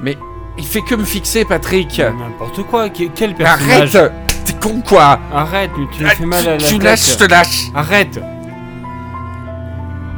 Mais 0.01 0.17
il 0.57 0.65
fait 0.65 0.83
que 0.83 0.95
me 0.95 1.05
fixer, 1.05 1.45
Patrick. 1.45 1.99
N'importe 1.99 2.63
quoi. 2.65 2.89
Quel 2.89 3.35
personnage 3.35 3.97
arrête 3.97 4.13
T'es 4.45 4.53
con 4.55 4.81
quoi 4.87 5.19
Arrête, 5.33 5.71
tu 5.93 6.03
me 6.05 6.09
Ah, 6.09 6.15
fais 6.15 6.25
mal 6.25 6.43
tu- 6.43 6.49
à 6.49 6.53
la 6.53 6.59
Tu 6.59 6.75
tête. 6.79 6.83
lâches, 6.83 7.13
je 7.13 7.17
te 7.19 7.25
lâche 7.31 7.67
Arrête 7.75 8.21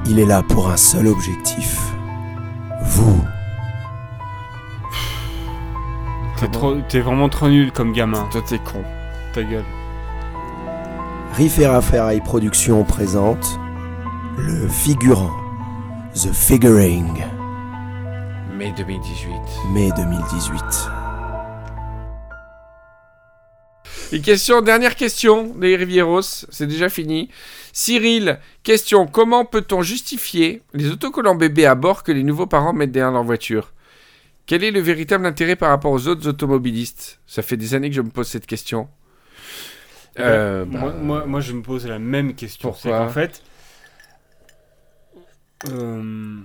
Il 0.07 0.19
est 0.19 0.27
là 0.27 0.43
pour 0.43 0.71
un 0.71 0.77
seul 0.77 1.07
objectif. 1.09 1.79
Vous. 2.85 3.23
T'es 6.37 6.49
trop, 6.49 6.75
t'es 6.89 7.01
vraiment 7.01 7.29
trop 7.29 7.49
nul 7.49 7.71
comme 7.73 7.93
gamin. 7.93 8.27
Toi, 8.31 8.41
t'es 8.47 8.59
con. 8.59 8.83
Ta 9.35 9.43
gueule. 9.43 9.65
Rifferail 11.35 12.21
Productions 12.23 12.83
présente 12.85 13.59
Le 14.39 14.67
Figurant. 14.69 15.31
The 16.23 16.35
Figuring. 16.35 17.25
Mai 18.53 18.75
2018. 18.77 19.33
Mai 19.73 19.91
2018. 19.97 20.61
Et 24.13 24.21
question, 24.21 24.61
dernière 24.61 24.97
question 24.97 25.45
des 25.55 25.77
Rivieros, 25.77 26.21
c'est 26.21 26.67
déjà 26.67 26.91
fini. 26.91 27.31
Cyril, 27.73 28.39
question, 28.65 29.07
comment 29.07 29.47
peut-on 29.47 29.81
justifier 29.81 30.61
les 30.75 30.91
autocollants 30.91 31.37
bébés 31.37 31.65
à 31.65 31.75
bord 31.75 32.03
que 32.03 32.13
les 32.13 32.23
nouveaux 32.23 32.47
parents 32.47 32.75
mettent 32.75 32.93
derrière 32.93 33.13
leur 33.13 33.25
voiture? 33.25 33.73
Quel 34.45 34.63
est 34.63 34.73
le 34.73 34.81
véritable 34.81 35.25
intérêt 35.25 35.57
par 35.57 35.71
rapport 35.71 35.93
aux 35.93 36.07
autres 36.07 36.29
automobilistes? 36.29 37.21
Ça 37.27 37.41
fait 37.41 37.57
des 37.57 37.73
années 37.73 37.89
que 37.89 37.97
je 37.97 38.03
me 38.03 38.11
pose 38.11 38.29
cette 38.29 38.47
question. 38.47 38.89
Euh, 40.19 40.67
bah, 40.67 40.79
moi, 40.81 40.93
moi, 40.93 41.25
moi, 41.27 41.41
je 41.41 41.55
me 41.55 41.63
pose 41.63 41.87
la 41.87 41.99
même 41.99 42.35
question. 42.35 42.73
Pourquoi? 42.73 42.99
qu'en 42.99 43.09
fait, 43.09 43.43
euh, 45.69 46.41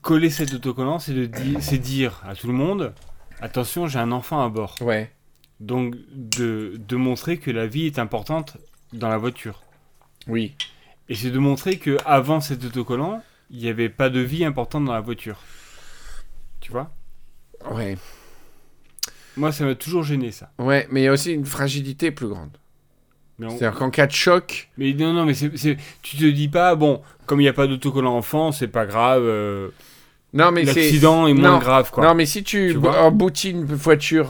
coller 0.00 0.30
cet 0.30 0.54
autocollant, 0.54 0.98
c'est 0.98 1.14
de 1.14 1.26
dire, 1.26 1.62
c'est 1.62 1.78
dire 1.78 2.22
à 2.26 2.34
tout 2.34 2.46
le 2.46 2.52
monde, 2.52 2.94
attention, 3.40 3.86
j'ai 3.86 3.98
un 3.98 4.12
enfant 4.12 4.44
à 4.44 4.48
bord. 4.48 4.74
Ouais. 4.80 5.12
Donc 5.60 5.94
de, 6.12 6.74
de 6.76 6.96
montrer 6.96 7.38
que 7.38 7.50
la 7.50 7.66
vie 7.66 7.86
est 7.86 7.98
importante 7.98 8.56
dans 8.92 9.08
la 9.08 9.18
voiture. 9.18 9.62
Oui. 10.26 10.54
Et 11.08 11.14
c'est 11.14 11.30
de 11.30 11.38
montrer 11.38 11.78
que 11.78 11.98
avant 12.04 12.40
cet 12.40 12.64
autocollant, 12.64 13.22
il 13.50 13.58
n'y 13.58 13.68
avait 13.68 13.88
pas 13.88 14.10
de 14.10 14.20
vie 14.20 14.44
importante 14.44 14.84
dans 14.84 14.94
la 14.94 15.00
voiture. 15.00 15.38
Tu 16.60 16.72
vois? 16.72 16.94
Ouais. 17.70 17.98
Moi, 19.36 19.52
ça 19.52 19.64
m'a 19.64 19.74
toujours 19.74 20.02
gêné 20.02 20.30
ça. 20.30 20.52
Ouais, 20.58 20.86
mais 20.90 21.02
il 21.02 21.04
y 21.04 21.08
a 21.08 21.12
aussi 21.12 21.32
une 21.32 21.46
fragilité 21.46 22.10
plus 22.10 22.28
grande. 22.28 22.56
Mais, 23.38 23.46
on- 23.46 23.50
C'est-à-dire 23.58 23.78
qu'en 23.78 23.90
cas 23.90 24.06
de 24.06 24.12
choc, 24.12 24.68
mais 24.78 24.92
non, 24.92 25.12
non, 25.12 25.24
mais 25.24 25.34
c'est, 25.34 25.56
c'est- 25.56 25.76
tu 26.02 26.16
te 26.16 26.24
dis 26.24 26.48
pas, 26.48 26.74
bon, 26.74 27.00
comme 27.26 27.40
il 27.40 27.44
n'y 27.44 27.48
a 27.48 27.52
pas 27.54 27.66
d'autocollant 27.66 28.14
enfant, 28.16 28.52
c'est 28.52 28.68
pas 28.68 28.86
grave. 28.86 29.22
euh, 29.24 29.68
non 30.34 30.50
mais 30.50 30.64
c'est 30.64 30.80
l'accident 30.80 31.26
est 31.26 31.34
moins 31.34 31.52
non, 31.52 31.58
grave, 31.58 31.90
quoi. 31.90 32.04
non 32.06 32.14
mais 32.14 32.24
si 32.24 32.42
tu, 32.42 32.68
Tu 32.72 32.78
vois 32.78 33.02
emboutis 33.02 33.50
une 33.50 33.64
voiture, 33.66 34.28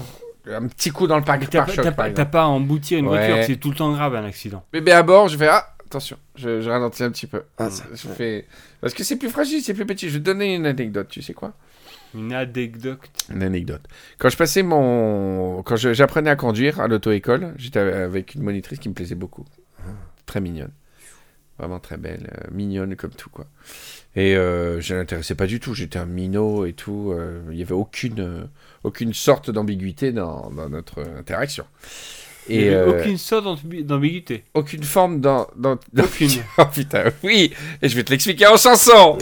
un 0.51 0.67
petit 0.67 0.91
coup 0.91 1.07
dans 1.07 1.17
le 1.17 1.23
parc 1.25 1.49
T'as 1.49 1.65
pas, 1.65 1.73
choc, 1.73 1.77
t'as 1.77 1.83
par 1.85 1.95
pas- 1.95 2.03
exemple. 2.11 2.17
t'as 2.17 2.25
pas 2.25 2.43
à 2.43 2.47
emboutir 2.47 2.99
une 2.99 3.07
Ouais. 3.07 3.19
voiture, 3.25 3.45
c'est 3.47 3.57
tout 3.57 3.71
le 3.71 3.77
temps 3.77 3.93
grave 3.93 4.15
un 4.17 4.25
accident. 4.25 4.65
Bébé 4.73 4.91
à 4.93 5.03
bord, 5.05 5.29
je 5.29 5.37
fais 5.37 5.47
ah 5.49 5.65
attention, 5.87 6.17
je, 6.35 6.61
je 6.61 6.69
ralentis 6.71 7.05
un 7.05 7.11
petit 7.11 7.27
peu. 7.29 7.43
Ah, 7.59 7.71
ça- 7.71 7.85
Je 7.93 8.09
fais 8.09 8.47
parce 8.81 8.95
que 8.95 9.05
c'est 9.05 9.17
plus 9.17 9.29
fragile, 9.31 9.63
c'est 9.63 9.75
plus 9.75 9.87
petit. 9.87 10.09
Je 10.09 10.15
vais 10.15 10.19
te 10.21 10.25
donner 10.25 10.55
une 10.57 10.67
anecdote, 10.67 11.07
tu 11.09 11.23
sais 11.23 11.35
quoi? 11.35 11.53
Une 12.15 12.33
anecdote. 12.33 13.01
Une 13.31 13.43
anecdote. 13.43 13.83
Quand 14.19 14.29
je 14.29 14.37
passais 14.37 14.63
mon, 14.63 15.63
quand 15.63 15.77
j'apprenais 15.77 16.31
à 16.31 16.37
conduire 16.37 16.81
à 16.81 16.89
l'auto-école, 16.89 17.55
j'étais 17.57 17.79
avec 17.81 18.35
une 18.35 18.43
monitrice 18.43 18.79
qui 18.79 18.89
me 18.89 18.95
plaisait 18.95 19.15
beaucoup, 19.15 19.45
très 20.27 20.41
mignonne, 20.41 20.73
vraiment 21.59 21.81
très 21.81 21.97
belle, 21.97 22.31
euh, 22.37 22.49
mignonne 22.53 22.97
comme 22.97 23.13
tout 23.13 23.31
quoi. 23.31 23.47
Et 24.15 24.37
euh, 24.37 24.79
je 24.83 24.95
l'intéressais 24.95 25.35
pas 25.35 25.47
du 25.47 25.59
tout. 25.59 25.73
J'étais 25.73 25.99
un 25.99 26.05
minot 26.05 26.67
et 26.67 26.75
tout. 26.75 27.13
euh, 27.17 27.41
Il 27.51 27.57
y 27.57 27.63
avait 27.63 27.73
aucune, 27.73 28.47
aucune 28.85 29.15
sorte 29.15 29.51
d'ambiguïté 29.51 30.13
dans, 30.13 30.51
dans 30.51 30.69
notre 30.69 31.03
interaction. 31.19 31.65
N'y 32.49 32.57
Et 32.57 32.75
euh, 32.75 33.01
aucune 33.01 33.17
sorte 33.17 33.45
d'ambi- 33.45 33.85
d'ambiguïté. 33.85 34.45
aucune 34.53 34.83
forme 34.83 35.21
dans- 35.21 35.47
Aucune. 35.99 36.29
oh 36.59 36.65
putain, 36.71 37.05
oui. 37.23 37.55
Et 37.81 37.89
je 37.89 37.97
vais 37.97 38.05
te 38.05 38.11
l'expliquer 38.11 38.49
en 38.49 38.57
chanson. 38.59 39.17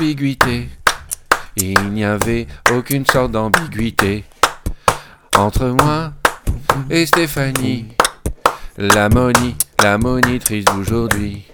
Il 0.00 1.90
n'y 1.90 2.04
avait 2.04 2.46
aucune 2.72 3.04
sorte 3.04 3.32
d'ambiguïté 3.32 4.24
entre 5.36 5.66
moi 5.66 6.12
et 6.88 7.04
Stéphanie, 7.04 7.86
la 8.76 9.08
la 9.82 9.98
monitrice 9.98 10.64
d'aujourd'hui. 10.66 11.46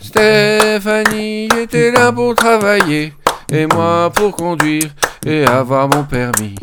Stéphanie 0.00 1.48
était 1.58 1.90
là 1.90 2.12
pour 2.12 2.36
travailler 2.36 3.12
et 3.50 3.66
moi 3.66 4.12
pour 4.14 4.36
conduire 4.36 4.90
et 5.26 5.44
avoir 5.44 5.88
mon 5.88 6.04
permis. 6.04 6.54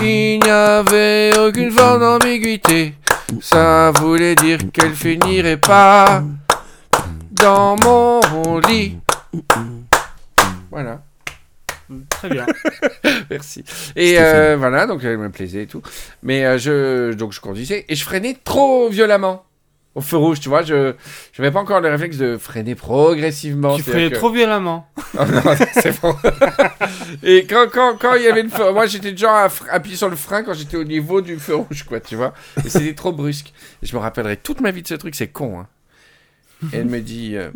Il 0.00 0.40
n'y 0.42 0.50
avait 0.50 1.36
aucune 1.38 1.70
forme 1.70 2.00
d'ambiguïté. 2.00 2.94
Ça 3.42 3.92
voulait 4.00 4.34
dire 4.34 4.60
qu'elle 4.72 4.94
finirait 4.94 5.58
pas 5.58 6.22
dans 7.32 7.76
mon 7.76 8.58
lit. 8.60 8.96
Voilà, 10.70 11.02
Très 12.08 12.28
bien. 12.28 12.46
merci. 13.30 13.64
Et 13.96 14.14
euh, 14.20 14.56
voilà, 14.56 14.86
donc 14.86 15.02
elle 15.02 15.18
me 15.18 15.28
plaisait 15.30 15.64
et 15.64 15.66
tout. 15.66 15.82
Mais 16.22 16.44
euh, 16.44 16.56
je, 16.56 17.12
donc 17.14 17.32
je 17.32 17.40
conduisais 17.40 17.84
et 17.88 17.96
je 17.96 18.04
freinais 18.04 18.36
trop 18.44 18.88
violemment. 18.88 19.44
Au 19.96 20.00
feu 20.00 20.16
rouge, 20.18 20.38
tu 20.38 20.48
vois, 20.48 20.62
je 20.62 20.94
n'avais 21.36 21.50
pas 21.50 21.58
encore 21.58 21.80
le 21.80 21.88
réflexe 21.88 22.16
de 22.16 22.36
freiner 22.36 22.76
progressivement. 22.76 23.76
tu 23.76 23.82
que- 23.82 24.08
trop 24.14 24.30
violemment. 24.30 24.86
Oh 25.18 25.24
non, 25.24 25.42
c'est 25.72 26.00
bon. 26.00 26.14
Et 27.24 27.44
quand, 27.44 27.66
quand, 27.72 27.96
quand 27.98 28.14
il 28.14 28.22
y 28.22 28.28
avait 28.28 28.44
le 28.44 28.48
feu, 28.48 28.72
moi 28.72 28.86
j'étais 28.86 29.10
déjà 29.10 29.42
à 29.42 29.48
fr- 29.48 29.68
appuyer 29.68 29.96
sur 29.96 30.08
le 30.08 30.14
frein 30.14 30.44
quand 30.44 30.54
j'étais 30.54 30.76
au 30.76 30.84
niveau 30.84 31.20
du 31.20 31.36
feu 31.40 31.56
rouge, 31.56 31.82
quoi, 31.82 31.98
tu 31.98 32.14
vois. 32.14 32.32
Et 32.64 32.68
c'était 32.68 32.94
trop 32.94 33.10
brusque. 33.10 33.52
Et 33.82 33.86
je 33.86 33.96
me 33.96 34.00
rappellerai 34.00 34.36
toute 34.36 34.60
ma 34.60 34.70
vie 34.70 34.82
de 34.82 34.86
ce 34.86 34.94
truc, 34.94 35.16
c'est 35.16 35.26
con, 35.26 35.58
hein. 35.58 35.66
Et 36.72 36.76
elle 36.76 36.86
me 36.86 37.00
dit, 37.00 37.36
euh, 37.36 37.50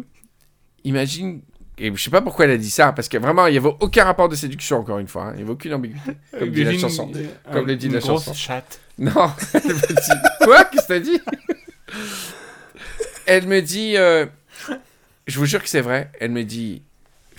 imagine 0.83 1.41
Et 1.79 1.93
je 1.95 2.01
sais 2.03 2.11
pas 2.11 2.21
pourquoi 2.23 2.45
elle 2.45 2.53
a 2.53 2.57
dit 2.57 2.71
ça, 2.71 2.93
parce 2.93 3.09
que 3.09 3.19
vraiment, 3.19 3.47
il 3.49 3.53
n'y 3.53 3.59
avait 3.59 3.75
aucun 3.81 4.05
rapport 4.05 4.29
de 4.29 4.37
séduction, 4.37 4.79
encore 4.79 4.99
une 5.01 5.09
fois. 5.09 5.25
hein. 5.25 5.31
Il 5.33 5.37
n'y 5.39 5.43
avait 5.43 5.51
aucune 5.53 5.75
ambiguïté. 5.75 6.13
Comme 6.39 6.51
dit 6.51 6.63
la 6.65 6.79
chanson. 6.79 7.11
un- 7.49 7.53
Comme 7.53 7.67
le 7.67 7.75
dit 7.77 7.87
une 7.87 7.95
la 7.95 7.99
grosse 7.99 8.25
chanson. 8.27 8.35
chatte. 8.35 8.79
Non, 8.97 9.33
elle 9.55 9.61
me 9.65 9.73
dit. 9.89 10.21
Quoi? 10.43 10.65
Qu'est-ce 10.67 10.83
que 10.83 10.87
t'as 10.89 11.01
dit? 11.01 11.21
Elle 13.27 13.47
me 13.49 13.61
dit. 13.61 13.97
euh, 13.97 14.27
Je 15.27 15.39
vous 15.39 15.47
jure 15.47 15.63
que 15.63 15.69
c'est 15.69 15.81
vrai. 15.81 16.11
Elle 16.21 16.31
me 16.31 16.45
dit 16.45 16.83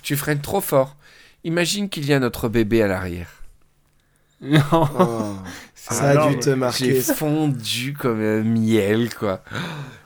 Tu 0.02 0.16
freines 0.16 0.40
trop 0.40 0.60
fort. 0.60 0.96
Imagine 1.44 1.88
qu'il 1.88 2.04
y 2.06 2.12
a 2.12 2.18
notre 2.18 2.48
bébé 2.48 2.82
à 2.82 2.88
l'arrière. 2.88 3.35
Non. 4.40 4.60
Oh, 4.72 5.34
ça 5.74 6.10
a 6.10 6.28
dû 6.28 6.38
te 6.38 6.50
J'ai 6.50 6.56
marquer. 6.56 7.00
fondu 7.00 7.94
comme 7.98 8.20
un 8.20 8.42
miel, 8.42 9.14
quoi. 9.14 9.40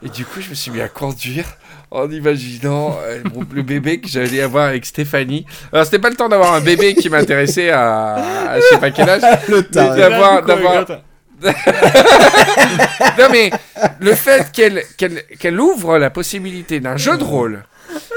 Et 0.04 0.08
du 0.08 0.24
coup, 0.24 0.40
je 0.40 0.50
me 0.50 0.54
suis 0.54 0.70
mis 0.70 0.80
à 0.80 0.88
conduire 0.88 1.46
en 1.90 2.08
imaginant 2.10 2.96
euh, 3.02 3.22
le 3.52 3.62
bébé 3.62 4.00
que 4.00 4.08
j'allais 4.08 4.40
avoir 4.40 4.68
avec 4.68 4.86
Stéphanie. 4.86 5.46
Alors, 5.72 5.84
c'était 5.84 5.98
pas 5.98 6.10
le 6.10 6.16
temps 6.16 6.28
d'avoir 6.28 6.54
un 6.54 6.60
bébé 6.60 6.94
qui 6.94 7.08
m'intéressait 7.10 7.70
à, 7.70 8.14
à 8.52 8.60
je 8.60 8.64
sais 8.70 8.78
pas 8.78 8.90
quel 8.92 9.08
âge. 9.08 9.22
Le 9.48 9.62
taré. 9.64 10.00
d'avoir, 10.00 10.42
d'avoir, 10.44 10.86
non 13.18 13.28
mais 13.32 13.50
le 13.98 14.14
fait 14.14 14.52
qu'elle 14.52 14.82
qu'elle 14.98 15.24
qu'elle 15.38 15.58
ouvre 15.58 15.96
la 15.96 16.10
possibilité 16.10 16.80
d'un 16.80 16.98
jeu 16.98 17.16
de 17.16 17.24
rôle 17.24 17.64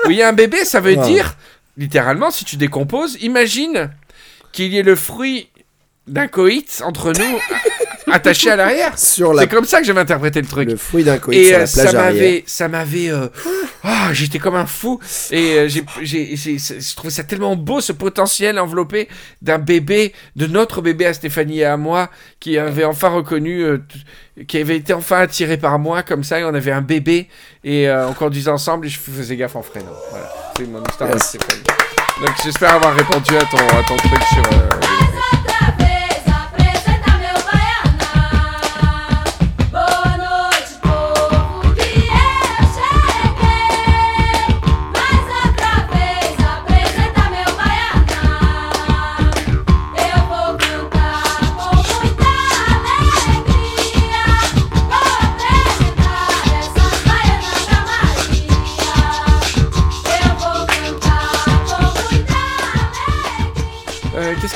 où 0.06 0.12
il 0.12 0.18
y 0.18 0.22
a 0.22 0.28
un 0.28 0.34
bébé, 0.34 0.66
ça 0.66 0.82
veut 0.82 0.98
dire 0.98 1.38
littéralement 1.78 2.32
si 2.32 2.44
tu 2.44 2.58
décomposes, 2.58 3.18
imagine 3.22 3.92
qu'il 4.52 4.74
y 4.74 4.78
ait 4.78 4.84
le 4.84 4.96
fruit 4.98 5.48
d'un 6.08 6.28
coït 6.28 6.82
entre 6.86 7.14
nous 7.14 7.40
attaché 8.12 8.52
à 8.52 8.56
l'arrière. 8.56 8.98
Sur 8.98 9.34
la, 9.34 9.44
C'est 9.44 9.48
comme 9.48 9.66
ça 9.66 9.80
que 9.80 9.86
j'avais 9.86 10.02
interprété 10.02 10.42
le 10.42 10.48
truc. 10.48 10.70
le 10.70 10.76
fruit 10.76 11.04
d'un 11.04 11.18
coït 11.18 11.40
Et 11.40 11.46
sur 11.48 11.56
euh, 11.56 11.60
la 11.60 11.66
ça 11.68 11.82
plage 11.82 11.96
arrière. 11.96 12.14
m'avait, 12.14 12.44
ça 12.46 12.68
m'avait, 12.68 13.10
euh, 13.10 13.28
ah, 13.84 14.10
j'étais 14.14 14.40
comme 14.40 14.56
un 14.56 14.66
fou. 14.66 15.00
Et 15.32 15.58
euh, 15.58 15.68
j'ai, 15.68 15.84
j'ai, 16.02 16.36
j'ai, 16.36 16.58
je 16.58 16.96
trouvais 16.96 17.12
ça 17.12 17.24
tellement 17.24 17.56
beau 17.56 17.82
ce 17.82 17.92
potentiel 17.92 18.60
enveloppé 18.60 19.08
d'un 19.42 19.60
bébé, 19.60 20.14
de 20.36 20.46
notre 20.48 20.82
bébé 20.82 21.06
à 21.06 21.14
Stéphanie 21.14 21.60
et 21.60 21.66
à 21.66 21.78
moi, 21.78 22.10
qui 22.40 22.58
avait 22.58 22.86
enfin 22.86 23.10
reconnu, 23.10 23.62
euh, 23.62 23.80
qui 24.48 24.58
avait 24.58 24.78
été 24.78 24.94
enfin 24.94 25.20
attiré 25.22 25.58
par 25.58 25.80
moi 25.80 26.04
comme 26.04 26.24
ça. 26.24 26.40
Et 26.40 26.44
on 26.44 26.54
avait 26.54 26.72
un 26.72 26.82
bébé 26.82 27.30
et 27.64 27.90
on 27.90 28.14
conduisait 28.14 28.52
ensemble 28.52 28.86
et 28.86 28.90
je 28.90 29.00
faisais 29.00 29.36
gaffe 29.38 29.56
en 29.56 29.64
freinant. 29.64 29.94
Voilà, 30.12 30.32
c'est 30.58 30.68
mon 30.68 30.84
histoire 30.84 31.10
avec 31.10 31.22
Merci. 31.22 31.38
Stéphanie. 31.38 31.64
Donc 32.22 32.36
j'espère 32.44 32.74
avoir 32.76 32.94
répondu 32.94 33.36
à 33.38 33.46
ton, 33.46 33.58
à 33.58 33.84
ton 33.88 33.96
truc 33.98 34.22
sur. 34.34 35.03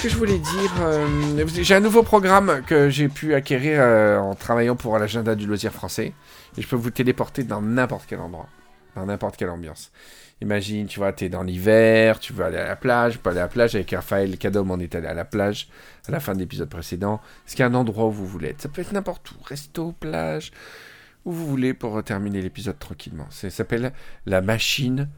Je 0.09 0.15
voulais 0.17 0.39
dire 0.39 0.73
Euh, 0.81 1.45
J'ai 1.47 1.75
un 1.75 1.79
nouveau 1.79 2.03
programme 2.03 2.61
que 2.65 2.89
j'ai 2.89 3.09
pu 3.09 3.33
acquérir 3.33 3.79
euh, 3.81 4.17
en 4.19 4.35
travaillant 4.35 4.75
pour 4.75 4.97
l'agenda 4.97 5.35
du 5.35 5.45
loisir 5.47 5.71
français. 5.71 6.13
Et 6.57 6.61
je 6.61 6.67
peux 6.67 6.75
vous 6.75 6.91
téléporter 6.91 7.43
dans 7.43 7.61
n'importe 7.61 8.05
quel 8.07 8.19
endroit, 8.19 8.47
dans 8.95 9.05
n'importe 9.05 9.37
quelle 9.37 9.49
ambiance. 9.49 9.91
Imagine, 10.41 10.85
tu 10.87 10.99
vois, 10.99 11.13
t'es 11.13 11.29
dans 11.29 11.41
l'hiver, 11.43 12.19
tu 12.19 12.31
veux 12.31 12.45
aller 12.45 12.57
à 12.57 12.67
la 12.67 12.75
plage, 12.75 13.13
tu 13.13 13.19
peux 13.19 13.31
aller 13.31 13.39
à 13.39 13.43
la 13.43 13.47
plage 13.47 13.75
avec 13.75 13.89
Raphaël 13.91 14.37
Cadom, 14.37 14.69
on 14.69 14.79
est 14.79 14.93
allé 14.93 15.07
à 15.07 15.13
la 15.15 15.25
plage 15.25 15.67
à 16.07 16.11
la 16.11 16.19
fin 16.19 16.33
de 16.33 16.39
l'épisode 16.39 16.69
précédent. 16.69 17.19
Est-ce 17.45 17.55
qu'il 17.55 17.63
y 17.63 17.67
a 17.67 17.71
un 17.71 17.73
endroit 17.73 18.05
où 18.05 18.11
vous 18.11 18.27
voulez 18.27 18.49
être? 18.49 18.61
Ça 18.61 18.69
peut 18.69 18.81
être 18.81 18.91
n'importe 18.93 19.31
où, 19.31 19.35
resto, 19.43 19.93
plage, 19.99 20.51
où 21.25 21.31
vous 21.31 21.47
voulez 21.47 21.73
pour 21.73 22.03
terminer 22.03 22.41
l'épisode 22.41 22.77
tranquillement. 22.77 23.25
Ça 23.31 23.49
s'appelle 23.49 23.91
la 24.25 24.41
machine 24.41 25.09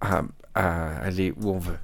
à 0.00 0.22
aller 0.54 1.34
où 1.40 1.50
on 1.50 1.58
veut. 1.58 1.78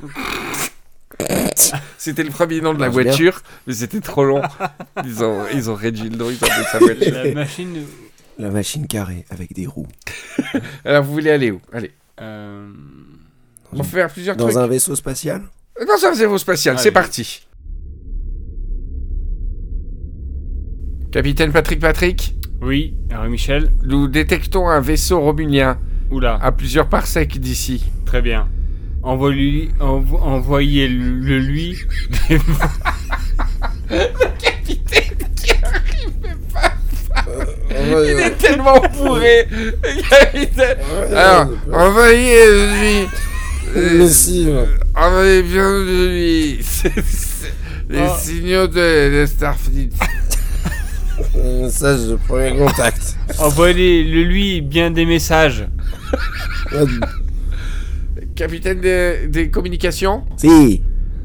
C'était 1.98 2.22
le 2.24 2.30
premier 2.30 2.60
nom 2.60 2.74
de 2.74 2.80
la 2.80 2.88
voiture, 2.88 3.42
mais 3.66 3.72
c'était 3.74 4.00
trop 4.00 4.24
long. 4.24 4.42
Ils 5.04 5.22
ont, 5.24 5.42
ils 5.54 5.70
ont 5.70 5.74
réduit 5.74 6.10
le 6.10 6.16
nom, 6.16 6.28
ils 6.30 6.36
ont 6.44 6.46
appelé 6.50 6.64
ça 6.70 6.78
voiture. 6.78 7.14
La 7.24 7.32
machine. 7.34 7.82
La 8.38 8.50
machine 8.50 8.86
carrée 8.86 9.24
avec 9.30 9.52
des 9.54 9.66
roues. 9.66 9.86
Alors 10.84 11.04
vous 11.04 11.12
voulez 11.12 11.30
aller 11.30 11.50
où? 11.52 11.60
Allez, 11.72 11.92
euh, 12.20 12.68
on 13.72 13.76
va 13.78 13.84
faire 13.84 14.08
plusieurs 14.10 14.36
Dans 14.36 14.46
trucs. 14.46 14.56
un 14.58 14.66
vaisseau 14.66 14.94
spatial? 14.96 15.42
Dans 15.86 16.06
un 16.08 16.14
zéro 16.14 16.36
spatial, 16.38 16.78
c'est 16.78 16.90
parti. 16.90 17.46
Capitaine 21.12 21.52
Patrick 21.52 21.78
Patrick, 21.80 22.34
Oui, 22.60 22.94
alors 23.10 23.26
Michel. 23.26 23.70
nous 23.84 24.08
détectons 24.08 24.68
un 24.68 24.80
vaisseau 24.80 25.20
romulien 25.20 25.78
Oula, 26.10 26.34
à 26.42 26.50
plusieurs 26.52 26.88
parsecs 26.88 27.38
d'ici. 27.38 27.84
très 28.04 28.20
bien. 28.20 28.48
Envoie-lui- 29.04 29.70
envo- 29.80 30.18
Envoyez-le 30.22 31.38
lui. 31.38 31.78
Il 37.70 38.20
est 38.20 38.36
tellement 38.38 38.80
bourré, 38.96 39.46
le 39.50 39.72
capitaine. 40.08 40.76
Alors, 41.14 41.48
envoyez-lui. 41.72 43.08
euh, 43.76 43.98
Missive. 43.98 44.66
envoyez 44.94 45.42
bien 45.42 45.70
de 45.80 46.06
lui. 46.08 46.60
Les 47.90 48.00
Oh. 48.00 48.14
signaux 48.18 48.66
de, 48.66 49.20
de 49.20 49.26
Starfleet. 49.26 49.90
Message 51.36 52.00
de 52.08 52.16
premier 52.16 52.56
contact. 52.56 53.16
Envoyez-le 53.38 54.22
lui 54.22 54.60
bien 54.60 54.90
des 54.90 55.04
messages. 55.06 55.66
Capitaine 58.34 58.80
des, 58.80 59.48
communications, 59.50 60.24
si, 60.36 60.82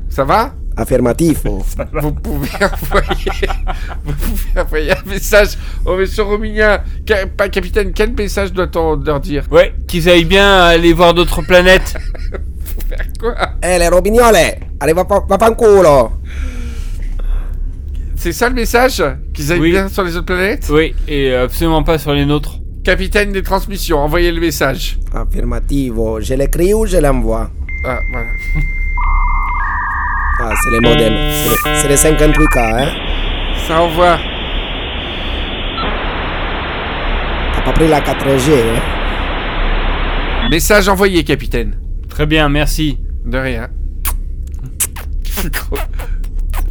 ça 0.10 0.24
va 0.24 0.54
affermatifo. 0.78 1.64
Vous 2.02 2.12
pouvez 2.14 2.48
envoyer, 2.64 3.32
vous 4.06 4.14
pouvez 4.14 4.62
envoyer 4.62 4.92
un 4.92 5.10
message 5.10 5.58
au 5.86 5.96
vaisseau 5.98 6.26
romulien. 6.26 6.80
Ca- 7.08 7.26
pas 7.28 7.50
capitaine, 7.50 7.92
quel 7.94 8.14
message 8.14 8.54
doit-on 8.54 8.96
leur 8.98 9.20
dire 9.20 9.44
Ouais, 9.52 9.74
qu'ils 9.88 10.08
aillent 10.08 10.24
bien 10.26 10.62
aller 10.66 10.94
voir 10.94 11.14
d'autres 11.14 11.42
planètes. 11.42 11.96
Faire 12.88 13.06
quoi 13.20 13.36
Eh, 13.62 13.78
les 13.78 13.88
robignole 13.90 14.36
Allez, 14.80 14.94
va, 14.94 15.04
va, 15.04 15.26
va 15.28 15.38
fanculo 15.38 16.12
C'est 18.16 18.32
ça 18.32 18.48
le 18.50 18.56
message 18.56 19.04
Qu'ils 19.34 19.52
aillent 19.52 19.60
Oui. 19.60 19.72
bien 19.72 19.90
sur 19.90 20.04
les 20.04 20.16
autres 20.16 20.26
planètes 20.28 20.68
Oui, 20.72 20.96
et 21.08 21.34
absolument 21.34 21.84
pas 21.84 21.98
sur 21.98 22.14
les 22.14 22.26
nôtres. 22.26 22.59
Capitaine 22.94 23.32
des 23.32 23.44
transmissions, 23.44 24.00
envoyez 24.00 24.32
le 24.32 24.42
message. 24.42 24.98
Affirmativo. 25.14 26.20
Je 26.22 26.34
l'écris 26.34 26.74
ou 26.74 26.88
je 26.88 26.98
l'envoie? 26.98 27.52
Ah, 27.86 28.00
voilà. 28.12 28.30
Ah, 30.42 30.54
c'est 30.64 30.72
les 30.72 30.80
modems. 30.80 31.14
C'est 31.32 31.70
les- 31.70 31.76
C'est 31.82 31.88
les 31.88 31.98
58K, 31.98 32.58
hein? 32.58 32.88
Ça 33.68 33.82
envoie. 33.84 34.18
T'as 37.54 37.62
pas 37.62 37.74
pris 37.74 37.88
la 37.88 38.02
4G, 38.02 38.54
hein? 38.54 40.48
Message 40.50 40.90
envoyé, 40.90 41.24
capitaine. 41.24 41.78
Très 42.10 42.26
bien, 42.26 42.50
merci. 42.50 42.98
De 43.24 43.38
rien. 43.38 43.68
gros, 45.54 45.78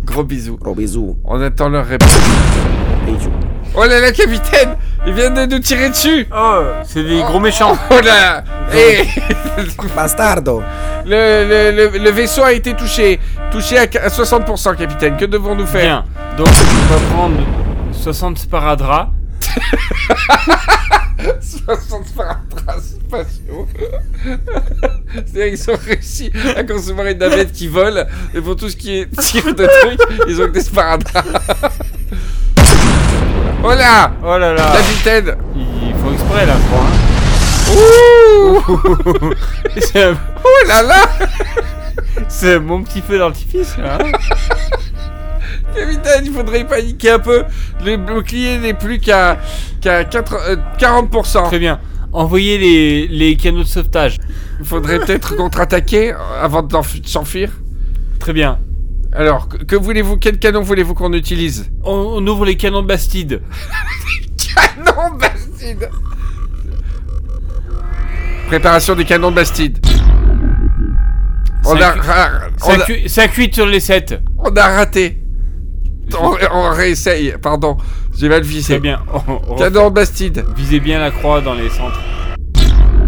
gros 0.04 0.24
bisous. 0.24 0.56
Gros 0.56 0.74
bisous. 0.74 1.16
On 1.24 1.40
attend 1.40 1.68
leur 1.68 1.86
réponse. 1.86 2.18
Bisous. 3.06 3.30
Oh 3.74 3.84
là 3.84 4.00
là, 4.00 4.12
capitaine 4.12 4.76
Ils 5.06 5.12
viennent 5.12 5.34
de 5.34 5.46
nous 5.46 5.58
tirer 5.60 5.90
dessus 5.90 6.26
Oh, 6.34 6.62
c'est 6.84 7.04
des 7.04 7.20
gros 7.22 7.38
méchants. 7.40 7.76
Oh 7.90 8.00
là 8.04 8.42
Et 8.74 9.04
Bastardo 9.96 10.62
le, 11.04 11.70
le, 11.72 11.88
le, 11.90 11.98
le 11.98 12.10
vaisseau 12.10 12.42
a 12.42 12.52
été 12.52 12.74
touché. 12.74 13.18
Touché 13.50 13.78
à 13.78 13.86
60%, 13.86 14.76
capitaine. 14.76 15.16
Que 15.16 15.24
devons-nous 15.24 15.66
faire? 15.66 15.82
Bien. 15.82 16.04
Donc, 16.36 16.48
on 16.48 16.92
va 16.94 17.00
prendre 17.14 17.36
60 17.92 18.38
sparadraps. 18.38 19.10
60 21.40 22.06
sparadraps 22.08 22.96
spatiaux. 23.06 23.66
C'est-à-dire 25.14 25.58
qu'ils 25.58 25.70
ont 25.70 25.78
réussi 25.86 26.30
à 26.56 26.64
concevoir 26.64 27.06
une 27.06 27.18
navette 27.18 27.52
qui 27.52 27.68
vole, 27.68 28.06
et 28.34 28.40
pour 28.42 28.56
tout 28.56 28.68
ce 28.68 28.76
qui 28.76 28.98
est 28.98 29.16
tir 29.20 29.54
de 29.54 29.66
trucs, 29.66 30.00
ils 30.28 30.42
ont 30.42 30.46
que 30.46 30.50
des 30.52 30.60
sparadraps. 30.60 31.26
Oh 33.64 33.68
là 33.74 34.12
Oh 34.24 34.38
là 34.38 34.52
là. 34.54 34.72
Capitaine 34.72 35.36
Ils 35.56 35.94
font 35.96 36.12
exprès 36.12 36.46
là, 36.46 36.54
je 36.56 36.66
crois. 36.68 36.86
hein. 36.86 36.94
Ouh 37.74 39.34
C'est 39.80 40.04
un- 40.04 40.16
Oh 40.44 40.68
là 40.68 40.82
là 40.82 41.08
C'est 42.28 42.58
mon 42.60 42.82
petit 42.82 43.00
feu 43.02 43.18
d'artifice. 43.18 43.76
Hein 43.82 43.98
Capitaine, 45.74 46.22
il 46.24 46.32
faudrait 46.32 46.64
paniquer 46.64 47.10
un 47.12 47.18
peu. 47.18 47.44
Le 47.84 47.96
bouclier 47.96 48.58
n'est 48.58 48.74
plus 48.74 48.98
qu'à 49.00 49.38
qu'à 49.80 50.04
quatre- 50.04 50.40
euh, 50.48 50.56
40%. 50.78 51.46
Très 51.48 51.58
bien. 51.58 51.78
Envoyez 52.12 52.58
les, 52.58 53.06
les 53.08 53.36
canaux 53.36 53.62
de 53.62 53.68
sauvetage. 53.68 54.16
Il 54.60 54.64
faudrait 54.66 54.98
peut-être 54.98 55.36
contre-attaquer 55.36 56.14
avant 56.42 56.62
de 56.62 56.74
s'enfuir. 57.06 57.50
Très 58.18 58.32
bien. 58.32 58.58
Alors, 59.12 59.48
que, 59.48 59.56
que 59.58 59.76
voulez-vous 59.76 60.16
Quel 60.18 60.38
canon 60.38 60.62
voulez-vous 60.62 60.94
qu'on 60.94 61.12
utilise? 61.12 61.70
On, 61.82 61.92
on 62.16 62.26
ouvre 62.26 62.44
les 62.44 62.56
canons 62.56 62.82
de 62.82 62.86
Bastide. 62.88 63.40
Canon 64.54 65.14
de 65.14 65.20
Bastide 65.20 65.88
Préparation 68.48 68.94
des 68.94 69.04
canons 69.04 69.30
de 69.30 69.36
Bastide. 69.36 69.78
On 71.66 71.76
a, 71.76 71.90
ra- 71.90 72.30
on, 72.62 72.66
Ça 72.66 72.72
a, 72.72 72.84
cuit- 72.84 73.08
ça 73.08 73.28
cuit 73.28 73.50
sur 73.52 73.66
les 73.66 73.80
7. 73.80 74.20
on 74.38 74.54
a 74.56 74.68
raté. 74.68 75.22
On, 76.18 76.34
on 76.52 76.70
réessaye, 76.70 77.34
pardon. 77.42 77.76
J'ai 78.16 78.28
mal 78.28 78.40
Très 78.40 78.48
visé. 78.48 78.78
bien. 78.80 79.02
On- 79.12 79.40
on 79.48 79.56
Canon 79.56 79.90
de 79.90 79.94
Bastide. 79.94 80.44
Visez 80.56 80.80
bien 80.80 80.98
la 80.98 81.10
croix 81.10 81.40
dans 81.42 81.54
les 81.54 81.68
centres. 81.68 82.00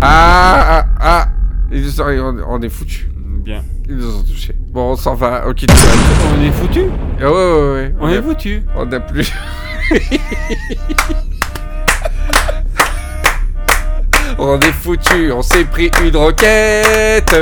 Ah, 0.03 0.85
ah, 0.85 0.87
ah. 1.01 1.29
On, 1.73 2.61
est 2.63 2.69
foutus. 2.69 3.07
Bien. 3.17 3.63
Ils 3.91 3.97
nous 3.97 4.21
ont 4.21 4.23
touchés. 4.23 4.55
Bon, 4.69 4.93
on 4.93 4.97
s'en 4.97 5.17
va. 5.17 5.49
Ok, 5.49 5.65
On 5.69 6.45
est 6.45 6.53
foutu. 6.53 6.85
Ah 7.21 7.25
ouais, 7.25 7.33
ouais, 7.33 7.73
ouais. 7.73 7.95
On 8.01 8.09
est 8.09 8.23
foutu. 8.23 8.63
On 8.77 8.87
n'a 8.87 9.01
plus. 9.01 9.33
on 14.39 14.61
est 14.61 14.73
foutu, 14.73 15.33
on 15.37 15.43
s'est 15.43 15.65
pris 15.65 15.91
une 16.05 16.17
roquette 16.17 17.35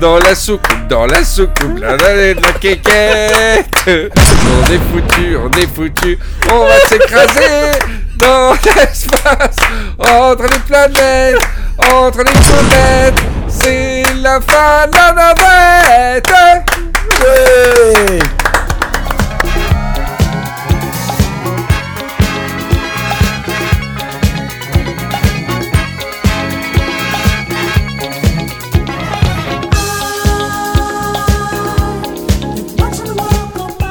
dans 0.00 0.18
la 0.18 0.34
soucoupe, 0.34 0.88
dans 0.88 1.06
la 1.06 1.22
soucoupe, 1.22 1.78
la 1.78 1.96
la 1.96 2.34
de 2.34 2.40
la 2.40 2.52
quéquette. 2.54 3.68
On 3.86 4.72
est 4.72 4.80
foutu, 4.90 5.36
on 5.36 5.50
est 5.56 5.72
foutu, 5.72 6.18
on 6.50 6.64
va 6.66 6.78
s'écraser 6.88 7.70
dans 8.16 8.52
l'espace 8.52 9.56
entre 9.98 10.42
les 10.42 10.58
planètes, 10.66 11.40
entre 11.78 12.18
les 12.18 12.32
comètes. 12.32 13.22
C'est 13.48 14.04
la 14.20 14.40
fin 14.40 14.86
de 14.86 14.96
la 14.96 15.12
navette. 15.12 16.32
Ouais. 17.20 18.18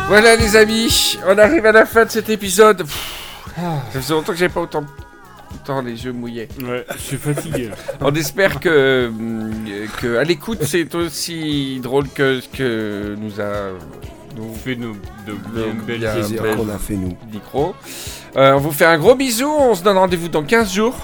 Voilà 0.09 0.35
les 0.35 0.55
amis, 0.55 1.17
on 1.27 1.35
arrive 1.39 1.65
à 1.65 1.71
la 1.71 1.87
fin 1.87 2.05
de 2.05 2.11
cet 2.11 2.29
épisode. 2.29 2.85
Ça 3.55 3.99
faisait 3.99 4.13
longtemps 4.13 4.31
que 4.31 4.37
j'avais 4.37 4.53
pas 4.53 4.61
autant, 4.61 4.83
les 5.85 6.05
yeux 6.05 6.11
mouillés. 6.13 6.47
Ouais, 6.61 6.85
je 6.95 6.99
suis 7.01 7.17
fatigué. 7.17 7.69
On 8.01 8.13
espère 8.13 8.59
que, 8.59 9.07
hum, 9.07 9.53
que 10.01 10.17
à 10.17 10.23
l'écoute 10.23 10.63
c'est 10.63 10.93
aussi 10.95 11.79
drôle 11.81 12.07
que 12.09 12.41
ce 12.41 12.47
que 12.49 13.15
nous 13.17 13.39
a 13.41 13.71
nous 14.35 14.43
On 14.51 14.53
fait 14.53 14.75
nos, 14.75 14.93
de 15.27 15.33
belles 15.85 16.55
qu'on 16.57 16.69
a 16.69 16.77
fait 16.77 16.95
nous. 16.95 17.15
micro. 17.31 17.75
Euh, 18.35 18.53
on 18.53 18.57
vous 18.59 18.71
fait 18.71 18.85
un 18.85 18.97
gros 18.97 19.15
bisou, 19.15 19.47
on 19.47 19.75
se 19.75 19.83
donne 19.83 19.97
rendez-vous 19.97 20.27
dans 20.29 20.43
15 20.43 20.73
jours. 20.73 20.95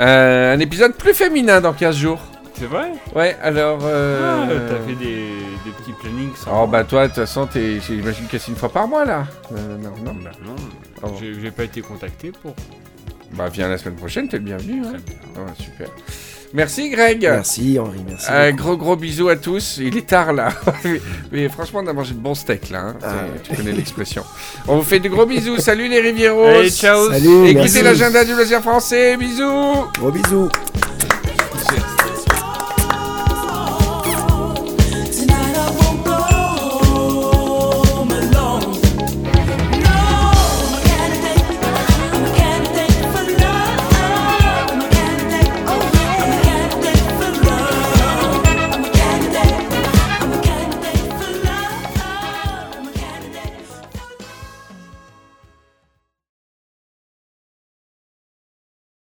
Euh, 0.00 0.54
un 0.54 0.60
épisode 0.60 0.94
plus 0.94 1.12
féminin 1.12 1.60
dans 1.60 1.72
15 1.72 1.96
jours. 1.96 2.20
C'est 2.54 2.66
vrai? 2.66 2.92
Ouais, 3.14 3.36
alors... 3.42 3.80
Euh... 3.82 4.44
Ah, 4.44 4.48
T'as 4.68 4.86
fait 4.86 4.94
des, 4.94 5.28
des 5.64 5.70
petits 5.78 5.92
plannings 6.00 6.30
Oh 6.52 6.66
bah 6.66 6.84
toi, 6.84 7.02
de 7.04 7.06
toute 7.08 7.16
façon, 7.16 7.46
t'es- 7.46 7.80
j'imagine 7.80 8.26
que 8.26 8.38
c'est 8.38 8.50
une 8.50 8.56
fois 8.56 8.68
par 8.70 8.86
mois 8.86 9.04
là. 9.04 9.24
Euh, 9.52 9.76
non, 9.78 9.92
non, 10.04 10.14
bah, 10.22 10.30
Non, 10.44 10.54
oh. 11.02 11.08
j'ai 11.20 11.50
pas 11.50 11.64
été 11.64 11.80
contacté 11.80 12.32
pour. 12.32 12.54
Bah 13.34 13.48
viens 13.52 13.68
la 13.68 13.78
semaine 13.78 13.94
prochaine, 13.96 14.28
t'es 14.28 14.38
le 14.38 14.44
bienvenu. 14.44 14.82
Très 14.82 14.90
Hein. 14.96 15.00
bien. 15.34 15.42
Ouais, 15.44 15.50
super. 15.58 15.88
Merci 16.52 16.90
Greg. 16.90 17.20
Merci 17.22 17.78
Henri, 17.78 18.00
merci. 18.08 18.26
Un 18.28 18.50
beaucoup. 18.50 18.62
gros 18.62 18.76
gros 18.76 18.96
bisou 18.96 19.28
à 19.28 19.36
tous. 19.36 19.78
Il 19.80 19.96
est 19.96 20.06
tard 20.08 20.32
là. 20.32 20.48
mais, 20.84 21.00
mais 21.30 21.48
franchement, 21.48 21.80
on 21.84 21.86
a 21.86 21.92
mangé 21.92 22.12
de 22.12 22.18
bons 22.18 22.34
steaks 22.34 22.70
là. 22.70 22.86
hein. 22.88 22.96
Ah 23.04 23.08
Tu 23.44 23.54
connais 23.54 23.70
l'expression. 23.80 24.24
On 24.66 24.78
vous 24.78 24.82
fait 24.82 24.98
de 24.98 25.08
gros 25.08 25.26
bisous. 25.26 25.58
Salut 25.58 25.86
les 25.88 26.00
Rivieros. 26.00 26.44
Allez, 26.44 26.70
ciao 26.70 27.08
Salut, 27.08 27.46
Écoutez 27.46 27.82
l'agenda 27.82 28.24
du 28.24 28.32
loisir 28.34 28.60
français. 28.62 29.16
Bisous. 29.16 29.86
Gros 29.98 30.10
bisous. 30.10 30.48